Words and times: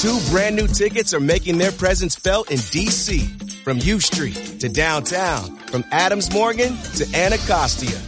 Two 0.00 0.18
brand 0.30 0.56
new 0.56 0.66
tickets 0.66 1.14
are 1.14 1.20
making 1.20 1.56
their 1.56 1.72
presence 1.72 2.14
felt 2.14 2.50
in 2.50 2.58
D.C. 2.70 3.20
From 3.64 3.78
U 3.78 3.98
Street 3.98 4.34
to 4.60 4.68
downtown, 4.68 5.56
from 5.56 5.86
Adams 5.90 6.30
Morgan 6.34 6.76
to 6.96 7.06
Anacostia. 7.16 7.98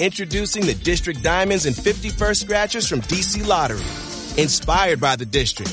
Introducing 0.00 0.66
the 0.66 0.74
District 0.74 1.22
Diamonds 1.22 1.64
and 1.64 1.76
51st 1.76 2.40
Scratchers 2.40 2.88
from 2.88 3.00
DC 3.02 3.46
Lottery. 3.46 3.78
Inspired 4.42 5.00
by 5.00 5.14
the 5.14 5.24
District. 5.24 5.70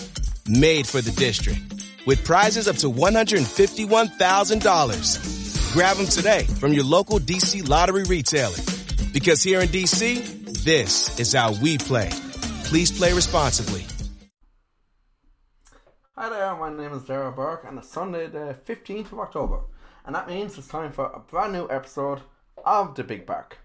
Made 0.48 0.86
for 0.86 1.02
the 1.02 1.10
District. 1.10 1.60
With 2.06 2.24
prizes 2.24 2.68
up 2.68 2.76
to 2.78 2.92
$151,000. 2.92 5.74
Grab 5.74 5.98
them 5.98 6.06
today 6.06 6.44
from 6.44 6.74
your 6.74 6.86
local 6.86 7.18
DC 7.18 7.68
Lottery 7.68 8.04
retailer. 8.04 8.60
Because 9.12 9.42
here 9.42 9.60
in 9.60 9.70
DC, 9.70 10.64
this 10.64 11.20
is 11.20 11.34
how 11.34 11.54
we 11.54 11.80
play. 11.80 12.12
Please 12.66 12.92
play 12.92 13.14
responsibly. 13.14 13.88
Hi 16.16 16.30
there, 16.30 16.56
my 16.56 16.70
name 16.72 16.94
is 16.94 17.06
Dara 17.06 17.32
Burke, 17.32 17.64
and 17.68 17.80
it's 17.80 17.90
Sunday, 17.90 18.28
the 18.28 18.56
15th 18.68 19.14
of 19.14 19.20
October, 19.20 19.62
and 20.06 20.14
that 20.14 20.28
means 20.28 20.56
it's 20.60 20.68
time 20.68 20.92
for 20.92 21.06
a 21.08 21.18
brand 21.18 21.54
new 21.54 21.68
episode 21.72 22.22
of 22.64 22.94
The 22.94 23.04
Big 23.04 23.26
Bark. 23.26 23.58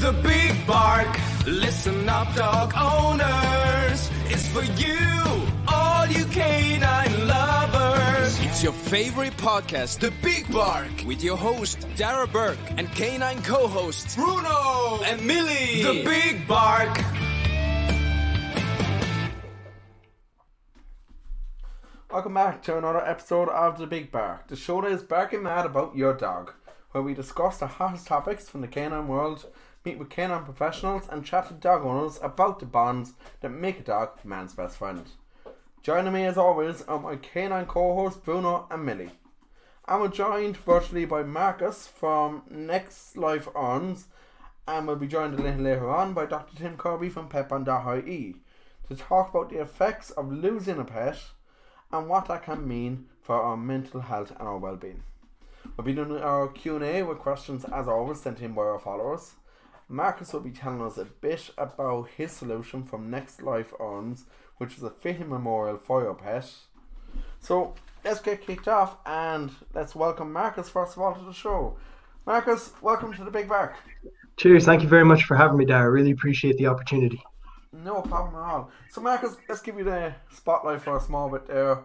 The 0.00 0.18
Big 0.22 0.66
Bark, 0.66 1.14
listen 1.46 2.08
up, 2.08 2.34
dog 2.34 2.72
owners. 2.74 4.10
It's 4.30 4.48
for 4.48 4.62
you, 4.62 4.98
all 5.68 6.06
you 6.06 6.24
canine 6.24 7.28
lovers. 7.28 8.40
It's 8.40 8.62
your 8.62 8.72
favorite 8.72 9.36
podcast, 9.36 9.98
The 9.98 10.10
Big 10.22 10.50
Bark, 10.50 11.04
with 11.04 11.22
your 11.22 11.36
host, 11.36 11.86
Dara 11.96 12.26
Burke, 12.26 12.56
and 12.78 12.90
canine 12.92 13.42
co 13.42 13.68
hosts, 13.68 14.16
Bruno 14.16 15.02
and 15.04 15.20
Millie. 15.26 15.82
The 15.82 16.02
Big 16.02 16.48
Bark. 16.48 16.98
Welcome 22.12 22.34
back 22.34 22.60
to 22.64 22.76
another 22.76 23.06
episode 23.06 23.48
of 23.50 23.78
The 23.78 23.86
Big 23.86 24.10
Bark, 24.10 24.48
the 24.48 24.56
show 24.56 24.80
that 24.80 24.90
is 24.90 25.04
barking 25.04 25.44
mad 25.44 25.64
about 25.64 25.94
your 25.94 26.12
dog, 26.12 26.52
where 26.90 27.04
we 27.04 27.14
discuss 27.14 27.58
the 27.58 27.68
hottest 27.68 28.08
topics 28.08 28.48
from 28.48 28.62
the 28.62 28.66
canine 28.66 29.06
world, 29.06 29.46
meet 29.84 29.96
with 29.96 30.10
canine 30.10 30.42
professionals, 30.42 31.04
and 31.08 31.24
chat 31.24 31.46
to 31.46 31.54
dog 31.54 31.84
owners 31.84 32.18
about 32.20 32.58
the 32.58 32.66
bonds 32.66 33.12
that 33.42 33.50
make 33.50 33.78
a 33.78 33.84
dog 33.84 34.18
man's 34.24 34.54
best 34.54 34.78
friend. 34.78 35.06
Joining 35.84 36.12
me 36.12 36.24
as 36.24 36.36
always 36.36 36.82
are 36.82 36.98
my 36.98 37.14
canine 37.14 37.66
co-hosts 37.66 38.18
Bruno 38.18 38.66
and 38.72 38.84
Millie. 38.84 39.12
And 39.86 40.00
we're 40.00 40.08
joined 40.08 40.56
virtually 40.56 41.04
by 41.04 41.22
Marcus 41.22 41.86
from 41.86 42.42
Next 42.50 43.16
Life 43.16 43.46
Urns, 43.54 44.08
and 44.66 44.88
we'll 44.88 44.96
be 44.96 45.06
joined 45.06 45.38
a 45.38 45.42
little 45.42 45.62
later 45.62 45.88
on 45.88 46.12
by 46.12 46.26
Dr. 46.26 46.56
Tim 46.56 46.76
Kirby 46.76 47.08
from 47.08 47.28
Pet.ie 47.28 48.34
to 48.88 48.96
talk 48.96 49.30
about 49.30 49.50
the 49.50 49.60
effects 49.60 50.10
of 50.10 50.32
losing 50.32 50.80
a 50.80 50.84
pet 50.84 51.16
and 51.92 52.08
what 52.08 52.26
that 52.26 52.44
can 52.44 52.66
mean 52.66 53.06
for 53.22 53.40
our 53.40 53.56
mental 53.56 54.00
health 54.00 54.30
and 54.38 54.48
our 54.48 54.58
well-being. 54.58 55.02
We'll 55.76 55.84
be 55.84 55.92
doing 55.92 56.16
our 56.16 56.48
Q&A 56.48 57.02
with 57.02 57.18
questions 57.18 57.64
as 57.64 57.88
always 57.88 58.20
sent 58.20 58.40
in 58.40 58.52
by 58.52 58.62
our 58.62 58.78
followers. 58.78 59.32
Marcus 59.88 60.32
will 60.32 60.40
be 60.40 60.50
telling 60.50 60.82
us 60.82 60.98
a 60.98 61.04
bit 61.04 61.50
about 61.58 62.08
his 62.16 62.32
solution 62.32 62.84
from 62.84 63.10
Next 63.10 63.42
Life 63.42 63.74
Urns, 63.80 64.24
which 64.58 64.76
is 64.76 64.82
a 64.82 64.90
fitting 64.90 65.28
memorial 65.28 65.78
for 65.78 66.02
your 66.02 66.14
pet. 66.14 66.48
So 67.40 67.74
let's 68.04 68.20
get 68.20 68.46
kicked 68.46 68.68
off 68.68 68.98
and 69.04 69.50
let's 69.74 69.94
welcome 69.94 70.32
Marcus 70.32 70.68
first 70.68 70.96
of 70.96 71.02
all 71.02 71.14
to 71.14 71.24
the 71.24 71.32
show. 71.32 71.76
Marcus, 72.26 72.72
welcome 72.80 73.12
to 73.14 73.24
the 73.24 73.30
Big 73.30 73.48
Bark. 73.48 73.74
Cheers. 74.36 74.64
Thank 74.64 74.82
you 74.82 74.88
very 74.88 75.04
much 75.04 75.24
for 75.24 75.36
having 75.36 75.58
me, 75.58 75.64
Dara. 75.64 75.90
Really 75.90 76.12
appreciate 76.12 76.56
the 76.56 76.66
opportunity. 76.66 77.22
No 77.72 78.02
problem 78.02 78.34
at 78.34 78.40
all. 78.40 78.70
So, 78.90 79.00
Marcus, 79.00 79.36
let's 79.48 79.62
give 79.62 79.78
you 79.78 79.84
the 79.84 80.12
spotlight 80.32 80.82
for 80.82 80.96
a 80.96 81.00
small 81.00 81.30
bit 81.30 81.46
there. 81.46 81.84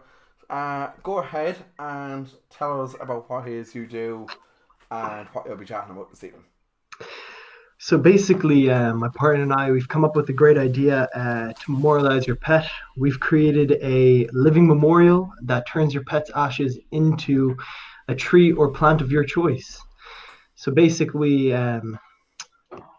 Uh, 0.50 0.90
go 1.04 1.20
ahead 1.20 1.58
and 1.80 2.30
tell 2.50 2.82
us 2.82 2.96
about 3.00 3.30
what 3.30 3.48
it 3.48 3.54
is 3.54 3.76
you 3.76 3.86
do 3.86 4.28
and 4.92 5.28
what 5.30 5.46
you'll 5.46 5.58
be 5.58 5.66
chatting 5.66 5.92
about 5.92 6.10
this 6.10 6.24
evening. 6.24 6.44
So 7.78 7.98
basically, 7.98 8.70
uh, 8.70 8.94
my 8.94 9.10
partner 9.16 9.44
and 9.44 9.54
I, 9.54 9.72
we've 9.72 9.88
come 9.88 10.06
up 10.06 10.16
with 10.16 10.30
a 10.30 10.34
great 10.34 10.58
idea 10.58 11.10
uh, 11.14 11.52
to 11.52 11.72
memorialize 11.72 12.26
your 12.26 12.38
pet. 12.38 12.68
We've 12.96 13.20
created 13.20 13.78
a 13.82 14.28
living 14.32 14.68
memorial 14.68 15.32
that 15.44 15.68
turns 15.68 15.94
your 15.94 16.04
pet's 16.06 16.32
ashes 16.36 16.80
into 16.92 17.56
a 18.08 18.16
tree 18.16 18.52
or 18.52 18.72
plant 18.72 19.02
of 19.02 19.12
your 19.12 19.24
choice. 19.24 19.82
So 20.56 20.72
basically, 20.72 21.54
um, 21.54 22.00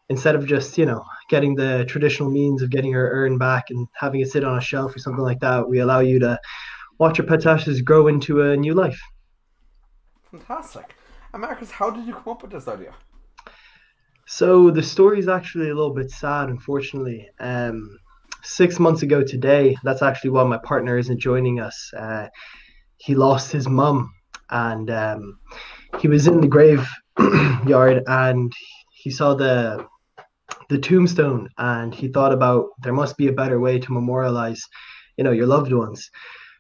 instead 0.09 0.35
of 0.35 0.47
just, 0.47 0.77
you 0.79 0.87
know, 0.87 1.05
getting 1.29 1.55
the 1.55 1.85
traditional 1.89 2.31
means 2.31 2.63
of 2.63 2.71
getting 2.71 2.91
your 2.91 3.11
urn 3.11 3.39
back 3.39 3.71
and 3.71 3.87
having 3.95 4.21
it 4.21 4.31
sit 4.31 4.45
on 4.45 4.59
a 4.59 4.61
shelf 4.61 4.95
or 4.95 4.99
something 4.99 5.25
like 5.25 5.41
that, 5.41 5.69
we 5.69 5.81
allow 5.81 6.01
you 6.01 6.19
to 6.21 6.39
watch 6.99 7.19
your 7.19 7.27
pet's 7.27 7.47
ashes 7.47 7.81
grow 7.83 8.07
into 8.07 8.43
a 8.43 8.57
new 8.57 8.75
life. 8.75 9.01
Fantastic. 10.31 10.95
And 11.33 11.43
Marcus, 11.43 11.71
how 11.71 11.91
did 11.91 12.07
you 12.07 12.15
come 12.15 12.29
up 12.29 12.43
with 12.43 12.53
this 12.53 12.69
idea? 12.69 12.95
So 14.27 14.71
the 14.71 14.83
story 14.83 15.19
is 15.19 15.29
actually 15.29 15.71
a 15.71 15.75
little 15.75 15.95
bit 15.95 16.11
sad, 16.11 16.49
unfortunately. 16.49 17.29
Um, 17.39 17.99
six 18.43 18.79
months 18.79 19.03
ago 19.03 19.23
today, 19.23 19.77
that's 19.85 20.03
actually 20.03 20.31
why 20.31 20.45
my 20.45 20.59
partner 20.59 20.99
isn't 20.99 21.21
joining 21.21 21.61
us. 21.61 21.93
Uh, 21.97 22.29
he 22.97 23.15
lost 23.15 23.53
his 23.53 23.69
mum, 23.69 24.13
and 24.51 24.91
um, 24.91 25.39
he 26.01 26.09
was 26.09 26.27
in 26.27 26.41
the 26.41 26.49
graveyard, 26.49 28.03
and 28.07 28.53
he 28.91 29.11
saw 29.11 29.35
the 29.35 29.87
the 30.69 30.79
tombstone, 30.79 31.49
and 31.59 31.95
he 31.95 32.09
thought 32.09 32.33
about 32.33 32.67
there 32.83 32.93
must 32.93 33.17
be 33.17 33.29
a 33.29 33.33
better 33.33 33.61
way 33.61 33.79
to 33.79 33.93
memorialize, 33.93 34.63
you 35.17 35.25
know, 35.25 35.33
your 35.33 35.47
loved 35.47 35.73
ones. 35.73 36.11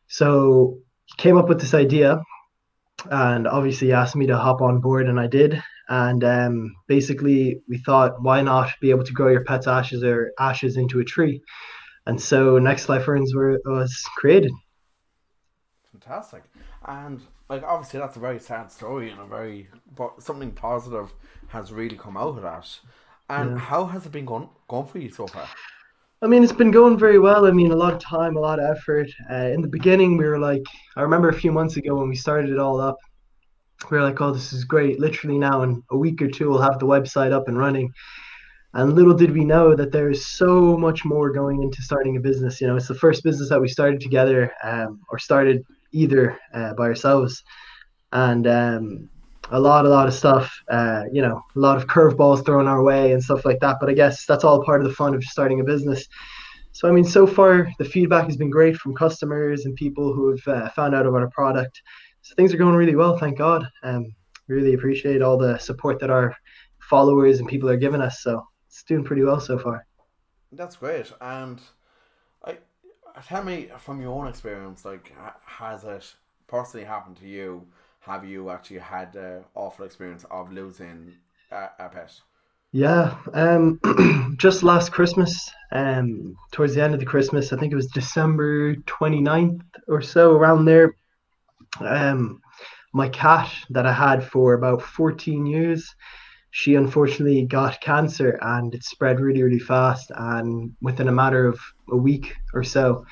So 0.08 0.78
he 1.06 1.14
came 1.16 1.36
up 1.36 1.48
with 1.48 1.60
this 1.60 1.74
idea, 1.74 2.20
and 3.10 3.46
obviously 3.46 3.92
asked 3.92 4.16
me 4.16 4.26
to 4.26 4.36
hop 4.36 4.60
on 4.60 4.80
board, 4.80 5.08
and 5.08 5.20
I 5.20 5.26
did. 5.26 5.62
And 5.88 6.24
um, 6.24 6.74
basically 6.88 7.60
we 7.68 7.78
thought 7.78 8.20
why 8.20 8.42
not 8.42 8.72
be 8.80 8.90
able 8.90 9.04
to 9.04 9.12
grow 9.12 9.30
your 9.30 9.44
pet's 9.44 9.68
ashes 9.68 10.02
or 10.02 10.32
ashes 10.38 10.76
into 10.76 10.98
a 11.00 11.04
tree? 11.04 11.40
And 12.06 12.20
so 12.20 12.58
next 12.58 12.88
life 12.88 13.06
urns 13.08 13.34
were 13.34 13.60
was 13.64 14.02
created. 14.16 14.52
Fantastic. 15.92 16.44
And 16.84 17.20
like 17.48 17.62
obviously 17.62 18.00
that's 18.00 18.16
a 18.16 18.20
very 18.20 18.40
sad 18.40 18.72
story 18.72 19.10
and 19.10 19.20
a 19.20 19.24
very 19.24 19.68
but 19.96 20.22
something 20.22 20.50
positive 20.52 21.12
has 21.48 21.72
really 21.72 21.96
come 21.96 22.16
out 22.16 22.36
of 22.36 22.42
that 22.42 22.68
and 23.28 23.52
yeah. 23.52 23.58
how 23.58 23.84
has 23.86 24.06
it 24.06 24.12
been 24.12 24.24
going 24.24 24.48
going 24.68 24.86
for 24.86 24.98
you 24.98 25.10
so 25.10 25.26
far 25.26 25.48
I 26.22 26.28
mean, 26.28 26.42
it's 26.42 26.52
been 26.52 26.70
going 26.70 26.98
very 26.98 27.18
well. 27.18 27.44
I 27.46 27.50
mean, 27.50 27.72
a 27.72 27.76
lot 27.76 27.92
of 27.92 27.98
time, 27.98 28.38
a 28.38 28.40
lot 28.40 28.58
of 28.58 28.74
effort. 28.74 29.10
Uh, 29.30 29.50
in 29.52 29.60
the 29.60 29.68
beginning, 29.68 30.16
we 30.16 30.24
were 30.24 30.38
like, 30.38 30.64
I 30.96 31.02
remember 31.02 31.28
a 31.28 31.34
few 31.34 31.52
months 31.52 31.76
ago 31.76 31.94
when 31.94 32.08
we 32.08 32.16
started 32.16 32.50
it 32.50 32.58
all 32.58 32.80
up, 32.80 32.96
we 33.90 33.98
were 33.98 34.02
like, 34.02 34.20
oh, 34.22 34.32
this 34.32 34.54
is 34.54 34.64
great. 34.64 34.98
Literally 34.98 35.36
now 35.36 35.62
in 35.62 35.82
a 35.90 35.96
week 35.96 36.22
or 36.22 36.28
two, 36.28 36.48
we'll 36.48 36.62
have 36.62 36.78
the 36.78 36.86
website 36.86 37.32
up 37.32 37.48
and 37.48 37.58
running. 37.58 37.92
And 38.72 38.94
little 38.94 39.12
did 39.14 39.30
we 39.30 39.44
know 39.44 39.74
that 39.74 39.92
there's 39.92 40.24
so 40.24 40.76
much 40.76 41.04
more 41.04 41.30
going 41.30 41.62
into 41.62 41.82
starting 41.82 42.16
a 42.16 42.20
business. 42.20 42.60
You 42.62 42.66
know, 42.66 42.76
it's 42.76 42.88
the 42.88 42.94
first 42.94 43.22
business 43.22 43.50
that 43.50 43.60
we 43.60 43.68
started 43.68 44.00
together 44.00 44.52
um, 44.62 45.00
or 45.10 45.18
started 45.18 45.64
either 45.92 46.38
uh, 46.54 46.72
by 46.74 46.84
ourselves. 46.84 47.42
And 48.12 48.46
um, 48.46 49.10
a 49.50 49.60
lot, 49.60 49.86
a 49.86 49.88
lot 49.88 50.08
of 50.08 50.14
stuff, 50.14 50.52
uh, 50.70 51.04
you 51.12 51.22
know, 51.22 51.42
a 51.54 51.58
lot 51.58 51.76
of 51.76 51.86
curveballs 51.86 52.44
thrown 52.44 52.66
our 52.66 52.82
way 52.82 53.12
and 53.12 53.22
stuff 53.22 53.44
like 53.44 53.60
that. 53.60 53.76
But 53.80 53.88
I 53.88 53.94
guess 53.94 54.26
that's 54.26 54.44
all 54.44 54.64
part 54.64 54.80
of 54.80 54.88
the 54.88 54.94
fun 54.94 55.14
of 55.14 55.22
starting 55.24 55.60
a 55.60 55.64
business. 55.64 56.06
So, 56.72 56.88
I 56.88 56.92
mean, 56.92 57.04
so 57.04 57.26
far 57.26 57.68
the 57.78 57.84
feedback 57.84 58.26
has 58.26 58.36
been 58.36 58.50
great 58.50 58.76
from 58.76 58.94
customers 58.94 59.64
and 59.64 59.74
people 59.76 60.12
who 60.12 60.30
have 60.30 60.48
uh, 60.48 60.68
found 60.70 60.94
out 60.94 61.06
about 61.06 61.22
our 61.22 61.30
product 61.30 61.80
so 62.26 62.34
things 62.34 62.52
are 62.52 62.56
going 62.56 62.74
really 62.74 62.96
well, 62.96 63.16
thank 63.16 63.38
God. 63.38 63.70
Um, 63.84 64.12
really 64.48 64.74
appreciate 64.74 65.22
all 65.22 65.38
the 65.38 65.58
support 65.58 66.00
that 66.00 66.10
our 66.10 66.34
followers 66.80 67.38
and 67.38 67.48
people 67.48 67.70
are 67.70 67.76
giving 67.76 68.00
us. 68.00 68.20
So 68.20 68.44
it's 68.66 68.82
doing 68.82 69.04
pretty 69.04 69.22
well 69.22 69.38
so 69.38 69.60
far. 69.60 69.86
That's 70.50 70.74
great. 70.74 71.12
And 71.20 71.60
I 72.44 72.56
tell 73.24 73.44
me 73.44 73.68
from 73.78 74.00
your 74.00 74.10
own 74.10 74.26
experience, 74.26 74.84
like 74.84 75.14
has 75.44 75.84
it 75.84 76.14
personally 76.48 76.84
happened 76.84 77.16
to 77.18 77.28
you? 77.28 77.64
Have 78.06 78.24
you 78.24 78.50
actually 78.50 78.78
had 78.78 79.12
the 79.12 79.42
awful 79.56 79.84
experience 79.84 80.24
of 80.30 80.52
losing 80.52 81.12
a, 81.50 81.68
a 81.80 81.88
pet? 81.88 82.12
Yeah, 82.70 83.16
um, 83.34 83.80
just 84.38 84.62
last 84.62 84.92
Christmas, 84.92 85.50
um, 85.72 86.36
towards 86.52 86.76
the 86.76 86.84
end 86.84 86.94
of 86.94 87.00
the 87.00 87.06
Christmas, 87.06 87.52
I 87.52 87.56
think 87.56 87.72
it 87.72 87.76
was 87.76 87.88
December 87.88 88.76
29th 88.76 89.60
or 89.88 90.02
so, 90.02 90.32
around 90.32 90.66
there, 90.66 90.94
um, 91.80 92.40
my 92.92 93.08
cat 93.08 93.52
that 93.70 93.86
I 93.86 93.92
had 93.92 94.24
for 94.24 94.54
about 94.54 94.82
14 94.82 95.44
years, 95.44 95.92
she 96.52 96.76
unfortunately 96.76 97.44
got 97.44 97.80
cancer 97.80 98.38
and 98.40 98.72
it 98.72 98.84
spread 98.84 99.18
really, 99.18 99.42
really 99.42 99.58
fast. 99.58 100.12
And 100.14 100.76
within 100.80 101.08
a 101.08 101.12
matter 101.12 101.46
of 101.46 101.58
a 101.90 101.96
week 101.96 102.34
or 102.54 102.62
so, 102.62 103.04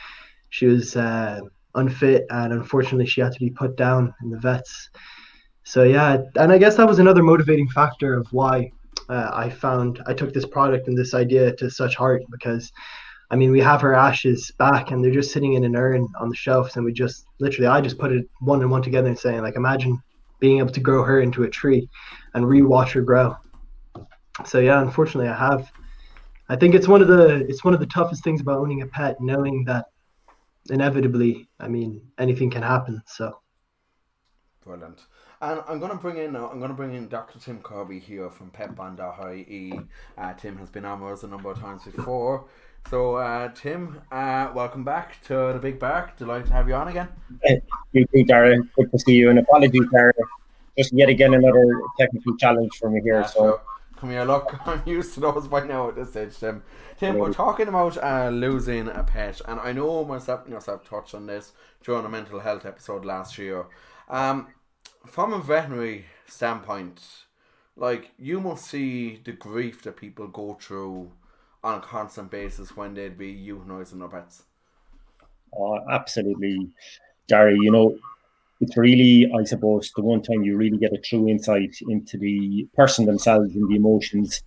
she 0.50 0.66
was 0.66 0.96
uh, 0.96 1.40
unfit 1.74 2.26
and 2.30 2.52
unfortunately 2.52 3.06
she 3.06 3.20
had 3.20 3.32
to 3.32 3.40
be 3.40 3.50
put 3.50 3.76
down 3.76 4.14
in 4.22 4.30
the 4.30 4.38
vets. 4.38 4.90
So, 5.64 5.84
yeah, 5.84 6.18
and 6.36 6.52
I 6.52 6.58
guess 6.58 6.76
that 6.76 6.86
was 6.86 6.98
another 6.98 7.22
motivating 7.22 7.68
factor 7.68 8.14
of 8.14 8.26
why 8.32 8.70
uh, 9.08 9.30
I 9.32 9.50
found 9.50 10.02
I 10.06 10.14
took 10.14 10.32
this 10.32 10.46
product 10.46 10.88
and 10.88 10.96
this 10.96 11.14
idea 11.14 11.54
to 11.56 11.70
such 11.70 11.94
heart 11.96 12.22
because 12.30 12.70
I 13.30 13.36
mean, 13.36 13.50
we 13.50 13.60
have 13.60 13.80
her 13.80 13.94
ashes 13.94 14.52
back, 14.58 14.90
and 14.90 15.02
they're 15.02 15.10
just 15.10 15.32
sitting 15.32 15.54
in 15.54 15.64
an 15.64 15.74
urn 15.74 16.06
on 16.20 16.28
the 16.28 16.36
shelves, 16.36 16.76
and 16.76 16.84
we 16.84 16.92
just 16.92 17.26
literally, 17.40 17.66
I 17.66 17.80
just 17.80 17.98
put 17.98 18.12
it 18.12 18.28
one 18.40 18.60
and 18.60 18.70
one 18.70 18.82
together 18.82 19.08
and 19.08 19.18
saying, 19.18 19.40
like, 19.40 19.56
imagine 19.56 20.00
being 20.40 20.58
able 20.58 20.70
to 20.70 20.80
grow 20.80 21.02
her 21.02 21.20
into 21.20 21.44
a 21.44 21.48
tree 21.48 21.88
and 22.34 22.46
re-watch 22.46 22.92
her 22.92 23.02
grow. 23.02 23.34
So 24.44 24.58
yeah, 24.60 24.80
unfortunately, 24.80 25.28
I 25.28 25.36
have. 25.36 25.70
I 26.48 26.56
think 26.56 26.74
it's 26.74 26.86
one 26.86 27.00
of 27.00 27.08
the 27.08 27.46
it's 27.48 27.64
one 27.64 27.72
of 27.72 27.80
the 27.80 27.86
toughest 27.86 28.22
things 28.22 28.40
about 28.40 28.58
owning 28.58 28.82
a 28.82 28.86
pet, 28.86 29.16
knowing 29.20 29.64
that 29.64 29.86
inevitably, 30.70 31.48
I 31.58 31.68
mean, 31.68 32.02
anything 32.18 32.50
can 32.50 32.62
happen. 32.62 33.02
So 33.06 33.40
Brilliant. 34.64 35.00
And 35.42 35.60
I'm 35.68 35.78
going 35.78 35.90
to 35.90 35.98
bring 35.98 36.16
in 36.16 36.32
now. 36.32 36.48
I'm 36.48 36.58
going 36.58 36.70
to 36.70 36.76
bring 36.76 36.94
in 36.94 37.06
Dr. 37.08 37.38
Tim 37.38 37.60
Kirby 37.60 37.98
here 37.98 38.30
from 38.30 38.48
Petbond.ie. 38.50 39.78
Uh, 40.16 40.32
Tim 40.34 40.56
has 40.56 40.70
been 40.70 40.86
on 40.86 41.02
with 41.02 41.12
us 41.12 41.22
a 41.22 41.26
number 41.28 41.50
of 41.50 41.58
times 41.58 41.84
before. 41.84 42.46
So, 42.88 43.16
uh, 43.16 43.50
Tim, 43.54 44.00
uh, 44.10 44.52
welcome 44.54 44.82
back 44.82 45.22
to 45.24 45.52
the 45.52 45.58
Big 45.60 45.78
Bark. 45.78 46.16
Delighted 46.16 46.46
to 46.46 46.52
have 46.54 46.66
you 46.66 46.74
on 46.74 46.88
again. 46.88 47.08
Hey, 47.42 47.60
you 47.92 48.06
too, 48.06 48.24
Dara. 48.24 48.56
Good 48.76 48.90
to 48.90 48.98
see 48.98 49.16
you. 49.16 49.28
And 49.28 49.38
apologies, 49.38 49.84
Dara. 49.92 50.14
Just 50.78 50.94
yet 50.94 51.10
again 51.10 51.34
another 51.34 51.80
technical 51.98 52.36
challenge 52.38 52.72
for 52.78 52.88
me 52.88 53.02
here. 53.02 53.20
Yeah, 53.20 53.26
so 53.26 53.60
come 54.04 54.12
here, 54.12 54.24
look, 54.24 54.54
I'm 54.66 54.82
used 54.84 55.14
to 55.14 55.20
those 55.20 55.48
by 55.48 55.64
now 55.64 55.88
at 55.88 55.96
this 55.96 56.10
stage, 56.10 56.38
Tim. 56.38 56.62
Tim, 56.98 57.16
we're 57.16 57.32
talking 57.32 57.68
about 57.68 57.96
uh, 57.96 58.28
losing 58.28 58.88
a 58.88 59.02
pet, 59.02 59.40
and 59.48 59.58
I 59.58 59.72
know 59.72 60.04
myself 60.04 60.44
and 60.44 60.52
yourself 60.52 60.86
touched 60.86 61.14
on 61.14 61.26
this 61.26 61.52
during 61.82 62.04
a 62.04 62.08
mental 62.10 62.40
health 62.40 62.66
episode 62.66 63.06
last 63.06 63.38
year. 63.38 63.64
Um, 64.10 64.48
from 65.06 65.32
a 65.32 65.38
veterinary 65.38 66.04
standpoint, 66.26 67.00
like 67.76 68.10
you 68.18 68.40
must 68.40 68.66
see 68.66 69.20
the 69.24 69.32
grief 69.32 69.82
that 69.84 69.96
people 69.96 70.28
go 70.28 70.58
through 70.60 71.10
on 71.62 71.78
a 71.78 71.80
constant 71.80 72.30
basis 72.30 72.76
when 72.76 72.92
they'd 72.92 73.16
be 73.16 73.34
euthanizing 73.34 74.00
their 74.00 74.08
pets. 74.08 74.42
Oh, 75.56 75.80
absolutely, 75.90 76.68
Gary. 77.26 77.56
You 77.58 77.70
know, 77.70 77.98
it's 78.60 78.76
really, 78.76 79.30
I 79.38 79.44
suppose, 79.44 79.90
the 79.96 80.02
one 80.02 80.22
time 80.22 80.42
you 80.42 80.56
really 80.56 80.78
get 80.78 80.92
a 80.92 80.98
true 80.98 81.28
insight 81.28 81.76
into 81.88 82.16
the 82.18 82.68
person 82.74 83.06
themselves 83.06 83.54
and 83.54 83.68
the 83.68 83.76
emotions. 83.76 84.42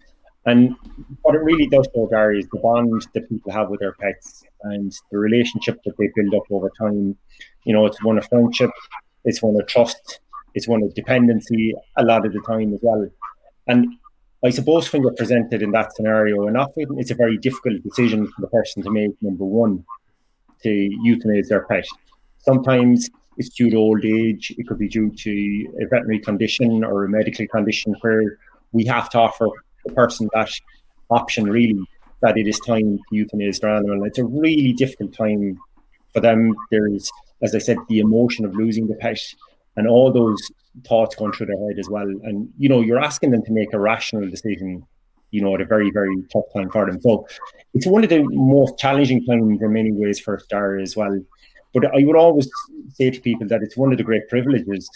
And 0.45 0.75
what 1.23 1.35
it 1.35 1.43
really 1.43 1.67
does 1.67 1.87
show, 1.93 2.07
Gary, 2.07 2.39
is 2.39 2.47
the 2.51 2.59
bond 2.59 3.05
that 3.13 3.29
people 3.29 3.51
have 3.51 3.69
with 3.69 3.81
their 3.81 3.93
pets 3.93 4.43
and 4.63 4.93
the 5.11 5.17
relationship 5.17 5.77
that 5.83 5.93
they 5.97 6.09
build 6.15 6.33
up 6.33 6.49
over 6.49 6.71
time. 6.79 7.17
You 7.65 7.73
know, 7.73 7.85
it's 7.85 8.01
one 8.03 8.17
of 8.17 8.27
friendship, 8.27 8.71
it's 9.25 9.41
one 9.41 9.59
of 9.59 9.67
trust, 9.67 10.21
it's 10.53 10.67
one 10.67 10.83
of 10.83 10.93
dependency 10.95 11.73
a 11.97 12.03
lot 12.03 12.25
of 12.25 12.31
the 12.31 12.41
time 12.47 12.73
as 12.73 12.79
well. 12.81 13.07
And 13.67 13.87
I 14.43 14.51
suppose 14.51 14.91
when 14.93 15.01
you're 15.01 15.13
presented 15.13 15.61
in 15.61 15.71
that 15.71 15.93
scenario, 15.95 16.47
and 16.47 16.55
often 16.55 16.85
it's 16.97 17.11
a 17.11 17.15
very 17.15 17.37
difficult 17.37 17.83
decision 17.83 18.25
for 18.27 18.41
the 18.41 18.47
person 18.47 18.83
to 18.83 18.91
make, 18.91 19.11
number 19.21 19.43
one, 19.43 19.83
to 20.63 20.69
euthanize 21.05 21.49
their 21.49 21.65
pet. 21.65 21.85
Sometimes 22.37 23.09
it's 23.37 23.49
due 23.49 23.69
to 23.69 23.77
old 23.77 24.03
age, 24.03 24.53
it 24.57 24.67
could 24.67 24.79
be 24.79 24.89
due 24.89 25.11
to 25.11 25.73
a 25.81 25.87
veterinary 25.87 26.19
condition 26.19 26.83
or 26.83 27.05
a 27.05 27.09
medical 27.09 27.47
condition 27.47 27.95
where 28.01 28.37
we 28.71 28.85
have 28.85 29.09
to 29.11 29.19
offer 29.19 29.47
the 29.85 29.93
person 29.93 30.29
that 30.33 30.51
option 31.09 31.45
really 31.49 31.79
that 32.21 32.37
it 32.37 32.47
is 32.47 32.59
time 32.59 32.97
to 32.97 33.15
euthanize 33.15 33.59
their 33.61 33.75
animal. 33.75 34.03
It's 34.05 34.17
a 34.17 34.25
really 34.25 34.73
difficult 34.73 35.13
time 35.13 35.59
for 36.13 36.19
them. 36.19 36.55
There's, 36.71 37.09
as 37.41 37.53
I 37.53 37.59
said, 37.59 37.77
the 37.89 37.99
emotion 37.99 38.43
of 38.43 38.55
losing 38.55 38.87
the 38.87 38.95
pet 38.95 39.19
and 39.75 39.87
all 39.87 40.11
those 40.11 40.41
thoughts 40.87 41.15
going 41.15 41.31
through 41.33 41.47
their 41.47 41.67
head 41.67 41.79
as 41.79 41.89
well. 41.89 42.07
And 42.07 42.49
you 42.57 42.69
know, 42.69 42.81
you're 42.81 43.03
asking 43.03 43.31
them 43.31 43.43
to 43.43 43.51
make 43.51 43.73
a 43.73 43.79
rational 43.79 44.27
decision, 44.29 44.85
you 45.31 45.41
know, 45.41 45.53
at 45.53 45.61
a 45.61 45.65
very, 45.65 45.91
very 45.91 46.23
tough 46.33 46.45
time 46.55 46.69
for 46.71 46.87
them. 46.87 46.99
So 47.01 47.27
it's 47.75 47.85
one 47.85 48.03
of 48.03 48.09
the 48.09 48.23
most 48.23 48.79
challenging 48.79 49.23
times 49.25 49.61
in 49.61 49.73
many 49.73 49.91
ways 49.91 50.19
for 50.19 50.35
a 50.35 50.39
star 50.39 50.77
as 50.77 50.95
well. 50.95 51.19
But 51.73 51.85
I 51.95 52.03
would 52.05 52.15
always 52.15 52.49
say 52.93 53.11
to 53.11 53.21
people 53.21 53.47
that 53.47 53.61
it's 53.61 53.77
one 53.77 53.91
of 53.91 53.97
the 53.97 54.03
great 54.03 54.27
privileges 54.29 54.89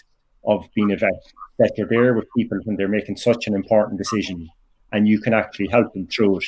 of 0.46 0.68
being 0.74 0.92
a 0.92 0.98
vet 0.98 1.24
that 1.60 1.74
you're 1.78 1.88
there 1.88 2.14
with 2.14 2.26
people 2.36 2.58
when 2.64 2.76
they're 2.76 2.88
making 2.88 3.18
such 3.18 3.48
an 3.48 3.54
important 3.54 3.98
decision 3.98 4.50
and 4.92 5.08
you 5.08 5.20
can 5.20 5.34
actually 5.34 5.68
help 5.68 5.94
them 5.94 6.08
through 6.08 6.38
it. 6.38 6.46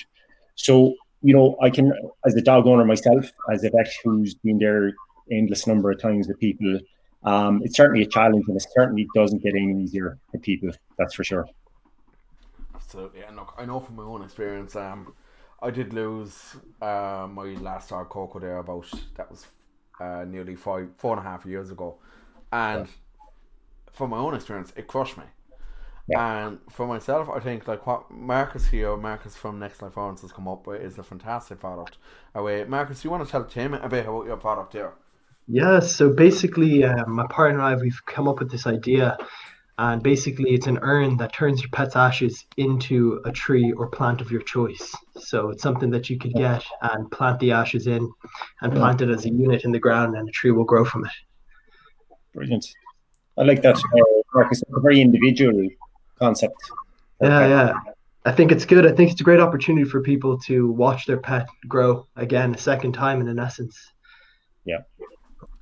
So, 0.55 0.95
you 1.21 1.33
know, 1.33 1.55
I 1.61 1.69
can, 1.69 1.93
as 2.25 2.35
a 2.35 2.41
dog 2.41 2.67
owner 2.67 2.85
myself, 2.85 3.31
as 3.51 3.63
a 3.63 3.69
vet 3.69 3.91
who's 4.03 4.33
been 4.35 4.57
there 4.57 4.93
endless 5.31 5.67
number 5.67 5.91
of 5.91 6.01
times 6.01 6.27
with 6.27 6.39
people, 6.39 6.79
um, 7.23 7.61
it's 7.63 7.77
certainly 7.77 8.03
a 8.03 8.07
challenge 8.07 8.45
and 8.47 8.57
it 8.57 8.65
certainly 8.75 9.07
doesn't 9.15 9.41
get 9.41 9.55
any 9.55 9.83
easier 9.83 10.17
for 10.31 10.39
people, 10.39 10.71
that's 10.97 11.13
for 11.13 11.23
sure. 11.23 11.47
Absolutely. 12.75 13.21
And 13.21 13.35
look, 13.37 13.53
I 13.57 13.65
know 13.65 13.79
from 13.79 13.95
my 13.95 14.03
own 14.03 14.23
experience, 14.23 14.75
um, 14.75 15.13
I 15.61 15.71
did 15.71 15.93
lose 15.93 16.57
uh, 16.81 17.27
my 17.31 17.55
last 17.61 17.89
dog, 17.89 18.09
Coco, 18.09 18.39
there 18.39 18.57
about, 18.57 18.85
that 19.15 19.31
was 19.31 19.47
uh, 19.99 20.25
nearly 20.27 20.55
five, 20.55 20.89
four 20.97 21.17
and 21.17 21.25
a 21.25 21.29
half 21.29 21.45
years 21.45 21.71
ago. 21.71 21.97
And 22.51 22.87
from 23.91 24.11
my 24.11 24.17
own 24.17 24.35
experience, 24.35 24.73
it 24.75 24.87
crushed 24.87 25.17
me. 25.17 25.23
Yeah. 26.07 26.47
And 26.47 26.59
for 26.69 26.85
myself, 26.85 27.29
I 27.29 27.39
think 27.39 27.67
like 27.67 27.87
what 27.87 28.11
Marcus 28.11 28.67
here, 28.67 28.97
Marcus 28.97 29.37
from 29.37 29.59
Next 29.59 29.81
Life 29.81 29.97
Urns 29.97 30.21
has 30.21 30.33
come 30.33 30.47
up 30.47 30.67
with 30.67 30.81
is 30.81 30.97
a 30.97 31.03
fantastic 31.03 31.59
product. 31.59 31.97
Away, 32.35 32.65
Marcus, 32.65 33.03
you 33.03 33.09
want 33.09 33.25
to 33.25 33.31
tell 33.31 33.45
Tim 33.45 33.73
a 33.73 33.87
bit 33.87 34.05
about 34.05 34.25
your 34.25 34.37
product 34.37 34.73
here? 34.73 34.93
Yeah, 35.47 35.79
so 35.79 36.09
basically, 36.09 36.83
um, 36.83 37.15
my 37.15 37.27
partner 37.27 37.59
and 37.59 37.61
I, 37.61 37.81
we've 37.81 38.01
come 38.05 38.27
up 38.27 38.39
with 38.39 38.51
this 38.51 38.65
idea, 38.65 39.17
and 39.77 40.01
basically, 40.01 40.51
it's 40.51 40.67
an 40.67 40.79
urn 40.81 41.17
that 41.17 41.33
turns 41.33 41.61
your 41.61 41.69
pet's 41.69 41.95
ashes 41.95 42.45
into 42.55 43.21
a 43.25 43.31
tree 43.31 43.73
or 43.73 43.87
plant 43.87 44.21
of 44.21 44.31
your 44.31 44.41
choice. 44.41 44.95
So 45.27 45.49
it's 45.49 45.63
something 45.63 45.89
that 45.91 46.09
you 46.09 46.17
could 46.17 46.33
get 46.33 46.63
and 46.81 47.09
plant 47.11 47.39
the 47.39 47.51
ashes 47.51 47.87
in, 47.87 48.09
and 48.61 48.73
plant 48.73 49.01
it 49.01 49.09
as 49.09 49.25
a 49.25 49.29
unit 49.29 49.63
in 49.63 49.71
the 49.71 49.79
ground, 49.79 50.15
and 50.15 50.27
a 50.27 50.31
tree 50.31 50.51
will 50.51 50.63
grow 50.63 50.85
from 50.85 51.05
it. 51.05 51.11
Brilliant. 52.33 52.65
I 53.37 53.43
like 53.43 53.61
that, 53.63 53.77
uh, 53.77 54.21
Marcus. 54.33 54.61
It's 54.61 54.71
a 54.75 54.79
very 54.79 55.01
individual 55.01 55.67
concept. 56.19 56.55
Yeah, 57.21 57.47
yeah. 57.47 57.73
I 58.25 58.31
think 58.31 58.51
it's 58.51 58.65
good. 58.65 58.85
I 58.85 58.91
think 58.91 59.11
it's 59.11 59.21
a 59.21 59.23
great 59.23 59.39
opportunity 59.39 59.89
for 59.89 60.01
people 60.01 60.37
to 60.39 60.71
watch 60.71 61.05
their 61.05 61.17
pet 61.17 61.47
grow 61.67 62.07
again 62.15 62.55
a 62.55 62.57
second 62.57 62.93
time, 62.93 63.19
in 63.21 63.27
an 63.27 63.39
essence. 63.39 63.77
Yeah. 64.65 64.79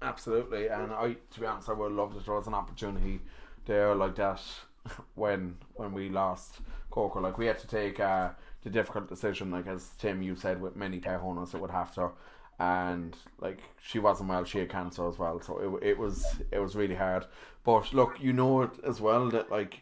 Absolutely, 0.02 0.68
and 0.68 0.92
I, 0.92 1.16
to 1.32 1.40
be 1.40 1.46
honest, 1.46 1.70
I 1.70 1.74
would 1.74 1.92
love 1.92 2.16
that 2.16 2.26
there 2.26 2.34
was 2.34 2.48
an 2.48 2.56
opportunity 2.56 3.20
there 3.66 3.94
like 3.94 4.16
that 4.16 4.42
when 5.16 5.58
when 5.76 5.94
we 5.94 6.10
lost 6.10 6.60
Coco. 6.90 7.20
Like 7.20 7.38
we 7.38 7.46
had 7.46 7.60
to 7.60 7.68
take 7.68 8.00
uh, 8.00 8.30
the 8.64 8.70
difficult 8.70 9.10
decision, 9.10 9.52
like 9.52 9.68
as 9.68 9.90
Tim 9.98 10.22
you 10.22 10.36
said, 10.36 10.62
with 10.62 10.76
many 10.76 11.02
owners 11.06 11.52
that 11.52 11.62
would 11.62 11.72
have 11.72 11.94
to, 11.96 12.12
and 12.60 13.16
like 13.40 13.60
she 13.82 14.00
wasn't 14.00 14.30
well, 14.30 14.44
she 14.44 14.60
had 14.60 14.70
cancer 14.70 15.08
as 15.08 15.18
well, 15.18 15.42
so 15.42 15.80
it 15.82 15.90
it 15.90 15.98
was 15.98 16.26
it 16.52 16.60
was 16.60 16.76
really 16.76 16.96
hard. 16.96 17.26
But 17.64 17.94
look, 17.94 18.20
you 18.20 18.34
know 18.34 18.62
it 18.64 18.72
as 18.86 19.02
well 19.02 19.30
that 19.30 19.50
like, 19.52 19.82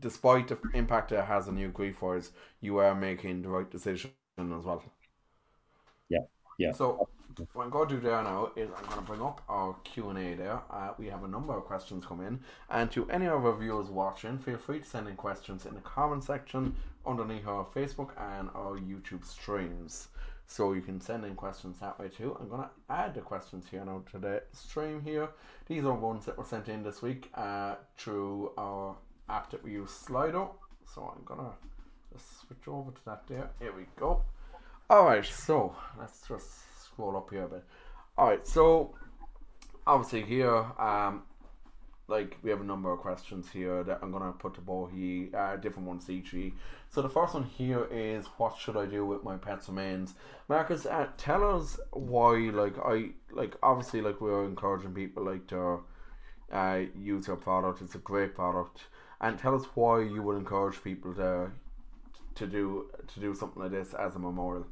despite 0.00 0.48
the 0.48 0.58
impact 0.74 1.12
it 1.12 1.24
has 1.24 1.48
on 1.48 1.58
you 1.58 1.68
grief 1.68 2.02
wise, 2.02 2.30
you 2.60 2.78
are 2.78 2.94
making 2.94 3.42
the 3.42 3.48
right 3.48 3.70
decision 3.70 4.10
as 4.38 4.64
well. 4.64 4.82
Yeah. 6.08 6.20
Yeah. 6.58 6.72
So 6.72 7.08
what 7.52 7.64
I'm 7.64 7.70
going 7.70 7.88
to 7.88 7.94
do 7.96 8.00
there 8.00 8.22
now 8.22 8.52
is 8.54 8.70
I'm 8.76 8.84
going 8.84 9.00
to 9.00 9.06
bring 9.06 9.22
up 9.22 9.42
our 9.48 9.74
Q 9.82 10.10
and 10.10 10.18
A. 10.18 10.34
There, 10.34 10.60
uh, 10.70 10.90
we 10.98 11.06
have 11.06 11.24
a 11.24 11.28
number 11.28 11.56
of 11.56 11.64
questions 11.64 12.04
come 12.06 12.20
in, 12.20 12.40
and 12.70 12.90
to 12.92 13.10
any 13.10 13.26
of 13.26 13.44
our 13.44 13.56
viewers 13.56 13.88
watching, 13.88 14.38
feel 14.38 14.58
free 14.58 14.78
to 14.78 14.84
send 14.84 15.08
in 15.08 15.16
questions 15.16 15.66
in 15.66 15.74
the 15.74 15.80
comment 15.80 16.22
section 16.22 16.76
underneath 17.06 17.46
our 17.46 17.64
Facebook 17.64 18.10
and 18.18 18.48
our 18.54 18.78
YouTube 18.78 19.24
streams. 19.24 20.08
So 20.46 20.72
you 20.72 20.82
can 20.82 21.00
send 21.00 21.24
in 21.24 21.34
questions 21.34 21.78
that 21.80 21.98
way 21.98 22.08
too. 22.08 22.36
I'm 22.40 22.48
to 22.62 22.70
add 22.90 23.14
the 23.14 23.20
questions 23.20 23.66
here 23.70 23.84
now 23.84 24.02
to 24.12 24.18
the 24.18 24.42
stream 24.52 25.00
here. 25.02 25.30
These 25.66 25.84
are 25.84 25.94
ones 25.94 26.26
that 26.26 26.36
were 26.36 26.44
sent 26.44 26.68
in 26.68 26.82
this 26.82 27.00
week 27.00 27.30
uh, 27.34 27.76
through 27.96 28.52
our 28.58 28.96
app 29.28 29.50
that 29.50 29.64
we 29.64 29.72
use, 29.72 29.90
Slido. 29.90 30.50
So 30.92 31.12
I'm 31.16 31.24
to 31.40 31.54
just 32.12 32.40
switch 32.40 32.68
over 32.68 32.90
to 32.90 33.04
that 33.06 33.26
there. 33.26 33.50
Here 33.58 33.72
we 33.74 33.84
go. 33.96 34.22
Alright, 34.90 35.24
so 35.24 35.74
let's 35.98 36.28
just 36.28 36.84
scroll 36.84 37.16
up 37.16 37.30
here 37.30 37.44
a 37.44 37.48
bit. 37.48 37.64
Alright, 38.18 38.46
so 38.46 38.94
obviously 39.86 40.22
here, 40.22 40.66
um, 40.78 41.22
like 42.06 42.36
we 42.42 42.50
have 42.50 42.60
a 42.60 42.64
number 42.64 42.92
of 42.92 43.00
questions 43.00 43.50
here 43.50 43.82
that 43.82 44.00
I'm 44.02 44.12
gonna 44.12 44.32
put 44.32 44.54
to 44.54 44.60
Bohi, 44.60 45.34
uh, 45.34 45.56
different 45.56 45.88
ones 45.88 46.10
each. 46.10 46.34
So 46.90 47.00
the 47.00 47.08
first 47.08 47.34
one 47.34 47.44
here 47.44 47.86
is 47.90 48.26
what 48.36 48.56
should 48.58 48.76
I 48.76 48.86
do 48.86 49.06
with 49.06 49.24
my 49.24 49.36
pet's 49.36 49.68
remains? 49.68 50.14
Marcus, 50.48 50.84
uh, 50.86 51.08
tell 51.16 51.56
us 51.56 51.78
why. 51.92 52.36
Like 52.50 52.74
I 52.84 53.10
like 53.30 53.56
obviously 53.62 54.02
like 54.02 54.20
we're 54.20 54.44
encouraging 54.44 54.92
people 54.92 55.24
like 55.24 55.46
to 55.48 55.80
uh, 56.52 56.80
use 56.94 57.26
your 57.26 57.36
product. 57.36 57.80
It's 57.80 57.94
a 57.94 57.98
great 57.98 58.34
product, 58.34 58.82
and 59.20 59.38
tell 59.38 59.54
us 59.54 59.64
why 59.74 60.02
you 60.02 60.22
would 60.22 60.36
encourage 60.36 60.82
people 60.82 61.14
to 61.14 61.50
to 62.34 62.46
do 62.46 62.90
to 63.14 63.20
do 63.20 63.34
something 63.34 63.62
like 63.62 63.72
this 63.72 63.94
as 63.94 64.14
a 64.16 64.18
memorial. 64.18 64.66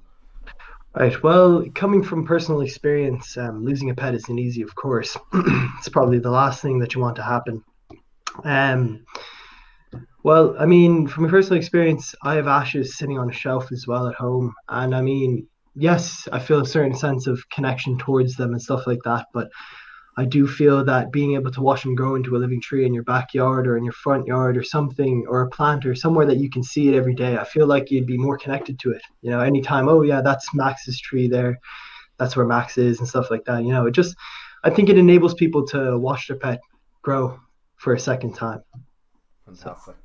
Right. 0.95 1.23
Well, 1.23 1.65
coming 1.75 2.03
from 2.03 2.27
personal 2.27 2.61
experience, 2.61 3.39
um, 3.39 3.65
losing 3.65 3.89
a 3.89 3.95
pet 3.95 4.15
isn't 4.15 4.39
easy, 4.39 4.61
of 4.61 4.75
course. 4.75 5.17
it's 5.79 5.89
probably 5.89 6.19
the 6.19 6.31
last 6.31 6.61
thing 6.61 6.79
that 6.81 6.95
you 6.95 7.01
want 7.01 7.17
to 7.17 7.23
happen. 7.23 7.65
Um, 8.45 9.07
well, 10.23 10.55
I 10.59 10.67
mean, 10.67 11.07
from 11.07 11.25
a 11.25 11.29
personal 11.29 11.59
experience, 11.59 12.15
I 12.23 12.35
have 12.35 12.47
ashes 12.47 12.99
sitting 12.99 13.19
on 13.19 13.31
a 13.31 13.33
shelf 13.33 13.73
as 13.73 13.87
well 13.87 14.07
at 14.07 14.17
home, 14.17 14.53
and 14.69 14.95
I 14.95 15.01
mean, 15.01 15.47
yes, 15.75 16.29
I 16.31 16.39
feel 16.39 16.61
a 16.61 16.67
certain 16.67 16.95
sense 16.95 17.27
of 17.27 17.43
connection 17.49 17.97
towards 17.97 18.37
them 18.37 18.53
and 18.53 18.61
stuff 18.61 18.87
like 18.87 19.01
that. 19.05 19.27
But 19.33 19.49
I 20.17 20.27
do 20.27 20.47
feel 20.47 20.85
that 20.85 21.11
being 21.11 21.35
able 21.35 21.51
to 21.53 21.63
watch 21.63 21.83
them 21.83 21.95
grow 21.95 22.17
into 22.17 22.37
a 22.37 22.39
living 22.39 22.61
tree 22.61 22.85
in 22.85 22.93
your 22.93 23.03
backyard 23.03 23.67
or 23.67 23.79
in 23.79 23.85
your 23.85 23.95
front 23.95 24.27
yard 24.27 24.59
or 24.59 24.63
something, 24.63 25.25
or 25.27 25.41
a 25.41 25.49
plant 25.49 25.87
or 25.87 25.95
somewhere 25.95 26.27
that 26.27 26.37
you 26.37 26.51
can 26.51 26.63
see 26.63 26.89
it 26.89 26.95
every 26.95 27.15
day, 27.15 27.39
I 27.39 27.45
feel 27.45 27.67
like 27.67 27.91
you'd 27.91 28.07
be 28.07 28.19
more 28.19 28.37
connected 28.37 28.79
to 28.81 28.91
it. 28.91 29.03
You 29.23 29.31
know, 29.31 29.41
anytime, 29.41 29.89
oh 29.89 30.03
yeah, 30.03 30.21
that's 30.21 30.55
Max's 30.55 31.01
tree 31.01 31.29
there, 31.29 31.59
that's 32.19 32.37
where 32.37 32.45
Max 32.45 32.77
is 32.77 32.99
and 32.99 33.09
stuff 33.09 33.31
like 33.31 33.45
that. 33.47 33.65
You 33.65 33.73
know, 33.73 33.87
it 33.87 33.93
just, 33.93 34.15
I 34.65 34.71
think 34.71 34.91
it 34.91 34.99
enables 34.99 35.33
people 35.33 35.67
to 35.69 35.97
watch 35.99 36.29
their 36.29 36.37
pet 36.37 36.61
grow 37.01 37.41
for 37.77 37.95
a 37.95 38.01
second 38.01 38.35
time. 38.35 38.63
Fantastic. 39.47 39.97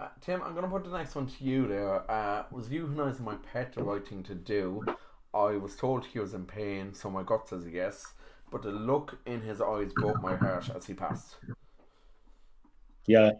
Uh, 0.00 0.08
Tim, 0.20 0.42
I'm 0.42 0.52
going 0.52 0.64
to 0.64 0.70
put 0.70 0.84
the 0.84 0.96
next 0.96 1.14
one 1.14 1.26
to 1.26 1.44
you 1.44 1.68
there. 1.68 2.10
Uh, 2.10 2.44
was 2.50 2.68
euthanizing 2.68 3.20
my 3.20 3.36
pet 3.52 3.72
the 3.72 3.84
right 3.84 4.06
thing 4.06 4.24
to 4.24 4.34
do? 4.34 4.84
I 5.32 5.56
was 5.56 5.76
told 5.76 6.06
he 6.06 6.18
was 6.18 6.34
in 6.34 6.44
pain, 6.44 6.92
so 6.92 7.08
my 7.08 7.22
gut 7.22 7.48
says 7.48 7.64
yes 7.70 8.14
but 8.50 8.62
the 8.62 8.70
look 8.70 9.18
in 9.26 9.40
his 9.40 9.60
eyes 9.60 9.92
broke 9.94 10.22
my 10.22 10.36
heart 10.36 10.70
as 10.74 10.86
he 10.86 10.94
passed. 10.94 11.36
Yeah, 13.06 13.32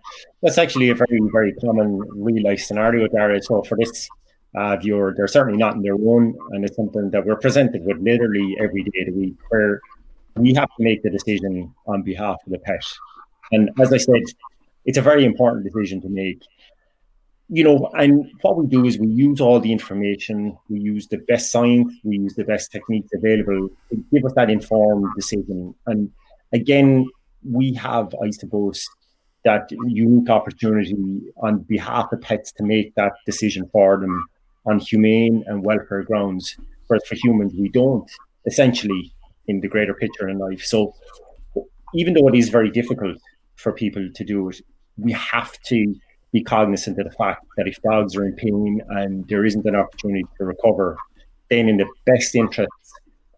that's 0.43 0.57
actually 0.57 0.89
a 0.89 0.95
very, 0.95 1.21
very 1.31 1.53
common 1.55 1.99
real 2.15 2.43
life 2.43 2.61
scenario, 2.61 3.07
Dara. 3.07 3.43
So 3.43 3.63
for 3.63 3.77
this 3.77 4.09
uh, 4.55 4.77
viewer, 4.77 5.13
they're 5.17 5.29
certainly 5.29 5.59
not 5.59 5.75
in 5.75 5.83
their 5.83 5.95
own, 5.95 6.37
and 6.53 6.65
it's 6.65 6.77
something 6.77 7.11
that 7.11 7.27
we're 7.27 7.37
presented 7.37 7.85
with 7.85 7.99
literally 7.99 8.57
every 8.61 8.83
day 8.85 9.01
of 9.01 9.07
the 9.09 9.21
week, 9.21 9.37
where 9.51 9.81
we 10.37 10.55
have 10.55 10.69
to 10.77 10.83
make 10.83 11.03
the 11.03 11.11
decision 11.11 11.75
on 11.87 12.03
behalf 12.03 12.37
of 12.47 12.53
the 12.53 12.59
pet. 12.59 12.83
And 13.53 13.71
as 13.79 13.93
I 13.93 13.99
said, 13.99 14.23
it's 14.87 14.99
a 14.99 15.03
very 15.03 15.25
important 15.27 15.65
decision 15.65 16.01
to 16.01 16.09
make 16.09 16.43
you 17.49 17.65
know, 17.65 17.91
and 17.95 18.31
what 18.43 18.59
we 18.59 18.67
do 18.67 18.85
is 18.85 18.99
we 18.99 19.09
use 19.09 19.41
all 19.41 19.59
the 19.59 19.73
information, 19.73 20.57
we 20.69 20.81
use 20.81 21.09
the 21.09 21.17
best 21.17 21.51
science, 21.51 21.95
we 22.05 22.19
use 22.19 22.35
the 22.35 22.45
best 22.45 22.71
techniques 22.71 23.09
available 23.15 23.69
to 23.91 24.05
give 24.13 24.25
us 24.25 24.33
that 24.35 24.51
informed 24.51 25.07
decision. 25.17 25.75
And 25.87 26.11
again, 26.53 27.07
we 27.43 27.73
have, 27.75 28.15
I 28.23 28.31
suppose, 28.31 28.87
that 29.45 29.71
unique 29.87 30.29
opportunity 30.29 31.23
on 31.43 31.61
behalf 31.61 32.13
of 32.13 32.21
pets 32.21 32.53
to 32.53 32.65
make 32.65 32.95
that 32.97 33.13
decision 33.25 33.69
for 33.73 33.97
them 33.99 34.27
on 34.67 34.79
humane 34.79 35.43
and 35.47 35.65
welfare 35.65 36.03
grounds. 36.03 36.57
Whereas 36.89 37.07
for 37.07 37.15
humans, 37.15 37.55
we 37.59 37.71
don't, 37.71 38.11
essentially, 38.47 39.13
in 39.47 39.61
the 39.61 39.69
greater 39.69 39.95
picture 39.95 40.29
in 40.29 40.39
life. 40.39 40.63
So 40.63 40.95
even 41.95 42.13
though 42.13 42.29
it 42.29 42.35
is 42.35 42.51
very 42.51 42.71
difficult 42.71 43.17
for 43.57 43.73
people 43.73 44.07
to 44.15 44.25
do 44.25 44.51
it, 44.51 44.61
we 44.99 45.13
have 45.13 45.53
to 45.63 45.95
be 46.33 46.43
cognizant 46.43 46.99
of 46.99 47.05
the 47.05 47.17
fact 47.17 47.45
that 47.57 47.67
if 47.67 47.81
dogs 47.83 48.17
are 48.17 48.25
in 48.25 48.35
pain 48.35 48.83
and 48.91 49.27
there 49.29 49.45
isn't 49.45 49.65
an 49.67 49.77
opportunity 49.77 50.25
to 50.37 50.45
recover, 50.45 50.97
then 51.51 51.69
in 51.69 51.79
the 51.79 51.89
best 52.05 52.35
interests 52.35 52.93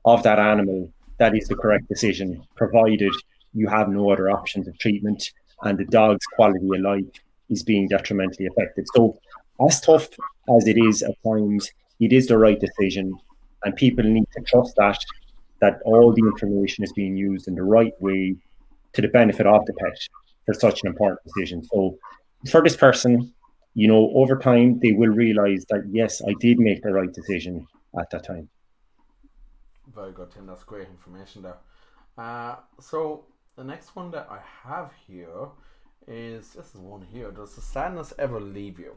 of 0.04 0.22
that 0.22 0.38
animal, 0.38 0.90
that 1.18 1.36
is 1.36 1.46
the 1.48 1.54
correct 1.54 1.88
decision, 1.88 2.42
provided 2.56 3.12
you 3.52 3.68
have 3.68 3.88
no 3.88 4.10
other 4.10 4.30
options 4.30 4.66
of 4.66 4.78
treatment 4.78 5.30
and 5.62 5.78
the 5.78 5.84
dog's 5.84 6.24
quality 6.34 6.66
of 6.74 6.80
life 6.80 7.04
is 7.48 7.62
being 7.62 7.88
detrimentally 7.88 8.46
affected. 8.46 8.86
So, 8.94 9.18
as 9.66 9.80
tough 9.80 10.08
as 10.56 10.66
it 10.66 10.78
is 10.78 11.02
at 11.02 11.14
times, 11.22 11.70
it 11.98 12.12
is 12.12 12.26
the 12.28 12.38
right 12.38 12.58
decision, 12.58 13.14
and 13.64 13.76
people 13.76 14.04
need 14.04 14.26
to 14.36 14.42
trust 14.42 14.74
that 14.76 14.98
that 15.60 15.78
all 15.84 16.12
the 16.12 16.22
information 16.22 16.82
is 16.82 16.92
being 16.94 17.14
used 17.16 17.46
in 17.46 17.54
the 17.54 17.62
right 17.62 17.92
way 18.00 18.34
to 18.94 19.02
the 19.02 19.08
benefit 19.08 19.46
of 19.46 19.66
the 19.66 19.74
pet 19.74 19.98
for 20.46 20.54
such 20.54 20.80
an 20.82 20.88
important 20.88 21.20
decision. 21.26 21.62
So, 21.64 21.98
for 22.48 22.62
this 22.62 22.76
person, 22.76 23.32
you 23.74 23.88
know, 23.88 24.10
over 24.14 24.36
time, 24.36 24.78
they 24.80 24.92
will 24.92 25.10
realize 25.10 25.64
that, 25.68 25.84
yes, 25.90 26.22
I 26.26 26.34
did 26.40 26.58
make 26.58 26.82
the 26.82 26.92
right 26.92 27.12
decision 27.12 27.66
at 27.98 28.10
that 28.10 28.24
time. 28.24 28.48
Very 29.94 30.12
good, 30.12 30.30
Tim. 30.30 30.46
That's 30.46 30.64
great 30.64 30.88
information 30.88 31.42
there. 31.42 31.58
Uh, 32.16 32.56
so, 32.80 33.24
the 33.56 33.64
next 33.64 33.94
one 33.96 34.10
that 34.12 34.28
I 34.30 34.38
have 34.68 34.92
here 35.06 35.48
is 36.06 36.50
this 36.50 36.74
is 36.74 36.80
one 36.80 37.02
here. 37.02 37.30
Does 37.30 37.54
the 37.54 37.60
sadness 37.60 38.12
ever 38.18 38.40
leave 38.40 38.78
you? 38.78 38.96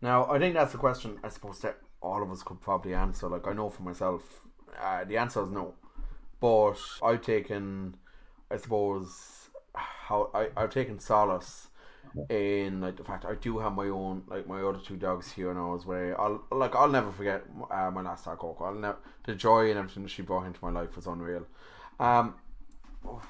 Now, 0.00 0.30
I 0.30 0.38
think 0.38 0.54
that's 0.54 0.74
a 0.74 0.78
question 0.78 1.18
I 1.22 1.28
suppose 1.28 1.60
that 1.60 1.78
all 2.00 2.22
of 2.22 2.30
us 2.30 2.42
could 2.42 2.60
probably 2.60 2.94
answer. 2.94 3.28
Like, 3.28 3.46
I 3.46 3.52
know 3.52 3.70
for 3.70 3.82
myself, 3.82 4.40
uh, 4.80 5.04
the 5.04 5.16
answer 5.16 5.42
is 5.42 5.50
no. 5.50 5.74
But 6.40 6.76
I've 7.02 7.22
taken, 7.22 7.96
I 8.50 8.56
suppose, 8.56 9.48
how 9.74 10.30
I, 10.34 10.48
I've 10.56 10.70
taken 10.70 10.98
solace 10.98 11.68
in 12.28 12.80
like 12.80 12.96
the 12.96 13.04
fact 13.04 13.24
I 13.24 13.34
do 13.34 13.58
have 13.58 13.72
my 13.74 13.88
own 13.88 14.22
like 14.28 14.46
my 14.46 14.60
other 14.62 14.78
two 14.78 14.96
dogs 14.96 15.32
here 15.32 15.52
now 15.52 15.74
as 15.74 15.84
well. 15.84 16.14
I'll 16.50 16.58
like 16.58 16.74
I'll 16.74 16.88
never 16.88 17.10
forget 17.10 17.42
uh, 17.70 17.90
my 17.90 18.02
last 18.02 18.24
dog 18.24 18.38
Coco. 18.38 18.64
I'll 18.64 18.74
never 18.74 18.98
the 19.24 19.34
joy 19.34 19.70
and 19.70 19.78
everything 19.78 20.06
she 20.06 20.22
brought 20.22 20.46
into 20.46 20.58
my 20.62 20.70
life 20.70 20.94
was 20.96 21.06
unreal. 21.06 21.46
Um, 21.98 22.34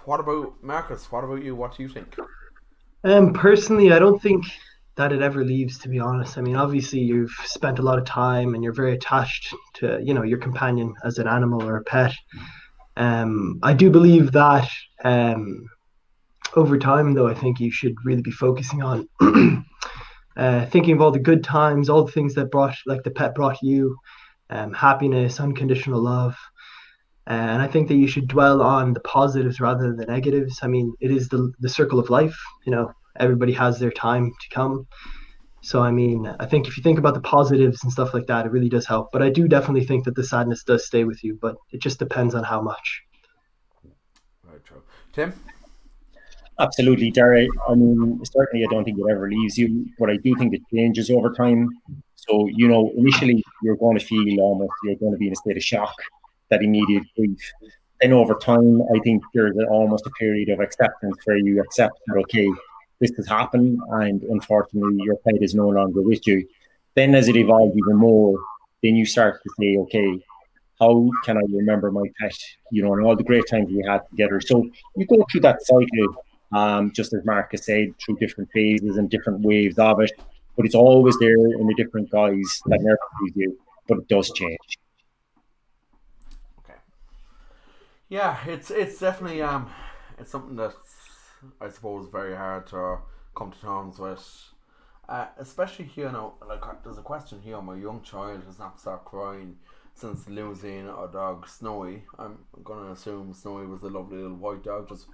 what 0.05 0.21
about 0.21 0.63
Marcus? 0.63 1.11
What 1.11 1.25
about 1.25 1.43
you? 1.43 1.55
What 1.55 1.77
do 1.77 1.83
you 1.83 1.89
think? 1.89 2.17
Um, 3.05 3.33
personally, 3.33 3.93
I 3.93 3.99
don't 3.99 4.21
think 4.21 4.45
that 4.97 5.13
it 5.13 5.23
ever 5.23 5.45
leaves. 5.45 5.79
To 5.79 5.89
be 5.89 5.99
honest, 5.99 6.39
I 6.39 6.43
mean, 6.43 6.57
obviously 6.57 7.01
you've 7.01 7.35
spent 7.45 7.79
a 7.79 7.83
lot 7.83 7.99
of 7.99 8.05
time 8.05 8.55
and 8.55 8.63
you're 8.63 8.73
very 8.73 8.95
attached 8.95 9.55
to 9.75 10.01
you 10.03 10.15
know 10.15 10.23
your 10.23 10.39
companion 10.39 10.95
as 11.05 11.19
an 11.19 11.27
animal 11.27 11.63
or 11.63 11.77
a 11.77 11.85
pet. 11.85 12.15
Um, 12.97 13.59
I 13.63 13.73
do 13.73 13.91
believe 13.91 14.33
that 14.33 14.69
um, 15.03 15.69
over 16.57 16.79
time, 16.79 17.15
though, 17.15 17.29
I 17.29 17.35
think 17.35 17.61
you 17.61 17.71
should 17.71 17.95
really 18.05 18.23
be 18.23 18.31
focusing 18.31 18.83
on 18.83 19.09
uh, 20.37 20.67
thinking 20.67 20.95
of 20.95 21.01
all 21.01 21.11
the 21.11 21.19
good 21.19 21.45
times, 21.45 21.89
all 21.89 22.05
the 22.05 22.13
things 22.13 22.35
that 22.35 22.51
brought, 22.51 22.77
like 22.87 23.03
the 23.03 23.11
pet 23.11 23.35
brought 23.35 23.63
you, 23.63 23.97
um, 24.51 24.73
happiness, 24.73 25.41
unconditional 25.41 26.03
love. 26.03 26.37
And 27.27 27.63
I 27.63 27.67
think 27.67 27.89
that 27.89 27.97
you 27.97 28.07
should 28.07 28.29
dwell 28.29 28.61
on 28.61 28.93
the 28.93 29.01
positives 29.01 29.61
rather 29.61 29.87
than 29.87 29.97
the 29.97 30.07
negatives. 30.07 30.61
I 30.63 30.67
mean, 30.67 30.95
it 31.01 31.11
is 31.11 31.29
the 31.29 31.53
the 31.59 31.71
circle 31.71 31.99
of 31.99 32.11
life. 32.11 32.39
You 32.67 32.73
know, 32.73 32.93
everybody 33.19 33.53
has 33.55 33.79
their 33.79 33.91
time 33.91 34.31
to 34.31 34.55
come. 34.55 34.87
So 35.63 35.81
I 35.81 35.91
mean, 35.91 36.27
I 36.39 36.45
think 36.45 36.69
if 36.69 36.77
you 36.77 36.83
think 36.83 36.99
about 36.99 37.15
the 37.15 37.23
positives 37.23 37.83
and 37.83 37.91
stuff 37.91 38.13
like 38.13 38.27
that, 38.27 38.45
it 38.45 38.53
really 38.53 38.69
does 38.69 38.85
help. 38.85 39.09
But 39.11 39.23
I 39.23 39.31
do 39.31 39.49
definitely 39.49 39.87
think 39.87 40.05
that 40.05 40.15
the 40.15 40.25
sadness 40.25 40.65
does 40.65 40.87
stay 40.87 41.05
with 41.05 41.25
you, 41.25 41.39
but 41.41 41.57
it 41.73 41.81
just 41.81 41.99
depends 41.99 42.35
on 42.35 42.45
how 42.45 42.61
much. 42.61 43.03
Right. 44.43 44.61
Tim. 45.15 45.33
Absolutely, 46.61 47.11
Dara. 47.11 47.47
I 47.69 47.75
mean, 47.75 48.21
certainly, 48.25 48.65
I 48.65 48.69
don't 48.71 48.85
think 48.85 48.99
it 48.99 49.05
ever 49.11 49.29
leaves 49.29 49.59
you, 49.59 49.87
but 49.99 50.09
I 50.09 50.17
do 50.19 50.37
think 50.37 50.55
it 50.55 50.63
changes 50.73 51.11
over 51.11 51.33
time. 51.33 51.69
So, 52.15 52.47
you 52.47 52.69
know, 52.69 52.93
initially 52.97 53.43
you're 53.63 53.77
going 53.77 53.99
to 53.99 54.05
feel 54.05 54.41
almost 54.41 54.73
you're 54.85 54.95
going 54.97 55.13
to 55.13 55.19
be 55.19 55.27
in 55.27 55.33
a 55.33 55.37
state 55.37 55.57
of 55.57 55.65
shock, 55.65 55.95
that 56.51 56.63
immediate 56.63 57.03
grief. 57.17 57.41
Then 58.01 58.13
over 58.13 58.35
time, 58.35 58.83
I 58.95 58.99
think 59.01 59.23
there's 59.35 59.57
almost 59.69 60.07
a 60.07 60.11
period 60.11 60.49
of 60.49 60.61
acceptance 60.61 61.17
where 61.25 61.37
you 61.39 61.61
accept 61.61 61.99
that 62.07 62.19
okay, 62.21 62.49
this 63.01 63.11
has 63.17 63.27
happened, 63.27 63.81
and 63.91 64.23
unfortunately, 64.23 65.03
your 65.03 65.17
pet 65.17 65.43
is 65.43 65.55
no 65.55 65.69
longer 65.69 66.03
with 66.03 66.25
you. 66.27 66.47
Then, 66.95 67.15
as 67.17 67.27
it 67.29 67.37
evolves 67.37 67.77
even 67.77 67.97
more, 67.97 68.39
then 68.83 68.95
you 68.95 69.07
start 69.07 69.43
to 69.43 69.51
say, 69.59 69.77
okay, 69.79 70.21
how 70.81 71.11
can 71.25 71.37
I 71.37 71.43
remember 71.51 71.91
my 71.91 72.05
pet? 72.21 72.37
You 72.71 72.85
know, 72.85 72.95
and 72.95 73.05
all 73.05 73.17
the 73.17 73.25
great 73.25 73.45
times 73.51 73.69
we 73.71 73.85
had 73.89 74.03
together. 74.11 74.41
So 74.41 74.65
you 74.97 75.07
go 75.07 75.25
through 75.31 75.41
that 75.43 75.63
cycle 75.65 76.24
um, 76.55 76.93
just 76.93 77.13
as 77.13 77.25
Marcus 77.25 77.67
said, 77.67 77.95
through 77.99 78.17
different 78.17 78.49
phases 78.53 78.97
and 78.97 79.11
different 79.11 79.41
waves 79.41 79.79
of 79.79 80.01
it. 80.01 80.13
But 80.57 80.67
it's 80.67 80.75
always 80.75 81.19
there 81.19 81.35
in 81.35 81.67
the 81.67 81.75
different 81.75 82.11
guise 82.11 82.63
that 82.67 82.81
never 82.81 82.99
you, 83.35 83.59
but 83.89 83.99
it 83.99 84.09
does 84.09 84.31
change. 84.31 84.79
Okay. 86.61 86.79
Yeah, 88.09 88.39
it's 88.47 88.71
it's 88.71 89.01
definitely 89.01 89.43
um, 89.43 89.69
it's 90.19 90.31
something 90.31 90.55
that's 90.55 90.95
I 91.61 91.69
suppose 91.69 92.09
very 92.09 92.37
hard 92.37 92.69
to 92.69 92.99
come 93.35 93.51
to 93.51 93.61
terms 93.61 93.99
with. 93.99 94.25
Uh, 95.09 95.27
especially 95.39 95.85
here 95.85 96.11
now, 96.11 96.35
like 96.49 96.63
there's 96.85 96.99
a 96.99 97.03
question 97.03 97.41
here. 97.43 97.61
My 97.61 97.75
young 97.75 98.01
child 98.03 98.45
has 98.47 98.59
not 98.59 98.81
stopped 98.81 99.07
crying 99.07 99.57
since 99.95 100.29
losing 100.29 100.89
our 100.89 101.09
dog, 101.09 101.49
Snowy. 101.49 102.05
I'm 102.19 102.39
gonna 102.63 102.93
assume 102.93 103.35
Snowy 103.35 103.67
was 103.67 103.83
a 103.83 103.89
lovely 103.89 104.19
little 104.19 104.37
white 104.37 104.63
dog, 104.63 104.89
just 104.89 105.07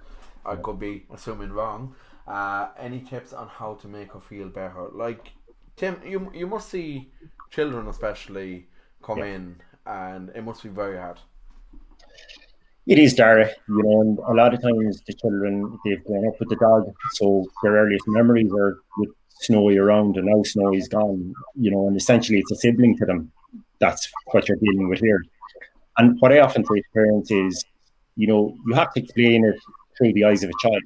I 0.45 0.55
could 0.55 0.79
be 0.79 1.05
assuming 1.13 1.51
wrong. 1.51 1.95
Uh, 2.27 2.69
any 2.77 2.99
tips 3.01 3.33
on 3.33 3.47
how 3.47 3.75
to 3.75 3.87
make 3.87 4.13
her 4.13 4.19
feel 4.19 4.47
better? 4.47 4.87
Like 4.91 5.31
Tim, 5.75 5.99
you 6.05 6.31
you 6.33 6.47
must 6.47 6.69
see 6.69 7.11
children 7.49 7.87
especially 7.87 8.67
come 9.03 9.19
yeah. 9.19 9.35
in, 9.35 9.55
and 9.85 10.29
it 10.35 10.43
must 10.43 10.63
be 10.63 10.69
very 10.69 10.97
hard. 10.97 11.19
It 12.87 12.97
is, 12.97 13.13
Dara. 13.13 13.47
You 13.67 13.83
know, 13.83 14.01
and 14.01 14.19
a 14.19 14.33
lot 14.33 14.53
of 14.53 14.61
times 14.61 15.01
the 15.05 15.13
children 15.13 15.77
they've 15.85 16.03
grown 16.03 16.27
up 16.27 16.39
with 16.39 16.49
the 16.49 16.55
dog, 16.55 16.91
so 17.13 17.45
their 17.63 17.73
earliest 17.73 18.05
memories 18.07 18.51
are 18.53 18.79
with 18.97 19.09
Snowy 19.41 19.77
around, 19.77 20.17
and 20.17 20.27
now 20.27 20.41
Snowy's 20.43 20.87
gone. 20.87 21.33
You 21.55 21.71
know, 21.71 21.87
and 21.87 21.95
essentially 21.95 22.39
it's 22.39 22.51
a 22.51 22.55
sibling 22.55 22.97
to 22.97 23.05
them. 23.05 23.31
That's 23.79 24.07
what 24.31 24.47
you're 24.47 24.57
dealing 24.57 24.89
with 24.89 24.99
here. 24.99 25.23
And 25.97 26.19
what 26.19 26.31
I 26.31 26.39
often 26.39 26.63
say 26.65 26.75
to 26.75 26.83
parents 26.93 27.31
is, 27.31 27.65
you 28.15 28.27
know, 28.27 28.55
you 28.67 28.73
have 28.75 28.93
to 28.93 29.03
explain 29.03 29.45
it 29.45 29.59
through 30.01 30.13
the 30.13 30.25
eyes 30.25 30.43
of 30.43 30.49
a 30.49 30.67
child. 30.67 30.81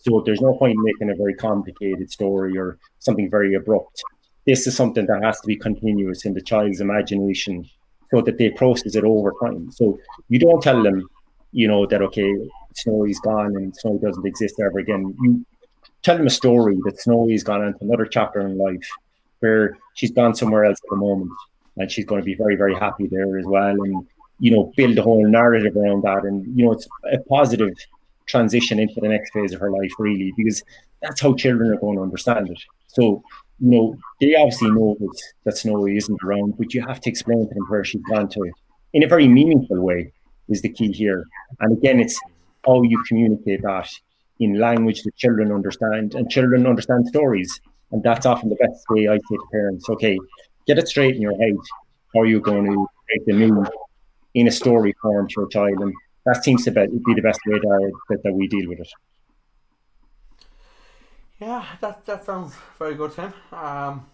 So 0.00 0.22
there's 0.24 0.40
no 0.40 0.54
point 0.54 0.74
in 0.74 0.82
making 0.82 1.10
a 1.10 1.16
very 1.16 1.34
complicated 1.34 2.10
story 2.10 2.56
or 2.56 2.78
something 3.00 3.30
very 3.30 3.54
abrupt. 3.54 4.02
this 4.46 4.66
is 4.66 4.76
something 4.76 5.06
that 5.06 5.24
has 5.24 5.40
to 5.40 5.46
be 5.46 5.56
continuous 5.56 6.24
in 6.24 6.32
the 6.32 6.40
child's 6.40 6.80
imagination 6.80 7.68
so 8.12 8.20
that 8.20 8.38
they 8.38 8.50
process 8.50 8.94
it 8.94 9.04
over 9.04 9.32
time. 9.42 9.70
So 9.72 9.98
you 10.28 10.38
don't 10.38 10.62
tell 10.62 10.80
them, 10.82 11.08
you 11.50 11.66
know, 11.66 11.86
that 11.86 12.02
okay, 12.02 12.32
Snowy's 12.76 13.18
gone 13.20 13.56
and 13.56 13.74
Snowy 13.76 13.98
doesn't 13.98 14.24
exist 14.24 14.60
ever 14.60 14.78
again. 14.78 15.16
You 15.20 15.44
tell 16.02 16.16
them 16.16 16.28
a 16.28 16.30
story 16.30 16.78
that 16.84 17.00
Snowy's 17.00 17.42
gone 17.42 17.64
into 17.64 17.78
another 17.80 18.06
chapter 18.06 18.40
in 18.40 18.56
life 18.56 18.88
where 19.40 19.76
she's 19.94 20.12
gone 20.12 20.34
somewhere 20.34 20.64
else 20.64 20.78
at 20.84 20.90
the 20.90 20.96
moment 20.96 21.32
and 21.76 21.90
she's 21.90 22.04
going 22.04 22.20
to 22.20 22.24
be 22.24 22.34
very, 22.34 22.54
very 22.54 22.74
happy 22.74 23.08
there 23.08 23.38
as 23.38 23.44
well. 23.44 23.70
And, 23.70 24.06
you 24.38 24.52
know, 24.52 24.72
build 24.76 24.96
a 24.98 25.02
whole 25.02 25.26
narrative 25.26 25.76
around 25.76 26.04
that. 26.04 26.24
And, 26.24 26.56
you 26.56 26.64
know, 26.64 26.72
it's 26.72 26.86
a 27.12 27.18
positive 27.28 27.74
transition 28.26 28.78
into 28.78 29.00
the 29.00 29.08
next 29.08 29.32
phase 29.32 29.52
of 29.52 29.60
her 29.60 29.70
life, 29.70 29.92
really, 29.98 30.32
because 30.36 30.62
that's 31.02 31.20
how 31.20 31.34
children 31.34 31.70
are 31.70 31.78
going 31.78 31.96
to 31.96 32.02
understand 32.02 32.50
it. 32.50 32.62
So, 32.88 33.22
you 33.60 33.70
know, 33.70 33.96
they 34.20 34.34
obviously 34.34 34.70
know 34.70 34.96
that, 35.00 35.22
that 35.44 35.56
Snowy 35.56 35.96
isn't 35.96 36.22
around, 36.22 36.58
but 36.58 36.74
you 36.74 36.84
have 36.86 37.00
to 37.00 37.10
explain 37.10 37.48
to 37.48 37.54
them 37.54 37.64
where 37.68 37.84
she's 37.84 38.02
gone 38.02 38.28
to 38.30 38.52
in 38.96 39.02
a 39.02 39.06
very 39.06 39.28
meaningful 39.28 39.80
way 39.80 40.10
is 40.48 40.62
the 40.62 40.70
key 40.70 40.90
here. 40.90 41.24
And 41.60 41.76
again, 41.76 42.00
it's 42.00 42.18
how 42.66 42.82
you 42.82 43.02
communicate 43.06 43.62
that 43.62 43.88
in 44.40 44.58
language 44.58 45.02
that 45.02 45.16
children 45.16 45.52
understand 45.52 46.14
and 46.14 46.30
children 46.30 46.66
understand 46.66 47.06
stories. 47.06 47.60
And 47.92 48.02
that's 48.02 48.24
often 48.24 48.48
the 48.48 48.56
best 48.56 48.84
way 48.88 49.08
I 49.08 49.16
say 49.16 49.36
to 49.36 49.46
parents, 49.52 49.88
okay, 49.90 50.18
get 50.66 50.78
it 50.78 50.88
straight 50.88 51.14
in 51.14 51.20
your 51.20 51.36
head. 51.38 51.56
How 52.14 52.20
are 52.20 52.26
you 52.26 52.40
going 52.40 52.64
to 52.64 52.86
create 53.04 53.26
the 53.26 53.34
news 53.34 53.68
in 54.32 54.48
a 54.48 54.50
story 54.50 54.94
form 55.02 55.28
to 55.28 55.34
your 55.36 55.48
child? 55.48 55.78
And 55.80 55.92
that 56.26 56.44
seems 56.44 56.64
to 56.64 56.70
be 56.72 57.14
the 57.14 57.22
best 57.22 57.40
way 57.46 57.58
that, 57.58 57.92
that, 58.08 58.22
that 58.24 58.34
we 58.34 58.46
deal 58.48 58.68
with 58.68 58.80
it. 58.80 58.88
Yeah, 61.40 61.64
that 61.80 62.04
that 62.06 62.24
sounds 62.24 62.54
very 62.78 62.94
good, 62.94 63.12
Tim. 63.12 63.32
Um, 63.52 64.06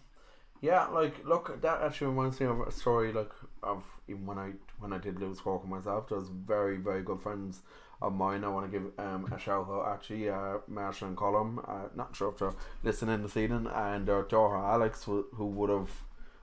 yeah, 0.61 0.87
like 0.87 1.25
look, 1.25 1.61
that 1.61 1.83
actually 1.83 2.09
reminds 2.09 2.41
me 2.41 2.47
of 2.47 2.61
a 2.61 2.73
story 2.73 3.13
like 3.13 3.31
of 3.63 3.85
even 4.09 4.27
when 4.27 4.39
I 4.39 4.53
when 4.79 4.93
I 4.93 4.99
did 4.99 5.21
lose 5.21 5.45
Walker 5.45 5.67
myself. 5.67 6.09
There 6.09 6.19
was 6.19 6.29
very 6.29 6.77
very 6.77 7.03
good 7.03 7.21
friends 7.21 7.63
of 8.01 8.13
mine. 8.13 8.43
I 8.43 8.49
want 8.49 8.71
to 8.71 8.79
give 8.79 8.91
um, 8.99 9.33
a 9.33 9.39
shout 9.39 9.69
out 9.71 9.93
actually, 9.95 10.29
uh, 10.29 10.59
Marshall 10.67 11.09
and 11.09 11.17
Colum. 11.17 11.61
Uh, 11.67 11.89
not 11.95 12.17
sure 12.17 12.31
if 12.31 12.39
they're 12.39 12.55
listening 12.83 13.23
this 13.23 13.37
evening, 13.37 13.69
and 13.73 14.07
their 14.07 14.23
daughter 14.23 14.57
Alex, 14.57 15.05
who, 15.05 15.27
who 15.35 15.47
would 15.47 15.71
have 15.71 15.91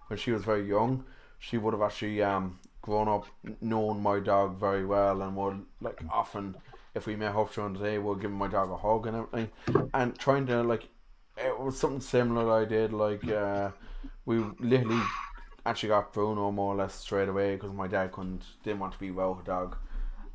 when 0.07 0.17
she 0.17 0.31
was 0.31 0.43
very 0.45 0.67
young, 0.67 1.03
she 1.39 1.57
would 1.57 1.73
have 1.73 1.83
actually 1.83 2.23
um 2.23 2.57
grown 2.89 3.08
up 3.08 3.25
known 3.62 4.01
my 4.01 4.19
dog 4.19 4.60
very 4.60 4.86
well 4.86 5.22
and 5.22 5.36
would 5.36 5.65
like 5.79 6.01
often 6.12 6.55
if 6.96 7.05
we 7.08 7.15
met 7.15 7.36
up 7.36 7.53
during 7.53 7.74
the 7.74 7.79
day, 7.79 7.98
we'll 8.00 8.15
give 8.15 8.31
my 8.31 8.48
dog 8.48 8.72
a 8.72 8.77
hug 8.77 9.08
and 9.08 9.15
everything, 9.15 9.50
and 9.93 10.17
trying 10.17 10.46
to 10.48 10.63
like 10.63 10.88
it 11.38 11.58
was 11.58 11.79
something 11.79 12.01
similar 12.01 12.51
I 12.51 12.65
did 12.65 12.91
like 12.91 13.25
uh, 13.29 13.72
we 14.25 14.43
literally 14.60 15.01
actually 15.65 15.89
got 15.89 16.13
Bruno 16.13 16.51
more 16.51 16.74
or 16.74 16.77
less 16.77 16.96
straight 16.96 17.29
away 17.29 17.55
because 17.55 17.72
my 17.72 17.88
dad 17.88 18.12
couldn't 18.12 18.43
didn't 18.63 18.79
want 18.79 18.93
to 18.93 19.00
be 19.00 19.12
well 19.12 19.36
with 19.36 19.46
a 19.46 19.48
dog, 19.48 19.77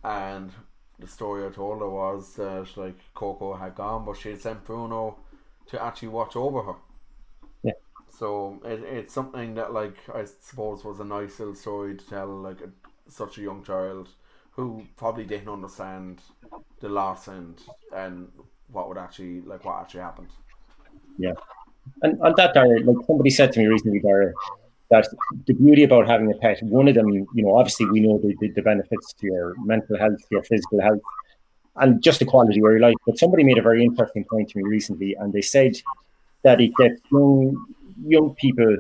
and 0.05 0.51
the 0.99 1.07
story 1.07 1.45
I 1.45 1.51
told 1.51 1.81
her 1.81 1.91
was 1.91 2.35
that 2.37 2.69
like 2.77 2.99
Coco 3.15 3.55
had 3.55 3.75
gone, 3.75 4.05
but 4.05 4.17
she 4.17 4.31
had 4.31 4.41
sent 4.41 4.65
Bruno 4.65 5.19
to 5.67 5.83
actually 5.83 6.09
watch 6.09 6.37
over 6.37 6.63
her. 6.63 6.75
So 8.19 8.61
it, 8.65 8.83
it's 8.85 9.15
something 9.15 9.55
that 9.55 9.73
like 9.73 9.97
I 10.15 10.25
suppose 10.25 10.85
was 10.85 11.01
a 11.01 11.05
nice 11.05 11.39
little 11.39 11.55
story 11.55 11.97
to 11.97 12.07
tell 12.07 12.29
like 12.29 12.61
a, 12.61 12.71
such 13.09 13.39
a 13.39 13.43
young 13.43 13.63
child 13.65 14.09
who 14.53 14.87
probably 14.97 15.25
didn't 15.25 15.49
understand 15.49 16.21
the 16.81 16.89
loss 16.89 17.29
and 17.29 17.61
and 17.93 18.29
what 18.71 18.89
would 18.89 18.99
actually 18.99 19.41
like 19.41 19.65
what 19.65 19.81
actually 19.81 20.01
happened. 20.01 20.31
Yeah, 21.19 21.33
and 22.03 22.21
on 22.23 22.35
that, 22.37 22.55
Dara, 22.55 22.81
like 22.81 23.07
somebody 23.07 23.31
said 23.31 23.53
to 23.53 23.61
me 23.61 23.67
recently, 23.67 24.01
Dara, 24.01 24.33
that 24.91 25.09
the 25.47 25.55
beauty 25.55 25.85
about 25.85 26.07
having 26.07 26.31
a 26.31 26.37
pet, 26.37 26.63
one 26.63 26.89
of 26.89 26.95
them, 26.95 27.09
you 27.09 27.27
know, 27.35 27.57
obviously 27.57 27.87
we 27.87 28.01
know 28.01 28.19
the, 28.19 28.35
the, 28.55 28.63
benefits 28.63 29.13
to 29.15 29.27
your 29.27 29.55
mental 29.65 29.99
health, 29.99 30.21
your 30.31 30.43
physical 30.45 30.81
health, 30.81 31.01
and 31.77 32.03
just 32.03 32.21
the 32.21 32.25
quality 32.25 32.53
of 32.53 32.57
your 32.57 32.81
life. 32.81 32.95
But 33.07 33.19
somebody 33.19 33.45
made 33.45 33.59
a 33.59 33.63
very 33.63 33.85
interesting 33.85 34.25
point 34.25 34.51
to 34.51 34.59
me 34.59 34.65
recently, 34.65 35.15
and 35.15 35.33
they 35.33 35.43
said 35.43 35.77
that 36.43 36.61
it 36.61 36.73
gets 36.77 37.01
young 37.11 37.67
young 38.03 38.35
people 38.35 38.77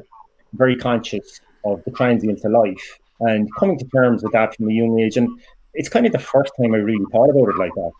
very 0.54 0.76
conscious 0.76 1.40
of 1.64 1.82
the 1.84 1.90
transience 1.90 2.44
of 2.44 2.52
life 2.52 2.98
and 3.20 3.48
coming 3.56 3.78
to 3.78 3.84
terms 3.86 4.22
with 4.22 4.32
that 4.32 4.54
from 4.54 4.68
a 4.68 4.72
young 4.72 4.98
age. 5.00 5.16
And 5.16 5.28
it's 5.74 5.88
kind 5.88 6.06
of 6.06 6.12
the 6.12 6.18
first 6.18 6.52
time 6.60 6.74
I 6.74 6.78
really 6.78 7.04
thought 7.12 7.30
about 7.30 7.48
it 7.48 7.58
like 7.58 7.74
that. 7.74 7.92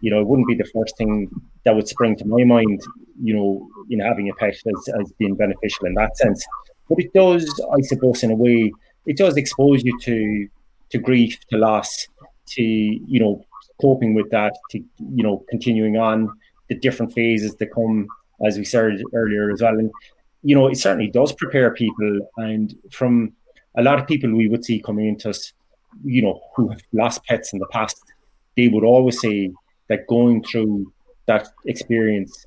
You 0.00 0.10
know, 0.10 0.20
it 0.20 0.26
wouldn't 0.26 0.48
be 0.48 0.54
the 0.54 0.68
first 0.74 0.96
thing 0.98 1.30
that 1.64 1.74
would 1.74 1.88
spring 1.88 2.16
to 2.16 2.26
my 2.26 2.44
mind, 2.44 2.82
you 3.22 3.34
know, 3.34 3.68
in 3.88 4.00
having 4.00 4.28
a 4.28 4.34
pet 4.34 4.54
as, 4.54 4.88
as 5.00 5.12
being 5.18 5.34
beneficial 5.34 5.86
in 5.86 5.94
that 5.94 6.16
sense. 6.18 6.44
But 6.88 6.98
it 6.98 7.12
does, 7.14 7.48
I 7.72 7.80
suppose, 7.82 8.22
in 8.22 8.30
a 8.30 8.34
way, 8.34 8.72
it 9.06 9.16
does 9.16 9.36
expose 9.36 9.82
you 9.82 9.98
to 10.00 10.48
to 10.90 10.98
grief, 10.98 11.38
to 11.50 11.56
loss, 11.56 12.06
to 12.48 12.62
you 12.62 13.18
know, 13.18 13.44
coping 13.80 14.14
with 14.14 14.30
that, 14.30 14.54
to 14.70 14.78
you 14.78 15.22
know, 15.22 15.44
continuing 15.48 15.96
on 15.96 16.30
the 16.68 16.74
different 16.74 17.12
phases 17.12 17.54
that 17.56 17.72
come, 17.74 18.06
as 18.46 18.58
we 18.58 18.64
said 18.64 19.02
earlier 19.14 19.50
as 19.50 19.62
well. 19.62 19.78
And 19.78 19.90
you 20.44 20.54
know, 20.54 20.68
it 20.68 20.76
certainly 20.76 21.08
does 21.08 21.32
prepare 21.32 21.72
people. 21.72 22.20
And 22.36 22.74
from 22.92 23.32
a 23.76 23.82
lot 23.82 23.98
of 23.98 24.06
people 24.06 24.32
we 24.32 24.48
would 24.48 24.64
see 24.64 24.80
coming 24.80 25.08
into 25.08 25.30
us, 25.30 25.52
you 26.04 26.22
know, 26.22 26.40
who 26.54 26.68
have 26.68 26.82
lost 26.92 27.24
pets 27.24 27.52
in 27.52 27.58
the 27.58 27.66
past, 27.68 28.00
they 28.56 28.68
would 28.68 28.84
always 28.84 29.20
say 29.20 29.50
that 29.88 30.06
going 30.06 30.44
through 30.44 30.92
that 31.26 31.48
experience. 31.66 32.46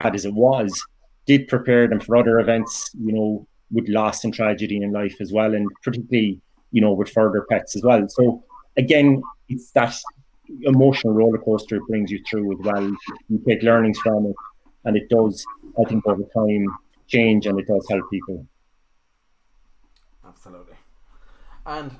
As 0.00 0.24
it 0.24 0.34
was, 0.34 0.84
did 1.26 1.48
prepare 1.48 1.88
them 1.88 2.00
for 2.00 2.16
other 2.16 2.40
events, 2.40 2.90
you 2.94 3.12
know, 3.12 3.46
with 3.70 3.88
loss 3.88 4.24
and 4.24 4.34
tragedy 4.34 4.76
in 4.82 4.92
life 4.92 5.16
as 5.20 5.32
well, 5.32 5.54
and 5.54 5.68
particularly, 5.82 6.40
you 6.70 6.80
know, 6.80 6.92
with 6.92 7.10
further 7.10 7.46
pets 7.50 7.76
as 7.76 7.82
well. 7.82 8.06
So, 8.08 8.44
again, 8.76 9.22
it's 9.48 9.70
that 9.72 9.94
emotional 10.62 11.14
roller 11.14 11.38
coaster 11.38 11.76
it 11.76 11.86
brings 11.88 12.10
you 12.10 12.22
through 12.28 12.52
as 12.52 12.58
well. 12.64 12.96
You 13.28 13.42
take 13.46 13.62
learnings 13.62 13.98
from 13.98 14.26
it, 14.26 14.36
and 14.84 14.96
it 14.96 15.08
does, 15.08 15.44
I 15.80 15.88
think, 15.88 16.06
over 16.06 16.22
time 16.34 16.66
change 17.06 17.46
and 17.46 17.58
it 17.58 17.66
does 17.66 17.86
help 17.90 18.08
people. 18.10 18.46
Absolutely. 20.26 20.76
And 21.66 21.94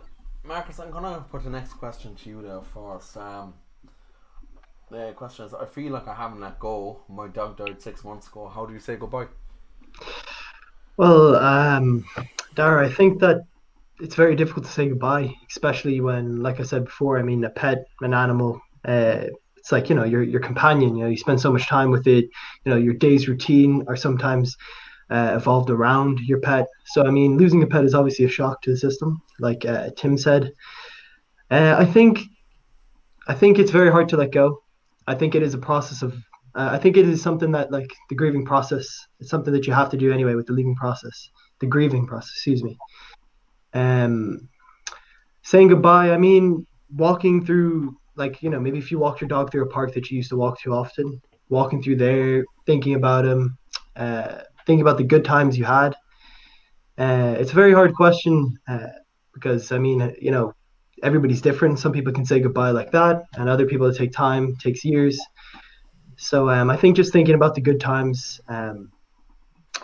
Marcus, 0.45 0.81
I'm 0.81 0.91
gonna 0.91 1.25
put 1.31 1.45
the 1.45 1.51
next 1.51 1.75
question 1.75 2.15
to 2.17 2.29
you 2.29 2.43
there 2.43 2.63
first. 2.63 3.17
Um, 3.17 3.55
the 4.93 5.13
question 5.17 5.47
is: 5.47 5.55
I 5.55 5.65
feel 5.65 5.93
like 5.93 6.07
I 6.07 6.15
haven't 6.15 6.41
let 6.41 6.59
go. 6.59 7.01
My 7.09 7.29
dog 7.29 7.57
died 7.57 7.81
six 7.81 8.05
months 8.05 8.29
ago. 8.29 8.49
How 8.49 8.67
do 8.67 8.73
you 8.73 8.81
say 8.81 8.97
goodbye? 8.97 9.27
Well, 10.97 11.37
um, 11.37 12.05
Dara, 12.55 12.87
I 12.87 12.93
think 12.93 13.21
that 13.21 13.45
it's 14.01 14.15
very 14.15 14.37
difficult 14.37 14.67
to 14.67 14.71
say 14.71 14.89
goodbye, 14.89 15.35
especially 15.49 16.01
when, 16.01 16.43
like 16.43 16.61
I 16.61 16.65
said 16.65 16.85
before, 16.85 17.19
I 17.19 17.23
mean, 17.23 17.45
a 17.45 17.51
pet, 17.51 17.85
an 18.03 18.13
animal, 18.15 18.61
uh, 18.85 19.25
it's 19.57 19.73
like 19.73 19.89
you 19.89 19.95
know 19.95 20.05
your 20.05 20.23
your 20.23 20.41
companion. 20.41 20.97
You 20.97 21.05
know, 21.05 21.11
you 21.11 21.17
spend 21.17 21.41
so 21.41 21.53
much 21.53 21.67
time 21.69 21.91
with 21.91 22.07
it. 22.07 22.25
You 22.65 22.71
know, 22.73 22.77
your 22.77 22.95
day's 22.95 23.29
routine 23.29 23.85
are 23.89 23.97
sometimes 23.97 24.57
uh, 25.11 25.35
evolved 25.37 25.71
around 25.71 26.19
your 26.21 26.41
pet. 26.41 26.67
So, 26.87 27.05
I 27.05 27.11
mean, 27.11 27.37
losing 27.37 27.63
a 27.63 27.67
pet 27.67 27.85
is 27.85 27.95
obviously 27.95 28.25
a 28.25 28.29
shock 28.29 28.63
to 28.63 28.71
the 28.71 28.77
system, 28.77 29.23
like 29.39 29.65
uh, 29.65 29.91
Tim 29.97 30.19
said. 30.19 30.53
Uh, 31.51 31.77
I 31.79 31.85
think, 31.85 32.21
I 33.29 33.35
think 33.35 33.59
it's 33.59 33.71
very 33.71 33.91
hard 33.91 34.09
to 34.09 34.17
let 34.17 34.33
go. 34.33 34.62
I 35.07 35.15
think 35.15 35.35
it 35.35 35.43
is 35.43 35.55
a 35.55 35.59
process 35.59 36.03
of. 36.03 36.15
Uh, 36.55 36.69
I 36.71 36.79
think 36.79 36.99
it 36.99 37.09
is 37.09 37.23
something 37.23 37.51
that, 37.53 37.71
like 37.71 37.91
the 38.11 38.15
grieving 38.15 38.45
process, 38.45 38.87
it's 39.21 39.31
something 39.31 39.53
that 39.55 39.67
you 39.67 39.73
have 39.73 39.89
to 39.91 39.97
do 39.97 40.13
anyway 40.13 40.35
with 40.35 40.47
the 40.47 40.53
leaving 40.53 40.77
process, 40.77 41.31
the 41.61 41.67
grieving 41.67 42.07
process. 42.07 42.31
Excuse 42.35 42.63
me. 42.63 42.77
Um, 43.73 44.49
saying 45.43 45.69
goodbye. 45.69 46.11
I 46.11 46.19
mean, 46.19 46.67
walking 46.95 47.45
through, 47.45 47.97
like 48.17 48.43
you 48.43 48.51
know, 48.51 48.61
maybe 48.61 48.79
if 48.79 48.91
you 48.91 48.99
walk 48.99 49.21
your 49.21 49.29
dog 49.29 49.51
through 49.51 49.63
a 49.63 49.69
park 49.69 49.95
that 49.95 50.11
you 50.11 50.19
used 50.19 50.31
to 50.31 50.37
walk 50.37 50.61
to 50.61 50.75
often, 50.75 51.21
walking 51.49 51.83
through 51.83 51.97
there, 51.97 52.45
thinking 52.67 52.95
about 52.95 53.25
him, 53.25 53.57
uh, 53.97 54.43
thinking 54.67 54.83
about 54.83 54.99
the 54.99 55.05
good 55.05 55.25
times 55.25 55.57
you 55.57 55.65
had. 55.65 55.95
Uh, 56.99 57.35
it's 57.39 57.53
a 57.53 57.55
very 57.55 57.73
hard 57.73 57.95
question 57.95 58.59
uh, 58.69 58.89
because 59.33 59.73
I 59.73 59.79
mean, 59.79 60.15
you 60.21 60.31
know, 60.31 60.55
everybody's 61.03 61.41
different. 61.41 61.79
Some 61.79 61.93
people 61.93 62.13
can 62.13 62.25
say 62.25 62.41
goodbye 62.41 62.71
like 62.71 62.93
that, 62.93 63.25
and 63.35 63.49
other 63.49 63.67
people 63.67 63.87
it 63.87 63.97
take 63.97 64.13
time, 64.13 64.57
takes 64.57 64.85
years. 64.85 65.21
So 66.17 66.49
um, 66.49 66.71
I 66.71 66.77
think 66.77 66.97
just 66.97 67.13
thinking 67.13 67.35
about 67.35 67.55
the 67.55 67.61
good 67.61 67.81
times, 67.81 68.41
um, 68.49 68.93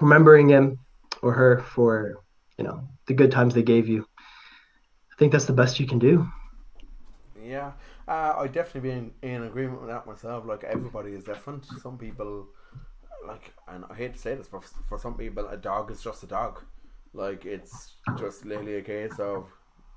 remembering 0.01 0.49
him, 0.49 0.79
or 1.23 1.33
her 1.33 1.61
for 1.61 2.23
you 2.57 2.65
know 2.65 2.89
the 3.07 3.15
good 3.15 3.31
times 3.31 3.55
they 3.55 3.63
gave 3.63 3.89
you. 3.89 4.07
I 5.13 5.15
think 5.19 5.33
that's 5.33 5.47
the 5.47 5.53
best 5.53 5.81
you 5.81 5.87
can 5.87 5.99
do. 5.99 6.29
Yeah, 7.43 7.73
uh, 8.07 8.35
I 8.39 8.47
definitely 8.47 8.91
be 8.91 8.97
in, 8.97 9.13
in 9.23 9.43
agreement 9.45 9.81
with 9.81 9.91
that 9.91 10.07
myself. 10.07 10.45
Like 10.47 10.65
everybody 10.65 11.13
is 11.13 11.25
different. 11.25 11.65
Some 11.83 11.99
people, 11.99 12.47
like, 13.27 13.53
and 13.67 13.85
I 13.91 13.95
hate 13.95 14.15
to 14.15 14.19
say 14.19 14.35
this, 14.35 14.49
but 14.49 14.65
for 14.89 14.99
some 14.99 15.15
people, 15.15 15.49
a 15.49 15.57
dog 15.57 15.91
is 15.91 16.03
just 16.03 16.23
a 16.23 16.27
dog. 16.27 16.63
Like 17.15 17.47
it's 17.47 17.95
just 18.19 18.45
literally 18.45 18.77
a 18.77 18.83
case 18.83 19.19
of 19.19 19.47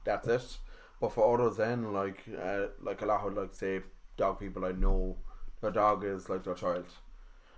that's 0.05 0.27
it. 0.27 0.57
But 1.01 1.13
for 1.13 1.33
others, 1.33 1.57
then 1.57 1.91
like, 1.91 2.23
uh, 2.41 2.67
like 2.79 3.01
a 3.01 3.05
lot 3.07 3.25
of 3.25 3.33
like 3.33 3.55
say 3.55 3.81
dog 4.17 4.39
people 4.39 4.63
I 4.63 4.71
know, 4.71 5.17
their 5.59 5.71
dog 5.71 6.05
is 6.05 6.29
like 6.29 6.43
their 6.43 6.53
child. 6.53 6.85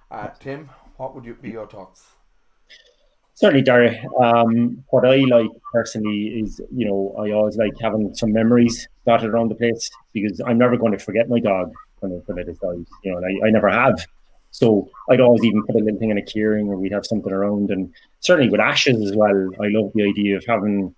Uh, 0.09 0.29
Tim, 0.39 0.69
what 0.97 1.13
would 1.13 1.25
you 1.25 1.35
be 1.35 1.51
your 1.51 1.67
thoughts? 1.67 2.05
Certainly, 3.35 3.63
Dara. 3.63 3.95
Um, 4.21 4.83
what 4.91 5.05
I 5.05 5.17
like 5.17 5.49
personally 5.73 6.39
is, 6.39 6.61
you 6.71 6.87
know, 6.87 7.15
I 7.19 7.31
always 7.31 7.57
like 7.57 7.73
having 7.81 8.13
some 8.15 8.31
memories 8.31 8.87
dotted 9.05 9.31
around 9.31 9.49
the 9.49 9.55
place 9.55 9.89
because 10.13 10.39
I'm 10.45 10.57
never 10.57 10.77
going 10.77 10.91
to 10.93 10.99
forget 10.99 11.27
my 11.27 11.39
dog 11.39 11.73
when, 11.99 12.13
it, 12.13 12.23
when 12.27 12.37
is 12.47 12.57
died. 12.59 12.85
You 13.03 13.11
know, 13.11 13.17
and 13.17 13.25
I, 13.25 13.47
I 13.47 13.49
never 13.49 13.69
have. 13.69 14.05
So 14.51 14.87
I'd 15.09 15.19
always 15.19 15.43
even 15.43 15.65
put 15.65 15.75
a 15.75 15.79
little 15.79 15.99
thing 15.99 16.11
in 16.11 16.17
a 16.19 16.21
keyring 16.21 16.67
or 16.67 16.77
we'd 16.77 16.91
have 16.93 17.07
something 17.07 17.33
around. 17.33 17.71
And 17.71 17.91
certainly 18.19 18.51
with 18.51 18.61
ashes 18.61 19.01
as 19.01 19.17
well, 19.17 19.49
I 19.59 19.67
love 19.69 19.91
the 19.95 20.03
idea 20.03 20.37
of 20.37 20.45
having 20.47 20.95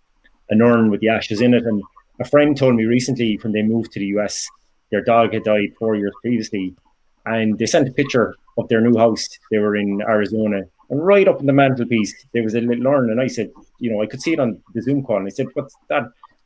an 0.49 0.61
urn 0.61 0.91
with 0.91 0.99
the 0.99 1.09
ashes 1.09 1.41
in 1.41 1.53
it. 1.53 1.63
And 1.63 1.81
a 2.19 2.25
friend 2.25 2.57
told 2.57 2.75
me 2.75 2.85
recently 2.85 3.37
when 3.41 3.53
they 3.53 3.61
moved 3.61 3.91
to 3.93 3.99
the 3.99 4.07
US, 4.17 4.47
their 4.91 5.03
dog 5.03 5.33
had 5.33 5.43
died 5.43 5.73
four 5.77 5.95
years 5.95 6.13
previously. 6.21 6.75
And 7.25 7.57
they 7.57 7.65
sent 7.65 7.87
a 7.87 7.91
picture 7.91 8.35
of 8.57 8.67
their 8.69 8.81
new 8.81 8.97
house. 8.97 9.27
They 9.51 9.57
were 9.57 9.75
in 9.75 10.01
Arizona 10.01 10.61
and 10.89 11.05
right 11.05 11.27
up 11.27 11.39
in 11.39 11.47
the 11.47 11.53
mantelpiece, 11.53 12.13
there 12.33 12.43
was 12.43 12.55
a 12.55 12.61
little 12.61 12.87
urn. 12.87 13.09
And 13.09 13.19
I 13.19 13.27
said, 13.27 13.51
you 13.79 13.91
know, 13.91 14.01
I 14.01 14.05
could 14.05 14.21
see 14.21 14.33
it 14.33 14.39
on 14.39 14.61
the 14.73 14.81
Zoom 14.81 15.03
call. 15.03 15.17
And 15.17 15.27
I 15.27 15.29
said, 15.29 15.47
what's 15.53 15.75
that? 15.89 16.03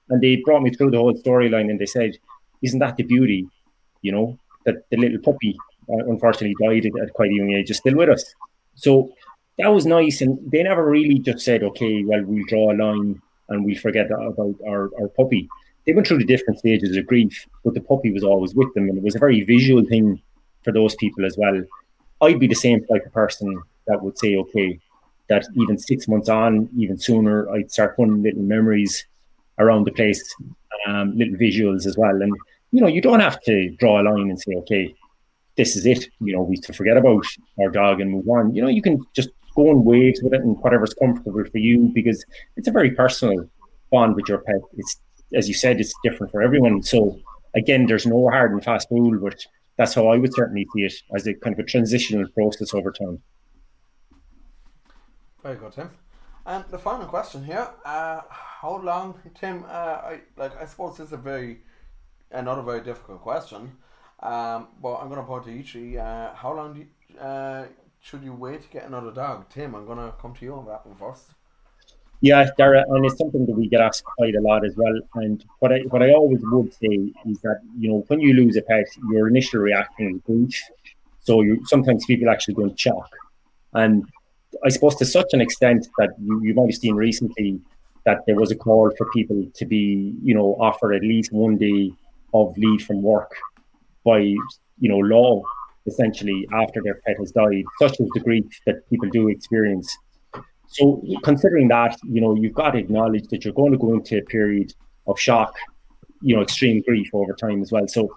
And 0.09 0.21
they 0.21 0.37
brought 0.37 0.61
me 0.61 0.71
through 0.71 0.91
the 0.91 0.97
whole 0.97 1.13
storyline 1.13 1.69
and 1.69 1.79
they 1.79 1.85
said, 1.85 2.17
isn't 2.61 2.79
that 2.79 2.95
the 2.97 3.03
beauty, 3.03 3.47
you 4.01 4.11
know, 4.11 4.37
that 4.65 4.89
the 4.89 4.97
little 4.97 5.19
puppy 5.19 5.57
uh, 5.89 6.05
unfortunately 6.09 6.55
died 6.59 6.89
at, 7.01 7.13
quite 7.13 7.31
a 7.31 7.35
young 7.35 7.51
age 7.51 7.69
is 7.69 7.77
still 7.77 7.95
with 7.95 8.09
us. 8.09 8.33
So 8.75 9.11
that 9.57 9.67
was 9.67 9.85
nice. 9.85 10.21
And 10.21 10.39
they 10.51 10.63
never 10.63 10.89
really 10.89 11.19
just 11.19 11.39
said, 11.39 11.63
okay, 11.63 12.03
well, 12.03 12.23
we'll 12.23 12.45
draw 12.47 12.71
a 12.71 12.75
line 12.75 13.21
and 13.49 13.65
we'll 13.65 13.77
forget 13.77 14.07
about 14.11 14.55
our, 14.67 14.89
our 14.99 15.07
puppy. 15.09 15.47
They 15.85 15.93
went 15.93 16.07
through 16.07 16.19
the 16.19 16.25
different 16.25 16.59
stages 16.59 16.95
of 16.95 17.07
grief, 17.07 17.47
but 17.63 17.73
the 17.73 17.81
puppy 17.81 18.11
was 18.11 18.23
always 18.23 18.53
with 18.53 18.73
them. 18.73 18.89
And 18.89 18.97
it 18.97 19.03
was 19.03 19.15
a 19.15 19.19
very 19.19 19.43
visual 19.43 19.83
thing 19.85 20.21
for 20.63 20.71
those 20.71 20.95
people 20.95 21.25
as 21.25 21.37
well. 21.37 21.63
I'd 22.21 22.39
be 22.39 22.47
the 22.47 22.55
same 22.55 22.85
type 22.85 23.05
of 23.05 23.13
person 23.13 23.61
that 23.87 24.01
would 24.01 24.17
say, 24.17 24.35
okay, 24.35 24.79
that 25.29 25.45
even 25.55 25.77
six 25.77 26.07
months 26.07 26.29
on, 26.29 26.69
even 26.77 26.97
sooner, 26.97 27.49
I'd 27.51 27.71
start 27.71 27.95
putting 27.95 28.21
little 28.21 28.41
memories 28.41 29.05
around 29.57 29.85
the 29.85 29.91
place, 29.91 30.21
um, 30.87 31.17
little 31.17 31.35
visuals 31.35 31.85
as 31.85 31.97
well. 31.97 32.21
And, 32.21 32.35
you 32.71 32.81
know, 32.81 32.87
you 32.87 33.01
don't 33.01 33.19
have 33.19 33.41
to 33.43 33.69
draw 33.77 34.01
a 34.01 34.03
line 34.03 34.29
and 34.29 34.39
say, 34.39 34.53
okay, 34.55 34.93
this 35.55 35.75
is 35.75 35.85
it. 35.85 36.09
You 36.19 36.33
know, 36.33 36.41
we 36.41 36.57
to 36.57 36.73
forget 36.73 36.97
about 36.97 37.25
our 37.59 37.69
dog 37.69 38.01
and 38.01 38.11
move 38.11 38.27
on. 38.27 38.55
You 38.55 38.61
know, 38.63 38.69
you 38.69 38.81
can 38.81 39.05
just 39.13 39.29
go 39.59 39.71
in 39.71 39.83
waves 39.83 40.21
with 40.23 40.33
it 40.33 40.41
and 40.41 40.57
whatever's 40.63 40.93
comfortable 40.93 41.43
for 41.51 41.57
you 41.57 41.91
because 41.93 42.19
it's 42.57 42.67
a 42.67 42.77
very 42.79 42.91
personal 42.91 43.39
bond 43.91 44.15
with 44.15 44.27
your 44.29 44.39
pet. 44.39 44.61
It's, 44.77 44.93
as 45.33 45.47
you 45.47 45.53
said, 45.53 45.79
it's 45.79 45.93
different 46.03 46.31
for 46.31 46.41
everyone. 46.41 46.81
So, 46.83 47.19
again, 47.55 47.85
there's 47.85 48.05
no 48.05 48.29
hard 48.29 48.51
and 48.51 48.63
fast 48.63 48.87
rule, 48.91 49.19
but 49.19 49.39
that's 49.77 49.93
how 49.93 50.07
I 50.07 50.17
would 50.17 50.33
certainly 50.33 50.65
see 50.73 50.83
it 50.89 50.93
as 51.15 51.27
a 51.27 51.33
kind 51.33 51.53
of 51.53 51.59
a 51.65 51.67
transitional 51.73 52.27
process 52.29 52.73
over 52.73 52.91
time. 52.91 53.21
Very 55.43 55.57
good, 55.57 55.73
Tim. 55.73 55.89
And 56.45 56.63
the 56.69 56.77
final 56.77 57.05
question 57.05 57.43
here: 57.43 57.67
uh, 57.85 58.21
How 58.29 58.81
long, 58.89 59.19
Tim? 59.39 59.63
Uh, 59.63 59.97
I 60.11 60.21
like. 60.35 60.53
I 60.61 60.65
suppose 60.65 60.97
this 60.97 61.07
is 61.07 61.13
a 61.13 61.17
very, 61.17 61.59
another 62.31 62.61
very 62.61 62.81
difficult 62.81 63.21
question. 63.21 63.61
Um, 64.21 64.67
but 64.81 64.95
I'm 64.95 65.07
going 65.09 65.21
to 65.21 65.27
point 65.27 65.45
to 65.45 65.51
each. 65.51 65.75
Uh, 65.75 66.33
how 66.33 66.53
long 66.57 66.73
do 66.73 66.79
you, 66.79 67.19
uh, 67.19 67.65
should 68.01 68.23
you 68.23 68.33
wait 68.33 68.61
to 68.63 68.69
get 68.69 68.87
another 68.87 69.11
dog, 69.11 69.49
Tim? 69.49 69.75
I'm 69.75 69.85
to 69.85 70.13
come 70.21 70.33
to 70.35 70.45
you 70.45 70.53
on 70.53 70.65
that 70.65 70.85
one 70.85 70.95
first. 70.95 71.31
Yeah, 72.21 72.49
Dara, 72.57 72.83
and 72.89 73.05
it's 73.05 73.17
something 73.17 73.45
that 73.45 73.55
we 73.55 73.69
get 73.69 73.79
asked 73.79 74.03
quite 74.03 74.35
a 74.35 74.41
lot 74.41 74.65
as 74.65 74.75
well. 74.75 74.99
And 75.15 75.43
what 75.59 75.71
I 75.71 75.79
what 75.89 76.03
I 76.03 76.11
always 76.11 76.39
would 76.43 76.73
say 76.73 77.13
is 77.25 77.39
that 77.41 77.61
you 77.77 77.89
know 77.89 78.03
when 78.07 78.19
you 78.19 78.33
lose 78.33 78.57
a 78.57 78.61
pet, 78.61 78.87
your 79.09 79.29
initial 79.29 79.61
reaction 79.61 80.15
is 80.15 80.21
grief. 80.25 80.61
So 81.21 81.41
you 81.41 81.65
sometimes 81.65 82.05
people 82.05 82.29
actually 82.29 82.55
go 82.55 82.63
in 82.63 82.75
shock, 82.75 83.09
and 83.73 84.05
I 84.65 84.69
suppose 84.69 84.95
to 84.97 85.05
such 85.05 85.27
an 85.31 85.39
extent 85.39 85.87
that 85.97 86.09
you, 86.19 86.41
you 86.43 86.53
might 86.53 86.71
have 86.71 86.75
seen 86.75 86.95
recently 86.95 87.61
that 88.05 88.19
there 88.25 88.35
was 88.35 88.51
a 88.51 88.55
call 88.55 88.91
for 88.97 89.09
people 89.11 89.45
to 89.53 89.65
be, 89.65 90.15
you 90.21 90.33
know, 90.33 90.57
offered 90.59 90.93
at 90.93 91.03
least 91.03 91.31
one 91.31 91.57
day 91.57 91.91
of 92.33 92.57
leave 92.57 92.81
from 92.83 93.01
work 93.01 93.31
by, 94.03 94.19
you 94.19 94.89
know, 94.89 94.97
law, 94.97 95.41
essentially 95.85 96.47
after 96.53 96.81
their 96.81 97.01
pet 97.05 97.17
has 97.19 97.31
died. 97.31 97.63
Such 97.79 97.99
is 97.99 98.09
the 98.13 98.19
grief 98.19 98.45
that 98.65 98.87
people 98.89 99.09
do 99.09 99.29
experience. 99.29 99.95
So, 100.67 101.03
considering 101.23 101.67
that, 101.69 101.97
you 102.03 102.21
know, 102.21 102.35
you've 102.35 102.53
got 102.53 102.71
to 102.71 102.79
acknowledge 102.79 103.27
that 103.29 103.43
you're 103.43 103.53
going 103.53 103.71
to 103.71 103.77
go 103.77 103.93
into 103.93 104.17
a 104.17 104.21
period 104.21 104.73
of 105.07 105.19
shock, 105.19 105.55
you 106.21 106.35
know, 106.35 106.41
extreme 106.41 106.81
grief 106.81 107.09
over 107.13 107.33
time 107.33 107.61
as 107.61 107.71
well. 107.71 107.87
So, 107.87 108.15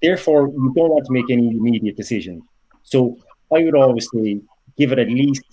therefore, 0.00 0.48
you 0.48 0.72
don't 0.76 0.90
want 0.90 1.06
to 1.06 1.12
make 1.12 1.30
any 1.30 1.48
immediate 1.48 1.96
decision. 1.96 2.42
So, 2.84 3.18
I 3.52 3.64
would 3.64 3.74
always 3.74 4.08
say 4.14 4.40
give 4.76 4.92
it 4.92 4.98
at 4.98 5.08
least 5.08 5.44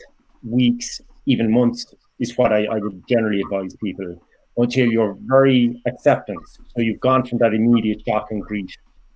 weeks, 0.44 1.02
even 1.26 1.52
months, 1.52 1.88
is 2.20 2.38
what 2.38 2.54
I, 2.54 2.66
I 2.66 2.78
would 2.78 3.04
generally 3.10 3.42
advise 3.42 3.76
people 3.84 4.22
until 4.58 4.86
you're 4.88 5.18
very 5.22 5.82
acceptance. 5.86 6.60
So 6.76 6.82
you've 6.82 7.00
gone 7.00 7.26
from 7.26 7.40
that 7.40 7.54
immediate 7.54 8.04
shock 8.08 8.28
and 8.32 8.42
grief 8.42 8.70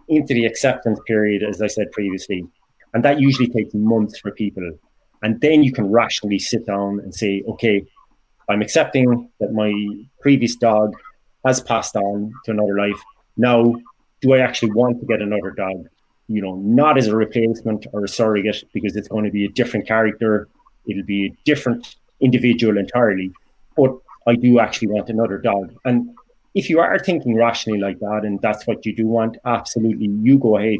into 0.09 0.33
the 0.33 0.45
acceptance 0.45 0.99
period, 1.07 1.43
as 1.43 1.61
I 1.61 1.67
said 1.67 1.91
previously. 1.91 2.45
And 2.93 3.03
that 3.05 3.19
usually 3.19 3.47
takes 3.47 3.73
months 3.73 4.19
for 4.19 4.31
people. 4.31 4.71
And 5.21 5.39
then 5.41 5.63
you 5.63 5.71
can 5.71 5.91
rationally 5.91 6.39
sit 6.39 6.65
down 6.65 6.99
and 6.99 7.13
say, 7.13 7.43
okay, 7.47 7.85
I'm 8.49 8.61
accepting 8.61 9.29
that 9.39 9.53
my 9.53 9.71
previous 10.21 10.55
dog 10.55 10.93
has 11.45 11.61
passed 11.61 11.95
on 11.95 12.33
to 12.45 12.51
another 12.51 12.77
life. 12.77 12.99
Now, 13.37 13.75
do 14.21 14.33
I 14.33 14.39
actually 14.39 14.71
want 14.71 14.99
to 14.99 15.05
get 15.05 15.21
another 15.21 15.51
dog? 15.51 15.87
You 16.27 16.41
know, 16.41 16.55
not 16.55 16.97
as 16.97 17.07
a 17.07 17.15
replacement 17.15 17.87
or 17.93 18.03
a 18.03 18.07
surrogate, 18.07 18.63
because 18.73 18.95
it's 18.95 19.07
going 19.07 19.25
to 19.25 19.31
be 19.31 19.45
a 19.45 19.49
different 19.49 19.87
character, 19.87 20.47
It'll 20.89 21.03
be 21.03 21.27
a 21.27 21.35
different 21.45 21.95
individual 22.19 22.77
entirely. 22.77 23.31
But 23.75 23.95
I 24.27 24.35
do 24.35 24.59
actually 24.59 24.89
want 24.89 25.09
another 25.09 25.37
dog. 25.37 25.73
And 25.85 26.15
if 26.59 26.69
you 26.69 26.79
are 26.81 26.99
thinking 26.99 27.35
rationally 27.35 27.79
like 27.79 27.99
that 27.99 28.21
and 28.25 28.41
that's 28.41 28.67
what 28.67 28.85
you 28.85 28.93
do 28.93 29.07
want, 29.07 29.37
absolutely, 29.45 30.07
you 30.07 30.37
go 30.37 30.57
ahead 30.57 30.79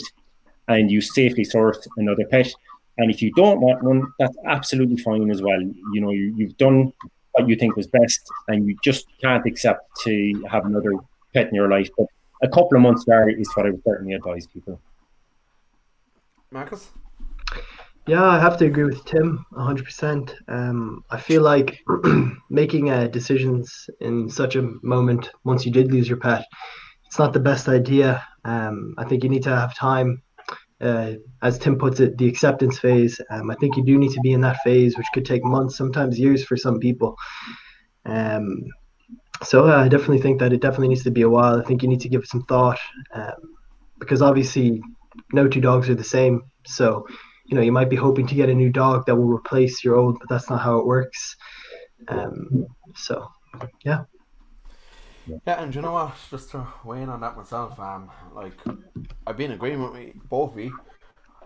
and 0.67 0.91
you 0.91 0.99
safely 0.99 1.45
source 1.45 1.87
another 1.95 2.25
pet. 2.25 2.53
And 2.97 3.09
if 3.09 3.21
you 3.21 3.31
don't 3.31 3.61
want 3.61 3.81
one, 3.81 4.01
that's 4.19 4.35
absolutely 4.45 4.97
fine 4.97 5.31
as 5.31 5.41
well. 5.41 5.61
You 5.93 6.01
know, 6.01 6.11
you, 6.11 6.33
you've 6.35 6.57
done 6.57 6.91
what 7.31 7.47
you 7.47 7.55
think 7.55 7.77
was 7.77 7.87
best 7.87 8.21
and 8.49 8.67
you 8.67 8.77
just 8.83 9.05
can't 9.21 9.45
accept 9.45 9.81
to 10.03 10.13
have 10.51 10.65
another 10.65 10.91
pet 11.33 11.47
in 11.47 11.55
your 11.55 11.69
life. 11.69 11.89
But 11.97 12.07
a 12.41 12.49
couple 12.49 12.75
of 12.75 12.81
months 12.81 13.05
there 13.05 13.29
is 13.29 13.49
what 13.55 13.65
I 13.65 13.69
would 13.69 13.83
certainly 13.85 14.13
advise 14.13 14.47
people. 14.47 14.81
Marcus? 16.51 16.89
Yeah, 18.09 18.25
I 18.25 18.39
have 18.39 18.57
to 18.57 18.65
agree 18.65 18.85
with 18.85 19.05
Tim 19.05 19.45
100%. 19.53 20.33
Um, 20.47 21.03
I 21.11 21.19
feel 21.19 21.43
like 21.43 21.79
making 22.49 22.89
uh, 22.89 23.05
decisions 23.05 23.87
in 24.01 24.27
such 24.27 24.55
a 24.55 24.63
moment, 24.81 25.29
once 25.43 25.63
you 25.63 25.71
did 25.71 25.91
lose 25.91 26.09
your 26.09 26.17
pet, 26.17 26.43
it's 27.05 27.19
not 27.19 27.33
the 27.33 27.39
best 27.39 27.67
idea. 27.67 28.25
Um, 28.45 28.95
I 28.97 29.05
think 29.05 29.21
you 29.21 29.29
need 29.29 29.43
to 29.43 29.55
have 29.55 29.75
time. 29.75 30.23
Uh, 30.81 31.17
as 31.43 31.59
Tim 31.59 31.77
puts 31.77 31.99
it, 31.99 32.17
the 32.17 32.27
acceptance 32.27 32.79
phase. 32.79 33.21
Um, 33.29 33.51
I 33.51 33.55
think 33.57 33.77
you 33.77 33.85
do 33.85 33.99
need 33.99 34.13
to 34.13 34.21
be 34.21 34.33
in 34.33 34.41
that 34.41 34.57
phase, 34.63 34.97
which 34.97 35.05
could 35.13 35.25
take 35.25 35.43
months, 35.45 35.77
sometimes 35.77 36.17
years 36.17 36.43
for 36.43 36.57
some 36.57 36.79
people. 36.79 37.15
Um, 38.05 38.63
so 39.43 39.67
uh, 39.67 39.83
I 39.83 39.87
definitely 39.87 40.21
think 40.21 40.39
that 40.39 40.51
it 40.51 40.61
definitely 40.61 40.87
needs 40.87 41.03
to 41.03 41.11
be 41.11 41.21
a 41.21 41.29
while. 41.29 41.59
I 41.59 41.63
think 41.63 41.83
you 41.83 41.87
need 41.87 42.01
to 42.01 42.09
give 42.09 42.23
it 42.23 42.29
some 42.29 42.41
thought 42.45 42.79
um, 43.13 43.53
because 43.99 44.23
obviously 44.23 44.81
no 45.31 45.47
two 45.47 45.61
dogs 45.61 45.91
are 45.91 45.95
the 45.95 46.03
same. 46.03 46.41
So 46.65 47.05
you 47.49 47.55
know 47.55 47.62
you 47.62 47.71
might 47.71 47.89
be 47.89 47.95
hoping 47.95 48.27
to 48.27 48.35
get 48.35 48.49
a 48.49 48.53
new 48.53 48.69
dog 48.69 49.05
that 49.07 49.15
will 49.15 49.27
replace 49.27 49.83
your 49.83 49.95
old, 49.95 50.19
but 50.19 50.29
that's 50.29 50.49
not 50.49 50.62
how 50.62 50.77
it 50.77 50.85
works. 50.85 51.35
Um, 52.07 52.67
so 52.95 53.27
yeah. 53.83 54.03
Yeah, 55.45 55.62
and 55.62 55.73
you 55.73 55.81
know 55.81 55.93
what? 55.93 56.15
Just 56.29 56.51
to 56.51 56.67
weigh 56.83 57.01
in 57.01 57.09
on 57.09 57.21
that 57.21 57.35
myself, 57.35 57.79
um, 57.79 58.09
like 58.33 58.53
I've 59.25 59.38
been 59.38 59.51
in 59.51 59.57
agreement 59.57 59.93
with 59.93 60.29
both 60.29 60.53
of 60.53 60.59
you. 60.59 60.79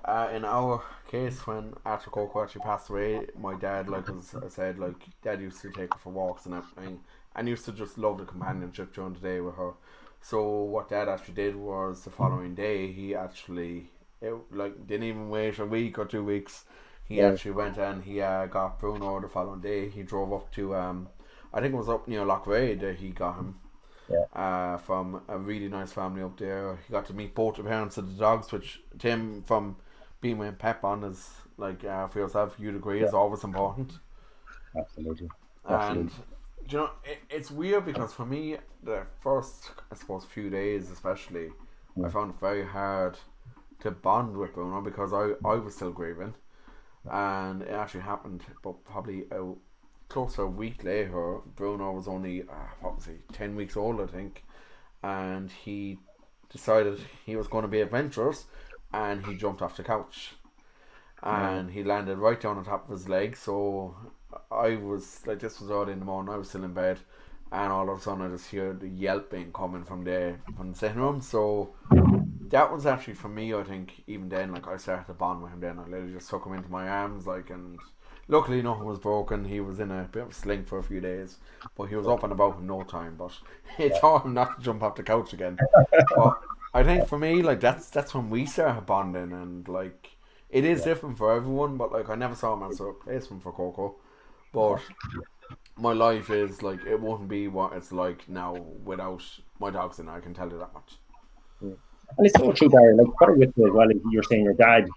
Uh, 0.05 0.29
in 0.33 0.43
our 0.43 0.83
case, 1.07 1.47
when 1.47 1.73
after 1.85 2.09
Coco 2.09 2.43
actually 2.43 2.61
passed 2.61 2.89
away, 2.89 3.27
my 3.39 3.55
dad, 3.55 3.87
like 3.87 4.09
as 4.09 4.35
I 4.35 4.49
said, 4.49 4.77
like 4.77 4.95
dad 5.21 5.39
used 5.39 5.61
to 5.61 5.71
take 5.71 5.93
her 5.93 5.99
for 5.99 6.11
walks 6.11 6.45
and 6.45 6.55
everything, 6.55 6.99
and 7.35 7.47
used 7.47 7.65
to 7.65 7.71
just 7.71 7.97
love 7.97 8.17
the 8.17 8.25
companionship 8.25 8.93
during 8.93 9.13
the 9.13 9.19
day 9.19 9.39
with 9.39 9.55
her. 9.55 9.71
So 10.21 10.63
what 10.63 10.89
dad 10.89 11.07
actually 11.09 11.35
did 11.35 11.55
was 11.55 12.03
the 12.03 12.09
following 12.09 12.55
day 12.55 12.91
he 12.91 13.15
actually 13.15 13.91
it 14.23 14.35
like 14.51 14.87
didn't 14.87 15.07
even 15.07 15.29
wait 15.29 15.59
a 15.59 15.65
week 15.65 15.99
or 15.99 16.05
two 16.05 16.23
weeks. 16.23 16.65
He 17.05 17.21
Yeah. 17.21 17.23
actually 17.23 17.51
went 17.51 17.77
and 17.77 18.03
he 18.03 18.21
uh, 18.21 18.45
got 18.47 18.79
Bruno 18.79 19.19
the 19.19 19.27
following 19.29 19.61
day. 19.61 19.89
He 19.89 20.03
drove 20.03 20.33
up 20.33 20.51
to, 20.53 20.75
um, 20.75 21.09
I 21.53 21.61
think 21.61 21.73
it 21.73 21.77
was 21.77 21.89
up 21.89 22.07
near 22.07 22.21
Loughrea 22.25 22.79
that 22.81 22.95
he 22.97 23.09
got 23.09 23.35
him. 23.37 23.55
Yeah. 24.09 24.25
Uh, 24.33 24.77
from 24.77 25.21
a 25.27 25.37
really 25.37 25.69
nice 25.69 25.93
family 25.93 26.23
up 26.23 26.37
there. 26.37 26.77
He 26.87 26.91
got 26.91 27.05
to 27.07 27.13
meet 27.13 27.35
both 27.35 27.57
the 27.57 27.63
parents 27.63 27.97
of 27.97 28.07
the 28.11 28.19
dogs, 28.19 28.51
which 28.51 28.81
Tim 28.99 29.43
from 29.43 29.77
being 30.21 30.39
with 30.39 30.59
Petbond 30.59 31.03
is 31.05 31.29
like 31.57 31.83
uh, 31.85 32.07
for 32.07 32.19
yourself, 32.19 32.55
you'd 32.59 32.75
agree 32.75 33.01
is 33.03 33.13
always 33.13 33.43
important. 33.43 33.99
Absolutely. 34.77 35.31
And 35.65 36.07
Absolutely. 36.07 36.23
do 36.67 36.77
you 36.77 36.83
know, 36.83 36.91
it, 37.03 37.19
it's 37.29 37.51
weird 37.51 37.85
because 37.85 38.13
for 38.13 38.25
me, 38.25 38.57
the 38.83 39.05
first, 39.21 39.71
I 39.91 39.95
suppose, 39.95 40.25
few 40.25 40.49
days 40.49 40.91
especially, 40.91 41.51
I 42.01 42.09
found 42.09 42.31
it 42.31 42.39
very 42.39 42.65
hard 42.65 43.17
to 43.83 43.91
bond 43.91 44.35
with 44.35 44.53
Bruno 44.53 44.81
because 44.81 45.13
I, 45.13 45.31
I 45.47 45.55
was 45.55 45.75
still 45.75 45.91
grieving. 45.91 46.33
And 47.09 47.61
it 47.61 47.71
actually 47.71 48.01
happened, 48.01 48.43
but 48.63 48.83
probably 48.85 49.25
a, 49.31 49.53
close 50.09 50.35
to 50.35 50.43
a 50.43 50.47
week 50.47 50.83
later, 50.83 51.39
Bruno 51.55 51.91
was 51.91 52.07
only, 52.07 52.43
uh, 52.43 52.71
what 52.81 52.95
was 52.95 53.05
he, 53.05 53.13
10 53.33 53.55
weeks 53.55 53.75
old, 53.77 54.01
I 54.01 54.07
think. 54.07 54.43
And 55.03 55.51
he 55.51 55.99
decided 56.49 56.99
he 57.25 57.35
was 57.35 57.47
going 57.47 57.63
to 57.63 57.67
be 57.67 57.81
adventurous 57.81 58.45
and 58.93 59.25
he 59.25 59.35
jumped 59.35 59.61
off 59.61 59.75
the 59.75 59.83
couch 59.83 60.35
and 61.23 61.71
he 61.71 61.83
landed 61.83 62.17
right 62.17 62.39
down 62.39 62.57
on 62.57 62.65
top 62.65 62.85
of 62.85 62.91
his 62.91 63.07
leg. 63.07 63.35
So 63.35 63.95
I 64.51 64.75
was 64.75 65.25
like, 65.25 65.39
this 65.39 65.59
was 65.61 65.69
early 65.69 65.93
in 65.93 65.99
the 65.99 66.05
morning. 66.05 66.33
I 66.33 66.37
was 66.37 66.49
still 66.49 66.63
in 66.63 66.73
bed, 66.73 66.99
and 67.51 67.71
all 67.71 67.89
of 67.89 67.97
a 67.97 68.01
sudden 68.01 68.25
I 68.25 68.29
just 68.29 68.49
hear 68.49 68.73
the 68.73 68.89
yelping 68.89 69.51
coming 69.53 69.83
from 69.83 70.03
the 70.03 70.35
from 70.57 70.71
the 70.73 70.77
sitting 70.77 70.97
room. 70.97 71.21
So 71.21 71.73
that 72.53 72.71
was 72.71 72.85
actually 72.85 73.15
for 73.15 73.29
me. 73.29 73.51
I 73.53 73.63
think 73.63 74.03
even 74.05 74.29
then, 74.29 74.53
like 74.53 74.67
I 74.67 74.77
started 74.77 75.07
to 75.07 75.13
bond 75.13 75.41
with 75.41 75.51
him. 75.51 75.59
Then 75.59 75.79
I 75.79 75.85
literally 75.85 76.13
just 76.13 76.29
took 76.29 76.45
him 76.45 76.53
into 76.53 76.69
my 76.69 76.87
arms, 76.87 77.25
like, 77.25 77.49
and 77.49 77.79
luckily 78.27 78.61
nothing 78.61 78.85
was 78.85 78.99
broken. 78.99 79.45
He 79.45 79.59
was 79.59 79.79
in 79.79 79.89
a 79.89 80.07
bit 80.11 80.21
of 80.21 80.29
a 80.29 80.33
sling 80.33 80.63
for 80.63 80.77
a 80.77 80.83
few 80.83 81.01
days, 81.01 81.39
but 81.75 81.85
he 81.85 81.95
was 81.95 82.07
up 82.07 82.23
and 82.23 82.31
about 82.31 82.59
in 82.59 82.67
no 82.67 82.83
time. 82.83 83.15
But 83.17 83.31
it 83.79 83.99
taught 83.99 84.23
him 84.23 84.35
not 84.35 84.57
to 84.57 84.63
jump 84.63 84.83
off 84.83 84.95
the 84.95 85.01
couch 85.01 85.33
again. 85.33 85.57
but 86.15 86.41
I 86.75 86.83
think 86.83 87.07
for 87.07 87.17
me, 87.17 87.41
like 87.41 87.59
that's 87.59 87.89
that's 87.89 88.13
when 88.13 88.29
we 88.29 88.45
started 88.45 88.85
bonding, 88.85 89.31
and 89.33 89.67
like 89.67 90.11
it 90.51 90.63
is 90.63 90.83
different 90.83 91.17
for 91.17 91.33
everyone. 91.33 91.77
But 91.77 91.91
like 91.91 92.09
I 92.09 92.15
never 92.15 92.35
saw 92.35 92.53
him 92.53 92.69
as 92.69 92.79
a 92.79 92.83
replacement 92.83 93.41
for 93.41 93.51
Coco, 93.51 93.95
but 94.53 94.79
my 95.75 95.93
life 95.93 96.29
is 96.29 96.61
like 96.61 96.85
it 96.85 97.01
wouldn't 97.01 97.29
be 97.29 97.47
what 97.47 97.73
it's 97.73 97.91
like 97.91 98.29
now 98.29 98.53
without 98.83 99.23
my 99.59 99.71
dogs 99.71 99.97
and 99.97 100.07
I 100.07 100.19
can 100.19 100.35
tell 100.35 100.51
you 100.51 100.59
that 100.59 100.71
much. 100.71 100.99
And 102.17 102.27
it's 102.27 102.37
so 102.39 102.51
true, 102.51 102.69
Barry. 102.69 102.95
Like, 102.95 103.13
part 103.15 103.35
of 103.35 103.41
it 103.41 103.49
as 103.49 103.53
well, 103.57 103.87
you're 104.11 104.23
saying 104.23 104.43
your 104.43 104.53
dad, 104.53 104.87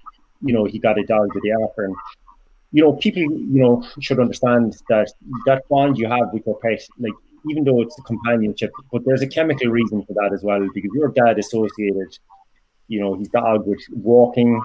you 0.42 0.52
know, 0.52 0.64
he 0.64 0.79
got 0.79 0.98
a 0.98 1.05
dog 1.05 1.33
the 1.33 1.52
after. 1.52 1.85
And, 1.85 1.96
you 2.72 2.83
know, 2.83 2.92
people, 2.94 3.22
you 3.22 3.62
know, 3.62 3.85
should 4.00 4.20
understand 4.20 4.76
that 4.88 5.12
that 5.46 5.62
bond 5.68 5.96
you 5.98 6.09
have 6.09 6.33
with 6.33 6.44
your 6.46 6.59
pet, 6.59 6.83
like, 6.98 7.12
even 7.48 7.64
though 7.64 7.81
it's 7.81 7.98
a 7.98 8.02
companionship, 8.02 8.72
but 8.92 9.02
there's 9.05 9.22
a 9.22 9.26
chemical 9.26 9.68
reason 9.68 10.05
for 10.05 10.12
that 10.14 10.33
as 10.35 10.42
well, 10.42 10.66
because 10.74 10.90
your 10.94 11.09
dad 11.09 11.38
associated, 11.38 12.18
you 12.88 13.00
know, 13.00 13.14
his 13.14 13.29
dog 13.29 13.66
with 13.66 13.81
walking, 13.90 14.61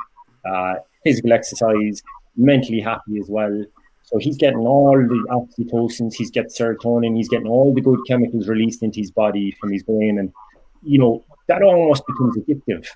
uh, 0.45 0.75
physical 1.03 1.31
exercise, 1.31 2.01
mentally 2.35 2.81
happy 2.81 3.19
as 3.19 3.29
well. 3.29 3.63
So 4.03 4.17
he's 4.17 4.35
getting 4.35 4.59
all 4.59 4.97
the 4.97 5.25
oxytocins, 5.29 6.15
he's 6.15 6.31
getting 6.31 6.49
serotonin, 6.49 7.15
he's 7.15 7.29
getting 7.29 7.47
all 7.47 7.73
the 7.73 7.81
good 7.81 7.99
chemicals 8.07 8.49
released 8.49 8.83
into 8.83 8.99
his 8.99 9.11
body 9.11 9.55
from 9.59 9.71
his 9.71 9.83
brain. 9.83 10.19
And, 10.19 10.33
you 10.84 11.00
know, 11.00 11.24
that 11.48 11.62
almost 11.62 12.06
becomes 12.08 12.38
addictive, 12.38 12.88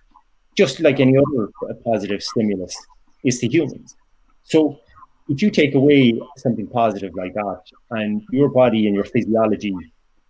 just 0.55 0.79
like 0.79 0.99
any 0.99 1.15
other 1.17 1.49
positive 1.83 2.21
stimulus 2.21 2.75
is 3.23 3.39
to 3.39 3.47
humans. 3.47 3.95
So 4.43 4.79
if 5.27 5.41
you 5.41 5.49
take 5.49 5.75
away 5.75 6.19
something 6.37 6.67
positive 6.67 7.13
like 7.15 7.33
that, 7.33 7.61
and 7.91 8.23
your 8.31 8.49
body 8.49 8.87
and 8.87 8.95
your 8.95 9.05
physiology 9.05 9.75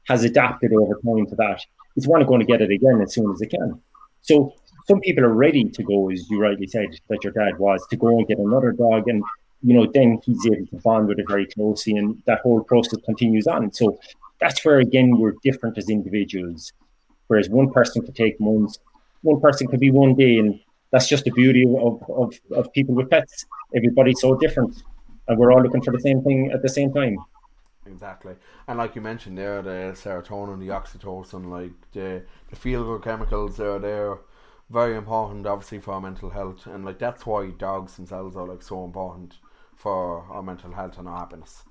has 0.08 0.24
adapted 0.24 0.74
over 0.74 1.00
time 1.06 1.26
to 1.28 1.36
that, 1.36 1.62
it's 1.96 2.08
one 2.08 2.26
going 2.26 2.39
to 2.39 2.46
get 2.46 2.62
it 2.62 2.72
again 2.72 3.02
as 3.02 3.13
soon 3.13 3.32
as 3.32 3.41
it 3.41 3.50
can. 3.50 3.82
So 4.22 4.54
some 4.88 5.00
people 5.00 5.24
are 5.24 5.34
ready 5.34 5.65
to 5.65 5.84
go, 5.84 6.10
as 6.10 6.30
you 6.30 6.39
rightly 6.39 6.68
said, 6.68 6.88
that 7.10 7.24
your 7.24 7.34
dad 7.34 7.58
was, 7.58 7.86
to 7.89 7.98
go 7.98 8.18
and 8.18 8.28
get 8.28 8.38
another 8.38 8.72
dog, 8.72 9.08
and 9.08 9.24
you 9.62 9.74
know 9.74 9.89
then 9.94 10.20
he's 10.24 10.46
able 10.46 10.68
to 10.68 10.76
bond 10.78 11.08
with 11.08 11.20
it 11.20 11.28
very 11.28 11.48
closely, 11.48 11.96
and 11.96 12.22
that 12.26 12.39
whole 12.41 12.63
process 12.63 13.00
continues 13.06 13.48
on. 13.48 13.72
So 13.72 14.00
that's 14.39 14.63
where 14.63 14.80
again 14.80 15.18
we're 15.18 15.34
different 15.44 15.78
as 15.78 15.89
individuals. 15.89 16.72
Whereas 17.27 17.49
one 17.49 17.71
person 17.71 18.03
could 18.03 18.15
take 18.15 18.39
months, 18.39 18.79
one 19.21 19.41
person 19.41 19.67
could 19.67 19.79
be 19.79 19.91
one 19.91 20.15
day, 20.15 20.38
and 20.38 20.59
that's 20.91 21.07
just 21.07 21.25
the 21.25 21.31
beauty 21.31 21.63
of, 21.63 22.03
of, 22.09 22.39
of 22.51 22.71
people 22.73 22.95
with 22.95 23.09
pets. 23.09 23.45
Everybody's 23.75 24.21
so 24.21 24.35
different, 24.35 24.83
and 25.27 25.38
we're 25.38 25.51
all 25.51 25.61
looking 25.61 25.81
for 25.81 25.91
the 25.91 25.99
same 25.99 26.21
thing 26.23 26.51
at 26.51 26.61
the 26.61 26.69
same 26.69 26.93
time. 26.93 27.17
Exactly, 27.88 28.35
and 28.67 28.77
like 28.77 28.95
you 28.95 29.01
mentioned 29.01 29.38
there, 29.38 29.61
the 29.61 29.93
serotonin, 29.93 30.59
the 30.59 30.69
oxytocin, 30.69 31.49
like 31.49 31.73
the 31.91 32.23
the 32.49 32.55
feel 32.55 32.83
good 32.83 33.03
chemicals, 33.03 33.57
they're 33.57 33.79
there, 33.79 34.19
very 34.69 34.95
important, 34.95 35.45
obviously 35.45 35.79
for 35.79 35.93
our 35.93 36.01
mental 36.01 36.29
health, 36.29 36.65
and 36.65 36.85
like 36.85 36.99
that's 36.99 37.25
why 37.25 37.51
dogs 37.51 37.95
themselves 37.95 38.35
are 38.35 38.47
like 38.47 38.61
so 38.61 38.83
important 38.83 39.35
for 39.75 40.23
our 40.31 40.41
mental 40.41 40.71
health 40.71 40.97
and 40.97 41.07
our 41.07 41.17
happiness. 41.19 41.63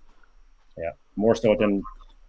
Yeah, 0.79 0.93
more 1.17 1.35
so 1.35 1.57
than 1.59 1.83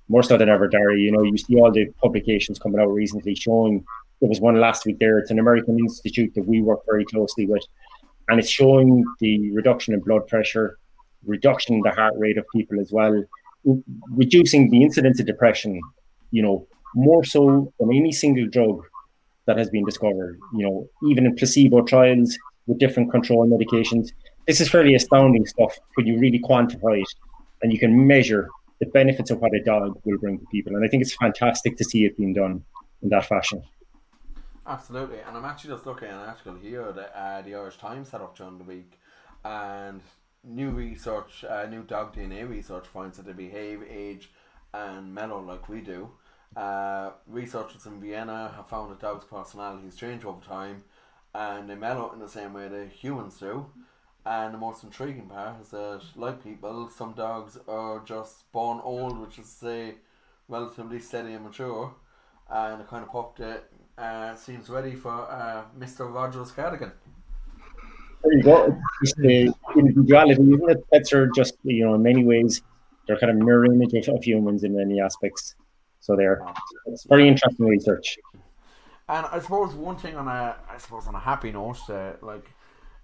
more 0.08 0.24
so 0.24 0.38
than 0.38 0.50
ever, 0.50 0.68
Dara. 0.68 0.98
You 0.98 1.12
know, 1.12 1.24
you 1.24 1.38
see 1.38 1.56
all 1.56 1.72
the 1.72 1.88
publications 2.02 2.60
coming 2.60 2.80
out 2.80 2.88
recently 2.88 3.36
showing. 3.36 3.84
There 4.22 4.30
was 4.30 4.39
one 4.39 4.60
last 4.60 4.86
week 4.86 5.00
there. 5.00 5.18
It's 5.18 5.32
an 5.32 5.39
American 5.39 5.78
institute 5.80 6.34
that 6.36 6.48
we 6.48 6.62
work 6.62 6.80
very 6.86 7.06
closely 7.06 7.46
with, 7.46 7.63
and 8.30 8.39
it's 8.39 8.50
showing 8.50 9.04
the 9.20 9.52
reduction 9.52 9.94
in 9.94 10.00
blood 10.00 10.28
pressure, 10.28 10.78
reduction 11.26 11.76
in 11.76 11.82
the 11.82 11.91
heart 11.91 12.13
rate 12.18 12.38
of 12.38 12.46
people 12.56 12.80
as 12.80 12.91
well, 12.91 13.24
reducing 14.12 14.70
the 14.70 14.84
incidence 14.84 15.20
of 15.20 15.26
depression. 15.26 15.80
You 16.32 16.44
know, 16.44 16.68
more 16.96 17.24
so 17.24 17.74
than 17.80 17.94
any 17.94 18.12
single 18.12 18.48
drug 18.48 18.82
that 19.48 19.58
has 19.58 19.70
been 19.70 19.86
discovered. 19.86 20.39
You 20.54 20.65
know, 20.65 20.89
even 21.10 21.26
in 21.26 21.36
placebo 21.36 21.82
trials 21.84 22.38
with 22.68 22.80
different 22.80 23.12
control 23.12 23.48
medications. 23.48 24.10
This 24.48 24.62
is 24.62 24.70
fairly 24.70 24.96
astounding 24.96 25.46
stuff 25.46 25.78
when 25.96 26.08
you 26.08 26.20
really 26.20 26.39
quantify 26.39 27.02
it 27.02 27.13
and 27.62 27.72
you 27.72 27.80
can 27.80 28.08
measure 28.08 28.50
the 28.79 28.85
benefits 28.88 29.31
of 29.31 29.39
what 29.39 29.53
a 29.53 29.63
dog 29.63 29.99
will 30.03 30.17
bring 30.17 30.39
to 30.39 30.45
people. 30.51 30.75
And 30.75 30.83
I 30.83 30.88
think 30.88 31.01
it's 31.01 31.15
fantastic 31.15 31.77
to 31.77 31.83
see 31.83 32.05
it 32.05 32.17
being 32.17 32.33
done 32.33 32.63
in 33.01 33.09
that 33.09 33.25
fashion. 33.25 33.63
Absolutely, 34.67 35.19
and 35.19 35.38
I'm 35.38 35.45
actually 35.45 35.75
just 35.75 35.85
looking 35.85 36.07
at 36.07 36.15
an 36.15 36.21
article 36.21 36.55
here 36.55 36.91
that 36.91 37.15
uh, 37.15 37.41
the 37.43 37.53
Irish 37.53 37.77
Times 37.77 38.09
set 38.09 38.21
up 38.21 38.35
during 38.35 38.57
the 38.57 38.63
week, 38.63 38.99
and 39.43 40.01
new 40.43 40.71
research, 40.71 41.45
uh, 41.47 41.67
new 41.67 41.83
dog 41.83 42.15
DNA 42.15 42.49
research 42.49 42.88
finds 42.88 43.17
that 43.17 43.27
they 43.27 43.33
behave, 43.33 43.83
age, 43.88 44.31
and 44.73 45.13
mellow 45.13 45.39
like 45.39 45.69
we 45.69 45.81
do. 45.81 46.09
Uh, 46.55 47.11
researchers 47.27 47.85
in 47.85 48.01
Vienna 48.01 48.51
have 48.55 48.67
found 48.67 48.89
that 48.91 48.99
dogs' 48.99 49.25
personalities 49.25 49.95
change 49.95 50.25
over 50.25 50.43
time, 50.43 50.83
and 51.35 51.69
they 51.69 51.75
mellow 51.75 52.11
in 52.13 52.19
the 52.19 52.27
same 52.27 52.53
way 52.53 52.67
that 52.67 52.89
humans 52.89 53.38
do. 53.38 53.67
And 54.25 54.53
the 54.53 54.57
most 54.57 54.83
intriguing 54.83 55.27
part 55.27 55.61
is 55.61 55.69
that, 55.69 56.01
like 56.15 56.43
people, 56.43 56.89
some 56.89 57.13
dogs 57.13 57.59
are 57.67 58.01
just 58.05 58.51
born 58.51 58.81
old, 58.83 59.19
which 59.19 59.38
is 59.38 59.47
say 59.47 59.95
relatively 60.47 60.99
steady 60.99 61.33
and 61.33 61.45
mature, 61.45 61.93
and 62.49 62.81
the 62.81 62.85
kind 62.85 63.03
of 63.03 63.11
pup 63.11 63.38
that 63.38 63.65
uh, 63.97 64.35
seems 64.35 64.69
ready 64.69 64.95
for 64.95 65.11
uh, 65.11 65.63
Mr. 65.77 66.11
Rogers 66.11 66.51
cardigan. 66.51 66.91
There 68.23 68.33
you 68.33 68.43
go. 68.43 68.77
It's 69.03 69.13
the 69.13 69.53
individuality, 69.75 70.41
isn't 70.41 70.69
it? 70.69 70.83
Pets 70.91 71.13
are 71.13 71.27
just, 71.35 71.57
you 71.63 71.85
know, 71.85 71.93
in 71.93 72.01
many 72.01 72.23
ways, 72.23 72.63
they're 73.05 73.19
kind 73.19 73.31
of 73.31 73.45
mirror 73.45 73.65
images 73.65 74.07
of 74.07 74.23
humans 74.23 74.63
in 74.63 74.75
many 74.75 74.99
aspects. 74.99 75.55
So 75.99 76.15
they're 76.15 76.41
it's 76.88 77.05
very 77.05 77.27
interesting 77.27 77.67
research. 77.67 78.17
And 79.07 79.27
I 79.27 79.39
suppose 79.39 79.75
one 79.75 79.97
thing 79.97 80.15
on 80.15 80.27
a, 80.27 80.55
I 80.67 80.77
suppose 80.79 81.07
on 81.07 81.13
a 81.13 81.19
happy 81.19 81.51
note, 81.51 81.88
uh, 81.89 82.13
like 82.21 82.49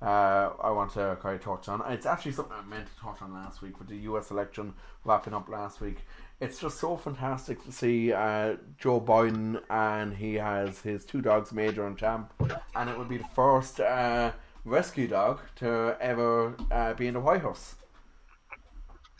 uh, 0.01 0.51
I 0.61 0.71
want 0.71 0.93
to 0.93 1.17
kind 1.21 1.35
of 1.35 1.43
touch 1.43 1.69
on. 1.69 1.81
It's 1.91 2.05
actually 2.05 2.31
something 2.31 2.55
I 2.57 2.67
meant 2.67 2.87
to 2.87 3.01
touch 3.01 3.21
on 3.21 3.33
last 3.33 3.61
week 3.61 3.77
with 3.79 3.87
the 3.87 3.97
U.S. 3.97 4.31
election 4.31 4.73
wrapping 5.05 5.33
up 5.33 5.47
last 5.47 5.79
week. 5.79 5.99
It's 6.39 6.59
just 6.59 6.79
so 6.79 6.97
fantastic 6.97 7.63
to 7.65 7.71
see 7.71 8.11
uh, 8.11 8.55
Joe 8.79 8.99
Biden 8.99 9.61
and 9.69 10.13
he 10.15 10.35
has 10.35 10.81
his 10.81 11.05
two 11.05 11.21
dogs, 11.21 11.53
Major 11.53 11.85
and 11.85 11.95
Champ, 11.95 12.33
and 12.75 12.89
it 12.89 12.97
would 12.97 13.09
be 13.09 13.17
the 13.17 13.29
first 13.35 13.79
uh, 13.79 14.31
rescue 14.65 15.07
dog 15.07 15.39
to 15.57 15.95
ever 16.01 16.55
uh, 16.71 16.93
be 16.95 17.07
in 17.07 17.13
the 17.13 17.19
White 17.19 17.41
House. 17.41 17.75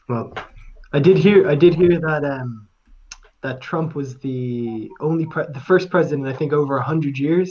Well, 0.09 0.33
I 0.93 0.99
did 0.99 1.17
hear 1.17 1.47
I 1.47 1.55
did 1.55 1.73
hear 1.75 1.99
that 1.99 2.25
um 2.25 2.67
that 3.41 3.61
Trump 3.61 3.95
was 3.95 4.17
the 4.19 4.89
only 4.99 5.25
pre- 5.25 5.45
the 5.53 5.59
first 5.59 5.89
president 5.89 6.27
I 6.27 6.33
think 6.33 6.53
over 6.53 6.79
hundred 6.79 7.17
years 7.17 7.49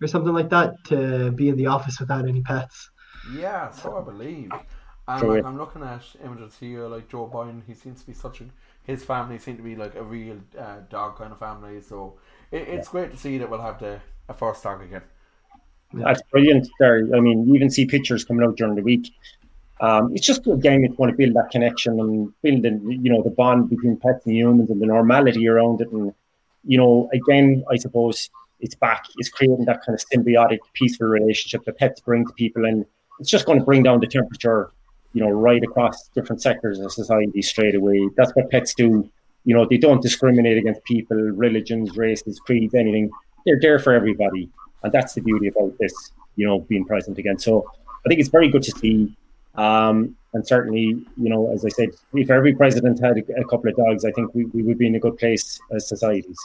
or 0.00 0.06
something 0.06 0.32
like 0.32 0.50
that 0.50 0.82
to 0.84 1.30
be 1.32 1.48
in 1.48 1.56
the 1.56 1.66
office 1.66 2.00
without 2.00 2.28
any 2.28 2.42
pets. 2.42 2.90
Yeah, 3.34 3.70
so 3.70 3.98
I 3.98 4.02
believe. 4.02 4.50
And 5.08 5.28
like 5.28 5.44
I'm 5.44 5.58
looking 5.58 5.82
at 5.82 6.02
images 6.24 6.56
here, 6.58 6.86
like 6.86 7.08
Joe 7.08 7.30
Biden, 7.32 7.62
he 7.66 7.74
seems 7.74 8.00
to 8.00 8.06
be 8.06 8.12
such 8.12 8.40
a 8.40 8.44
his 8.84 9.04
family 9.04 9.38
seem 9.38 9.56
to 9.56 9.62
be 9.62 9.76
like 9.76 9.94
a 9.94 10.02
real 10.02 10.38
uh, 10.58 10.78
dog 10.88 11.16
kind 11.18 11.32
of 11.32 11.38
family. 11.38 11.80
So 11.80 12.14
it, 12.50 12.68
it's 12.68 12.88
great 12.88 13.10
to 13.12 13.16
see 13.16 13.38
that 13.38 13.48
we'll 13.48 13.60
have 13.60 13.78
the 13.78 14.00
a 14.28 14.34
first 14.34 14.62
dog 14.62 14.82
again. 14.82 15.02
That's 15.92 16.22
brilliant. 16.30 16.68
There, 16.78 17.08
I 17.14 17.20
mean, 17.20 17.46
you 17.46 17.54
even 17.54 17.70
see 17.70 17.84
pictures 17.84 18.24
coming 18.24 18.46
out 18.46 18.56
during 18.56 18.76
the 18.76 18.82
week. 18.82 19.12
Um, 19.80 20.14
it's 20.14 20.26
just 20.26 20.46
again, 20.46 20.84
it's 20.84 20.94
going 20.96 21.10
to 21.10 21.16
build 21.16 21.34
that 21.34 21.50
connection 21.50 21.98
and 21.98 22.32
build, 22.42 22.62
the, 22.62 22.80
you 22.88 23.10
know, 23.10 23.22
the 23.22 23.30
bond 23.30 23.70
between 23.70 23.96
pets 23.96 24.26
and 24.26 24.36
humans 24.36 24.70
and 24.70 24.80
the 24.80 24.86
normality 24.86 25.48
around 25.48 25.80
it. 25.80 25.90
And 25.90 26.12
you 26.64 26.78
know, 26.78 27.08
again, 27.12 27.64
I 27.70 27.76
suppose 27.76 28.30
it's 28.60 28.74
back. 28.74 29.04
It's 29.18 29.28
creating 29.28 29.64
that 29.66 29.84
kind 29.84 29.98
of 29.98 30.04
symbiotic, 30.12 30.58
peaceful 30.74 31.08
relationship 31.08 31.64
that 31.64 31.78
pets 31.78 32.00
bring 32.00 32.26
to 32.26 32.32
people, 32.34 32.64
and 32.64 32.84
it's 33.18 33.30
just 33.30 33.46
going 33.46 33.58
to 33.58 33.64
bring 33.64 33.82
down 33.82 34.00
the 34.00 34.06
temperature, 34.06 34.70
you 35.12 35.22
know, 35.22 35.30
right 35.30 35.62
across 35.62 36.08
different 36.08 36.42
sectors 36.42 36.78
of 36.80 36.92
society 36.92 37.42
straight 37.42 37.74
away. 37.74 38.08
That's 38.16 38.32
what 38.32 38.50
pets 38.50 38.74
do. 38.74 39.08
You 39.44 39.54
know, 39.54 39.66
they 39.68 39.78
don't 39.78 40.02
discriminate 40.02 40.58
against 40.58 40.84
people, 40.84 41.16
religions, 41.16 41.96
races, 41.96 42.38
creeds, 42.40 42.74
anything. 42.74 43.10
They're 43.46 43.60
there 43.60 43.78
for 43.78 43.92
everybody, 43.92 44.50
and 44.82 44.92
that's 44.92 45.14
the 45.14 45.22
beauty 45.22 45.48
about 45.48 45.76
this. 45.78 46.12
You 46.36 46.46
know, 46.46 46.60
being 46.60 46.84
present 46.84 47.18
again. 47.18 47.38
So 47.38 47.70
I 48.04 48.08
think 48.08 48.20
it's 48.20 48.28
very 48.28 48.48
good 48.48 48.62
to 48.62 48.70
see. 48.72 49.14
Um, 49.56 50.16
and 50.32 50.46
certainly, 50.46 51.04
you 51.16 51.28
know, 51.28 51.52
as 51.52 51.64
I 51.64 51.70
said, 51.70 51.90
if 52.14 52.30
every 52.30 52.54
president 52.54 53.00
had 53.00 53.18
a, 53.18 53.44
couple 53.44 53.68
of 53.68 53.76
dogs, 53.76 54.04
I 54.04 54.12
think 54.12 54.32
we, 54.32 54.44
we 54.46 54.62
would 54.62 54.78
be 54.78 54.86
in 54.86 54.94
a 54.94 55.00
good 55.00 55.18
place 55.18 55.60
as 55.72 55.88
societies. 55.88 56.38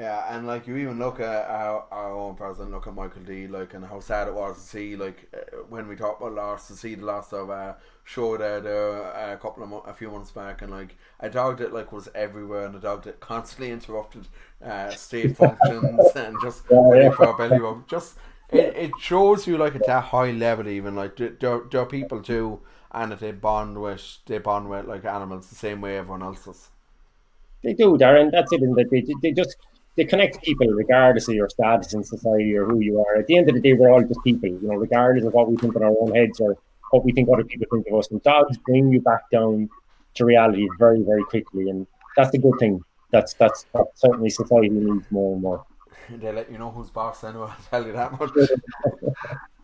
Yeah, 0.00 0.34
and 0.34 0.46
like 0.46 0.66
you 0.66 0.78
even 0.78 0.98
look 0.98 1.20
at 1.20 1.46
our, 1.50 1.84
our 1.90 2.14
own 2.14 2.34
president, 2.34 2.70
look 2.70 2.86
at 2.86 2.94
Michael 2.94 3.20
D, 3.20 3.46
like, 3.46 3.74
and 3.74 3.84
how 3.84 4.00
sad 4.00 4.28
it 4.28 4.34
was 4.34 4.56
to 4.56 4.62
see, 4.62 4.96
like, 4.96 5.28
uh, 5.34 5.58
when 5.68 5.88
we 5.88 5.94
talked 5.94 6.22
about 6.22 6.32
loss, 6.32 6.68
to 6.68 6.72
see 6.74 6.94
the 6.94 7.04
loss 7.04 7.34
of 7.34 7.50
uh, 7.50 7.74
show 8.04 8.38
there, 8.38 8.62
there 8.62 9.14
uh, 9.14 9.34
a 9.34 9.36
couple 9.36 9.62
of 9.62 9.68
mo- 9.68 9.84
a 9.86 9.92
few 9.92 10.10
months 10.10 10.30
back, 10.30 10.62
and 10.62 10.70
like 10.70 10.96
a 11.20 11.28
dog 11.28 11.58
that 11.58 11.74
like 11.74 11.92
was 11.92 12.08
everywhere, 12.14 12.64
and 12.64 12.74
a 12.76 12.80
dog 12.80 13.04
that 13.04 13.20
constantly 13.20 13.70
interrupted 13.70 14.26
uh, 14.64 14.88
state 14.88 15.36
functions 15.36 16.00
and 16.16 16.34
just 16.40 16.62
yeah. 16.70 17.10
for 17.10 17.24
a 17.24 17.36
belly 17.36 17.58
rub. 17.58 17.86
Just 17.86 18.16
it, 18.48 18.74
it 18.74 18.90
shows 18.98 19.46
you 19.46 19.58
like 19.58 19.74
at 19.74 19.84
that 19.84 20.04
high 20.04 20.30
level, 20.30 20.66
even 20.66 20.96
like 20.96 21.16
there, 21.16 21.36
there, 21.38 21.60
there 21.70 21.82
are 21.82 21.86
people 21.86 22.22
too, 22.22 22.58
and 22.90 23.12
that 23.12 23.20
they 23.20 23.32
bond 23.32 23.78
with 23.78 24.16
they 24.24 24.38
bond 24.38 24.70
with 24.70 24.86
like 24.86 25.04
animals 25.04 25.50
the 25.50 25.56
same 25.56 25.82
way 25.82 25.98
everyone 25.98 26.22
else 26.22 26.46
does. 26.46 26.70
They 27.62 27.74
do, 27.74 27.98
Dara. 27.98 28.30
That's 28.30 28.50
it. 28.54 28.62
And 28.62 28.74
that 28.76 28.88
they, 28.90 29.04
they 29.20 29.32
just 29.32 29.58
they 30.00 30.06
connect 30.06 30.42
people 30.42 30.66
regardless 30.68 31.28
of 31.28 31.34
your 31.34 31.50
status 31.50 31.92
in 31.92 32.02
society 32.02 32.56
or 32.56 32.64
who 32.64 32.80
you 32.80 33.04
are. 33.04 33.16
At 33.16 33.26
the 33.26 33.36
end 33.36 33.50
of 33.50 33.54
the 33.54 33.60
day, 33.60 33.74
we're 33.74 33.92
all 33.92 34.02
just 34.02 34.24
people, 34.24 34.48
you 34.48 34.58
know, 34.62 34.76
regardless 34.76 35.26
of 35.26 35.34
what 35.34 35.50
we 35.50 35.58
think 35.58 35.76
in 35.76 35.82
our 35.82 35.94
own 36.00 36.14
heads 36.14 36.40
or 36.40 36.56
what 36.90 37.04
we 37.04 37.12
think 37.12 37.28
other 37.30 37.44
people 37.44 37.66
think 37.70 37.86
of 37.86 37.98
us. 37.98 38.10
And 38.10 38.22
dogs 38.22 38.56
bring 38.56 38.90
you 38.90 39.02
back 39.02 39.28
down 39.30 39.68
to 40.14 40.24
reality 40.24 40.66
very, 40.78 41.02
very 41.02 41.22
quickly, 41.24 41.68
and 41.68 41.86
that's 42.16 42.30
the 42.30 42.38
good 42.38 42.54
thing. 42.58 42.82
That's 43.10 43.34
that's 43.34 43.66
certainly 43.94 44.30
society 44.30 44.70
needs 44.70 45.04
more 45.10 45.34
and 45.34 45.42
more. 45.42 45.66
They 46.08 46.32
let 46.32 46.50
you 46.50 46.56
know 46.56 46.70
who's 46.70 46.88
boss 46.88 47.22
anyway, 47.22 47.48
I'll 47.50 47.64
tell 47.70 47.86
you 47.86 47.92
that 47.92 48.18
much. 48.18 48.30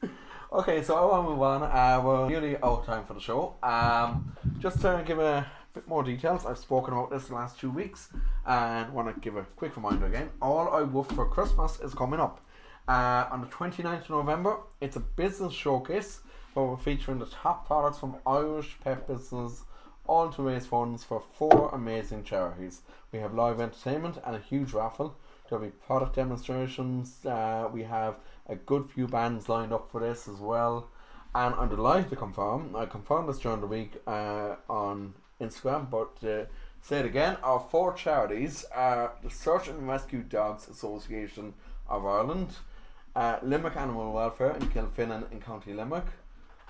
okay, 0.53 0.83
so 0.83 0.97
I 0.97 1.05
want 1.07 1.27
to 1.27 1.31
move 1.31 1.41
on. 1.41 1.63
Uh, 1.63 2.03
we're 2.05 2.29
nearly 2.29 2.57
out 2.57 2.81
of 2.81 2.85
time 2.85 3.07
for 3.07 3.15
the 3.15 3.21
show. 3.21 3.55
Um, 3.63 4.37
just 4.59 4.83
to 4.83 5.03
give 5.07 5.19
a 5.19 5.51
bit 5.77 5.87
more 5.87 6.03
details, 6.03 6.47
I've 6.47 6.57
spoken 6.57 6.95
about 6.95 7.11
this 7.11 7.27
the 7.27 7.35
last 7.35 7.61
two 7.61 7.71
weeks 7.71 8.09
and 8.47 8.95
want 8.95 9.15
to 9.15 9.21
give 9.21 9.37
a 9.37 9.43
quick 9.57 9.77
reminder 9.77 10.07
again. 10.07 10.31
All 10.41 10.71
I 10.71 10.81
Woof 10.81 11.09
for 11.09 11.27
Christmas 11.27 11.79
is 11.81 11.93
coming 11.93 12.19
up. 12.19 12.41
Uh, 12.89 13.27
on 13.31 13.43
the 13.43 13.47
29th 13.49 14.05
of 14.05 14.11
November, 14.11 14.57
it's 14.81 14.97
a 14.97 15.01
business 15.01 15.53
showcase 15.53 16.21
where 16.55 16.65
we're 16.65 16.79
featuring 16.79 17.19
the 17.19 17.27
top 17.27 17.67
products 17.67 17.99
from 17.99 18.17
Irish 18.27 18.79
pet 18.83 19.07
business, 19.07 19.65
all 20.07 20.31
to 20.31 20.43
raise 20.43 20.65
funds 20.65 21.05
for 21.05 21.23
four 21.35 21.69
amazing 21.75 22.25
charities. 22.25 22.81
We 23.13 23.19
have 23.19 23.35
live 23.35 23.61
entertainment 23.61 24.17
and 24.25 24.35
a 24.35 24.41
huge 24.41 24.73
raffle. 24.73 25.15
There'll 25.51 25.63
be 25.63 25.73
product 25.73 26.17
demonstrations. 26.17 27.27
Uh, 27.27 27.69
we 27.71 27.83
have 27.83 28.15
a 28.49 28.57
good 28.57 28.89
few 28.89 29.07
bands 29.07 29.51
lined 29.51 29.75
up 29.75 29.91
for 29.93 30.01
this 30.01 30.27
as 30.27 30.39
well. 30.39 30.89
And 31.35 31.55
I'm 31.55 31.69
delighted 31.69 32.09
to 32.11 32.17
confirm, 32.17 32.75
I 32.75 32.87
confirmed 32.87 33.29
this 33.29 33.41
during 33.41 33.61
the 33.61 33.67
week 33.67 34.01
uh, 34.07 34.55
on 34.71 35.13
Instagram, 35.41 35.91
but 35.91 36.17
uh, 36.29 36.45
say 36.81 37.01
it 37.01 37.07
again, 37.07 37.37
our 37.43 37.61
four 37.61 37.93
charities 37.93 38.65
are 38.75 39.13
the 39.23 39.31
Search 39.31 39.69
and 39.69 39.89
Rescue 39.89 40.23
Dogs 40.23 40.69
Association 40.69 41.55
of 41.89 42.05
Ireland, 42.05 42.49
uh, 43.15 43.39
Limerick 43.43 43.77
Animal 43.77 44.13
Welfare 44.13 44.57
in 44.57 44.69
Kilfinane 44.69 45.31
in 45.33 45.41
County 45.41 45.73
Limerick, 45.73 46.07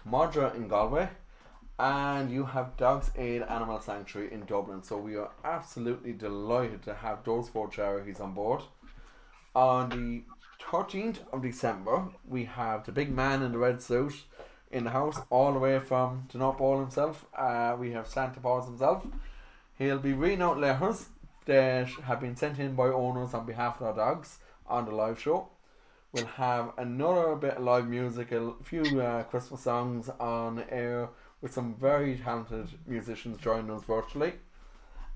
MADRA 0.09 0.55
in 0.55 0.68
Galway, 0.68 1.09
and 1.79 2.31
you 2.31 2.44
have 2.44 2.76
Dogs 2.76 3.11
Aid 3.16 3.42
Animal 3.42 3.81
Sanctuary 3.81 4.33
in 4.33 4.44
Dublin. 4.46 4.83
So 4.83 4.96
we 4.96 5.16
are 5.16 5.31
absolutely 5.44 6.12
delighted 6.12 6.83
to 6.85 6.94
have 6.94 7.24
those 7.24 7.48
four 7.48 7.68
charities 7.68 8.20
on 8.20 8.33
board. 8.33 8.62
On 9.55 9.88
the 9.90 10.22
13th 10.62 11.18
of 11.33 11.42
December, 11.42 12.09
we 12.26 12.44
have 12.44 12.85
the 12.85 12.92
big 12.92 13.11
man 13.11 13.42
in 13.42 13.52
the 13.52 13.59
red 13.59 13.83
suit 13.83 14.24
in 14.70 14.85
the 14.85 14.90
house, 14.90 15.18
all 15.31 15.52
the 15.52 15.59
way 15.59 15.79
from 15.79 16.29
North 16.35 16.59
Pole 16.59 16.81
himself. 16.81 17.24
Uh, 17.37 17.76
we 17.79 17.92
have 17.92 18.07
Santa 18.07 18.40
Claus 18.40 18.66
himself. 18.66 19.07
He'll 19.79 19.98
be 19.98 20.12
reading 20.12 20.42
out 20.42 20.59
letters 20.59 21.07
that 21.44 21.88
have 22.05 22.20
been 22.20 22.37
sent 22.37 22.59
in 22.59 22.74
by 22.74 22.88
owners 22.88 23.35
on 23.35 23.46
behalf 23.46 23.81
of 23.81 23.87
our 23.87 23.94
dogs 23.94 24.38
on 24.66 24.85
the 24.85 24.90
live 24.92 25.20
show. 25.20 25.48
We'll 26.12 26.26
have 26.26 26.72
another 26.79 27.37
bit 27.37 27.59
of 27.59 27.64
live 27.64 27.87
music, 27.87 28.33
a 28.33 28.52
few 28.62 29.00
uh, 29.00 29.24
Christmas 29.24 29.62
songs 29.62 30.09
on 30.18 30.64
air 30.70 31.11
with 31.40 31.52
some 31.52 31.74
very 31.74 32.16
talented 32.16 32.68
musicians 32.87 33.38
joining 33.38 33.70
us 33.70 33.85
virtually. 33.85 34.33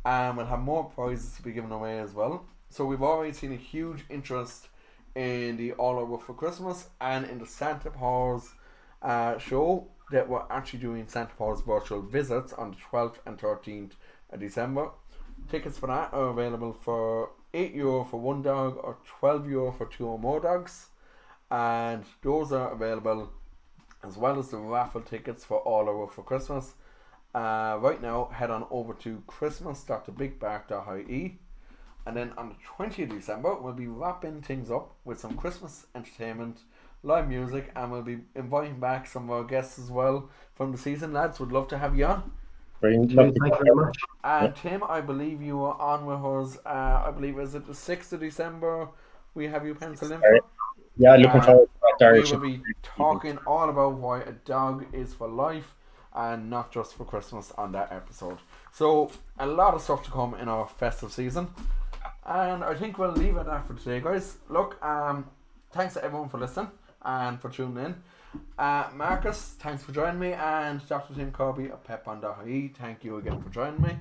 And 0.04 0.36
we'll 0.36 0.46
have 0.46 0.60
more 0.60 0.84
prizes 0.84 1.34
to 1.36 1.42
be 1.42 1.52
given 1.52 1.72
away 1.72 1.98
as 1.98 2.12
well. 2.12 2.44
So 2.68 2.84
we've 2.84 3.02
already 3.02 3.32
seen 3.32 3.52
a 3.52 3.56
huge 3.56 4.04
interest 4.08 4.68
in 5.14 5.56
the 5.56 5.72
All 5.72 5.98
I 5.98 6.02
Woof 6.02 6.22
for 6.22 6.34
Christmas 6.34 6.88
and 7.00 7.26
in 7.26 7.38
the 7.38 7.46
Santa 7.46 7.90
Paws 7.90 8.52
uh, 9.02 9.38
show 9.38 9.88
that 10.10 10.28
we're 10.28 10.44
actually 10.50 10.80
doing 10.80 11.06
Santa 11.06 11.34
Paws 11.34 11.62
virtual 11.62 12.02
visits 12.02 12.52
on 12.52 12.72
the 12.72 12.76
12th 12.76 13.16
and 13.26 13.38
13th 13.38 13.92
of 14.30 14.40
December. 14.40 14.90
Tickets 15.48 15.78
for 15.78 15.86
that 15.86 16.12
are 16.12 16.28
available 16.28 16.72
for 16.72 17.30
8 17.54 17.74
euro 17.74 18.04
for 18.04 18.20
one 18.20 18.42
dog 18.42 18.78
or 18.82 18.98
12 19.20 19.48
euro 19.48 19.72
for 19.72 19.86
two 19.86 20.06
or 20.06 20.18
more 20.18 20.40
dogs. 20.40 20.88
And 21.50 22.04
those 22.22 22.52
are 22.52 22.72
available 22.72 23.30
as 24.02 24.16
well 24.16 24.38
as 24.38 24.48
the 24.48 24.56
raffle 24.56 25.02
tickets 25.02 25.44
for 25.44 25.58
All 25.58 25.86
I 25.88 25.92
Woof 25.92 26.12
for 26.12 26.22
Christmas. 26.22 26.72
Uh, 27.34 27.76
right 27.80 28.00
now, 28.02 28.30
head 28.32 28.50
on 28.50 28.66
over 28.70 28.94
to 28.94 29.22
christmas.thebigbark.ie. 29.26 31.38
And 32.06 32.16
then 32.16 32.32
on 32.36 32.48
the 32.48 32.56
20th 32.76 33.04
of 33.04 33.10
December, 33.10 33.54
we'll 33.54 33.74
be 33.74 33.86
wrapping 33.86 34.42
things 34.42 34.68
up 34.70 34.96
with 35.04 35.20
some 35.20 35.36
Christmas 35.36 35.86
entertainment, 35.94 36.62
live 37.02 37.28
music, 37.28 37.70
and 37.74 37.90
we'll 37.90 38.02
be 38.02 38.18
inviting 38.34 38.78
back 38.78 39.06
some 39.06 39.24
of 39.24 39.30
our 39.30 39.44
guests 39.44 39.78
as 39.78 39.90
well 39.90 40.28
from 40.54 40.72
the 40.72 40.78
season. 40.78 41.12
Lads, 41.12 41.40
would 41.40 41.52
love 41.52 41.68
to 41.68 41.78
have 41.78 41.96
you 41.96 42.06
on. 42.06 42.32
Brilliant. 42.80 43.12
Thank 43.12 43.36
you 43.36 43.40
very 43.62 43.74
much. 43.74 43.98
And 44.24 44.56
Tim, 44.56 44.82
I 44.84 45.00
believe 45.00 45.42
you 45.42 45.62
are 45.62 45.78
on 45.80 46.06
with 46.06 46.24
us. 46.24 46.58
Uh, 46.64 47.04
I 47.06 47.10
believe 47.10 47.38
is 47.38 47.54
it 47.54 47.66
the 47.66 47.74
sixth 47.74 48.12
of 48.12 48.20
December? 48.20 48.88
We 49.34 49.46
have 49.48 49.66
you 49.66 49.74
penciled 49.74 50.12
in. 50.12 50.20
for? 50.20 50.40
Yeah, 50.96 51.16
looking 51.16 51.40
Uh, 51.40 51.44
forward 51.44 51.66
to 51.66 51.80
that, 51.82 51.96
Dara. 51.98 52.20
We 52.20 52.30
will 52.32 52.38
be 52.38 52.62
talking 52.82 53.38
all 53.46 53.68
about 53.68 53.94
why 53.94 54.20
a 54.20 54.32
dog 54.32 54.86
is 54.92 55.14
for 55.14 55.28
life 55.28 55.74
and 56.14 56.50
not 56.50 56.72
just 56.72 56.94
for 56.94 57.04
Christmas 57.04 57.52
on 57.56 57.72
that 57.72 57.92
episode. 57.92 58.38
So 58.72 59.10
a 59.38 59.46
lot 59.46 59.74
of 59.74 59.82
stuff 59.82 60.02
to 60.04 60.10
come 60.10 60.34
in 60.34 60.48
our 60.48 60.66
festive 60.66 61.12
season. 61.12 61.48
And 62.26 62.64
I 62.64 62.74
think 62.74 62.98
we'll 62.98 63.12
leave 63.12 63.36
it 63.36 63.40
at 63.40 63.46
that 63.46 63.66
for 63.66 63.74
today, 63.74 64.00
guys. 64.00 64.38
Look, 64.48 64.82
um, 64.84 65.26
thanks 65.72 65.94
to 65.94 66.04
everyone 66.04 66.28
for 66.28 66.38
listening 66.38 66.68
and 67.02 67.40
for 67.40 67.50
tuning 67.50 67.84
in. 67.84 67.94
Uh, 68.58 68.88
Marcus, 68.94 69.56
thanks 69.58 69.82
for 69.82 69.92
joining 69.92 70.20
me, 70.20 70.32
and 70.32 70.86
Dr. 70.88 71.14
Tim 71.14 71.32
Kirby 71.32 71.70
of 71.70 71.82
Petbond.ie, 71.84 72.68
thank 72.78 73.04
you 73.04 73.16
again 73.16 73.42
for 73.42 73.48
joining 73.50 73.82
me. 73.82 73.96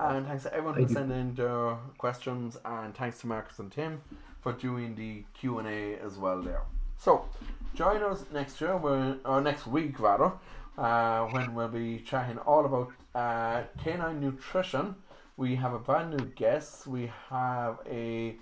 And 0.00 0.26
thanks 0.26 0.44
to 0.44 0.52
everyone 0.52 0.74
Thank 0.74 0.88
who 0.88 0.94
you. 0.94 1.00
sent 1.00 1.12
in 1.12 1.34
their 1.34 1.76
questions, 1.98 2.56
and 2.64 2.94
thanks 2.94 3.20
to 3.20 3.26
Marcus 3.26 3.58
and 3.58 3.70
Tim 3.70 4.00
for 4.40 4.52
doing 4.52 4.94
the 4.94 5.24
Q 5.34 5.58
and 5.58 5.68
A 5.68 5.98
as 6.00 6.16
well 6.18 6.42
there. 6.42 6.62
So, 6.98 7.26
join 7.74 8.02
us 8.02 8.24
next 8.32 8.60
year, 8.60 8.72
or 8.72 9.40
next 9.40 9.66
week 9.66 9.98
rather, 10.00 10.32
uh, 10.78 11.26
when 11.26 11.54
we'll 11.54 11.68
be 11.68 12.00
chatting 12.00 12.38
all 12.38 12.64
about 12.64 12.92
uh, 13.14 13.62
canine 13.82 14.20
nutrition. 14.20 14.96
We 15.36 15.56
have 15.56 15.72
a 15.72 15.78
brand 15.78 16.16
new 16.16 16.26
guest. 16.26 16.86
We 16.86 17.10
have 17.30 17.78
a 17.90 18.36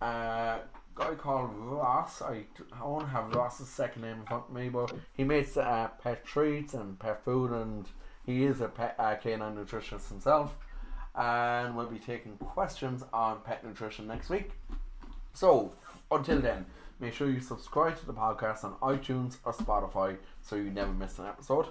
uh, 0.00 0.58
guy 0.98 1.14
called 1.14 1.50
Ross. 1.54 2.20
I, 2.22 2.44
I 2.78 2.84
won't 2.84 3.08
have 3.08 3.34
Ross's 3.34 3.68
second 3.68 4.02
name 4.02 4.20
in 4.20 4.26
front 4.26 4.44
of 4.48 4.54
me, 4.54 4.68
but 4.68 4.92
he 5.14 5.24
makes 5.24 5.56
uh, 5.56 5.88
pet 6.02 6.24
treats 6.24 6.74
and 6.74 6.98
pet 6.98 7.24
food, 7.24 7.52
and 7.52 7.86
he 8.26 8.44
is 8.44 8.60
a 8.60 8.68
pet, 8.68 8.96
uh, 8.98 9.14
canine 9.14 9.54
nutritionist 9.56 10.08
himself. 10.08 10.54
And 11.14 11.76
we'll 11.76 11.86
be 11.86 11.98
taking 11.98 12.36
questions 12.36 13.04
on 13.12 13.40
pet 13.44 13.64
nutrition 13.64 14.06
next 14.06 14.28
week. 14.28 14.50
So, 15.34 15.72
until 16.10 16.40
then, 16.40 16.66
make 17.00 17.14
sure 17.14 17.30
you 17.30 17.40
subscribe 17.40 17.98
to 18.00 18.06
the 18.06 18.14
podcast 18.14 18.64
on 18.64 18.74
iTunes 18.82 19.36
or 19.44 19.52
Spotify 19.52 20.16
so 20.42 20.56
you 20.56 20.70
never 20.70 20.92
miss 20.92 21.18
an 21.18 21.26
episode. 21.26 21.66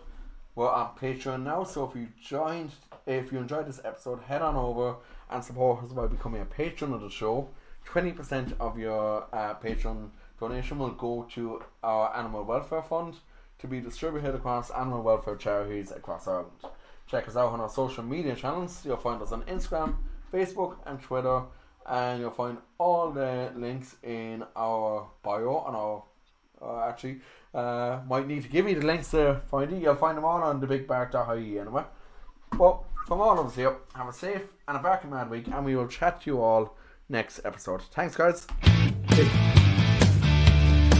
We're 0.56 0.72
on 0.72 0.96
Patreon 1.00 1.44
now, 1.44 1.64
so 1.64 1.88
if 1.88 1.96
you 1.96 2.08
joined, 2.22 2.72
if 3.06 3.32
you 3.32 3.38
enjoyed 3.38 3.68
this 3.68 3.82
episode, 3.84 4.22
head 4.24 4.42
on 4.42 4.56
over 4.56 4.96
and 5.30 5.44
support 5.44 5.84
us 5.84 5.92
by 5.92 6.08
becoming 6.08 6.42
a 6.42 6.46
patron 6.46 6.94
of 6.94 7.02
the 7.02 7.10
show. 7.10 7.50
Twenty 7.88 8.12
percent 8.12 8.54
of 8.60 8.78
your 8.78 9.26
uh, 9.34 9.56
Patreon 9.56 10.10
donation 10.40 10.78
will 10.78 10.92
go 10.92 11.26
to 11.36 11.64
our 11.84 12.16
animal 12.16 12.44
welfare 12.44 12.84
fund. 12.84 13.16
to 13.60 13.68
be 13.68 13.80
distributed 13.80 14.36
across 14.36 14.70
animal 14.72 15.02
welfare 15.02 15.36
charities 15.36 15.92
across 15.92 16.28
Ireland. 16.28 16.52
Check 17.08 17.28
us 17.28 17.36
out 17.36 17.54
on 17.54 17.62
our 17.62 17.70
social 17.70 18.04
media 18.04 18.36
channels. 18.36 18.86
You'll 18.86 18.98
find 18.98 19.22
us 19.22 19.32
on 19.32 19.42
Instagram, 19.44 19.96
Facebook, 20.32 20.78
and 20.86 21.02
Twitter, 21.02 21.44
and 21.88 22.20
you'll 22.20 22.32
find 22.32 22.58
all 22.78 23.10
the 23.12 23.52
links 23.56 23.96
in 24.04 24.44
our 24.56 25.10
bio 25.24 25.64
and 25.68 25.76
our 25.76 26.04
uh, 26.62 26.90
actually 26.90 27.22
uh, 27.54 28.00
might 28.08 28.28
need 28.28 28.44
to 28.44 28.50
give 28.50 28.68
you 28.68 28.80
the 28.80 28.86
links 28.86 29.12
to 29.12 29.42
find 29.50 29.72
it. 29.72 29.82
You'll 29.82 29.96
find 29.96 30.18
them 30.18 30.26
all 30.26 30.44
on 30.44 30.60
thebigbark.ie 30.62 31.60
anyway. 31.60 31.86
But 32.52 32.84
from 33.08 33.22
all 33.22 33.40
of 33.40 33.48
us 33.48 33.56
here, 33.56 33.76
have 33.96 34.10
a 34.10 34.14
safe 34.14 34.44
and 34.68 34.78
a 34.78 34.80
barking 34.82 35.12
mad 35.12 35.30
week, 35.30 35.48
and 35.48 35.66
we 35.66 35.76
will 35.76 35.88
chat 35.88 36.22
to 36.22 36.30
you 36.30 36.42
all 36.42 36.76
next 37.10 37.40
episode. 37.46 37.82
Thanks, 37.92 38.16
guys. 38.16 38.46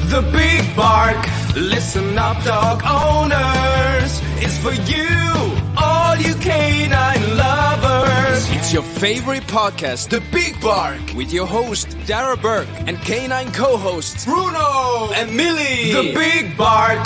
The 0.10 0.22
Big 0.32 0.76
Bark. 0.76 1.18
Listen 1.56 2.18
up, 2.18 2.42
dog 2.44 2.82
owners. 2.86 4.22
It's 4.40 4.58
for 4.60 4.72
you, 4.90 5.58
all 5.78 6.16
you 6.16 6.36
canine 6.36 7.38
lovers. 7.38 8.50
It's 8.52 8.72
your 8.72 8.84
favorite 8.84 9.44
podcast, 9.44 10.10
The 10.10 10.22
Big 10.32 10.62
Bark, 10.62 11.02
with 11.16 11.34
your 11.34 11.46
host, 11.48 11.98
Dara 12.06 12.38
Burke, 12.38 12.70
and 12.88 12.98
canine 13.00 13.52
co-hosts, 13.52 14.26
Bruno 14.26 15.12
and 15.14 15.36
Millie. 15.36 15.92
The 15.92 16.14
Big 16.14 16.56
Bark. 16.56 17.06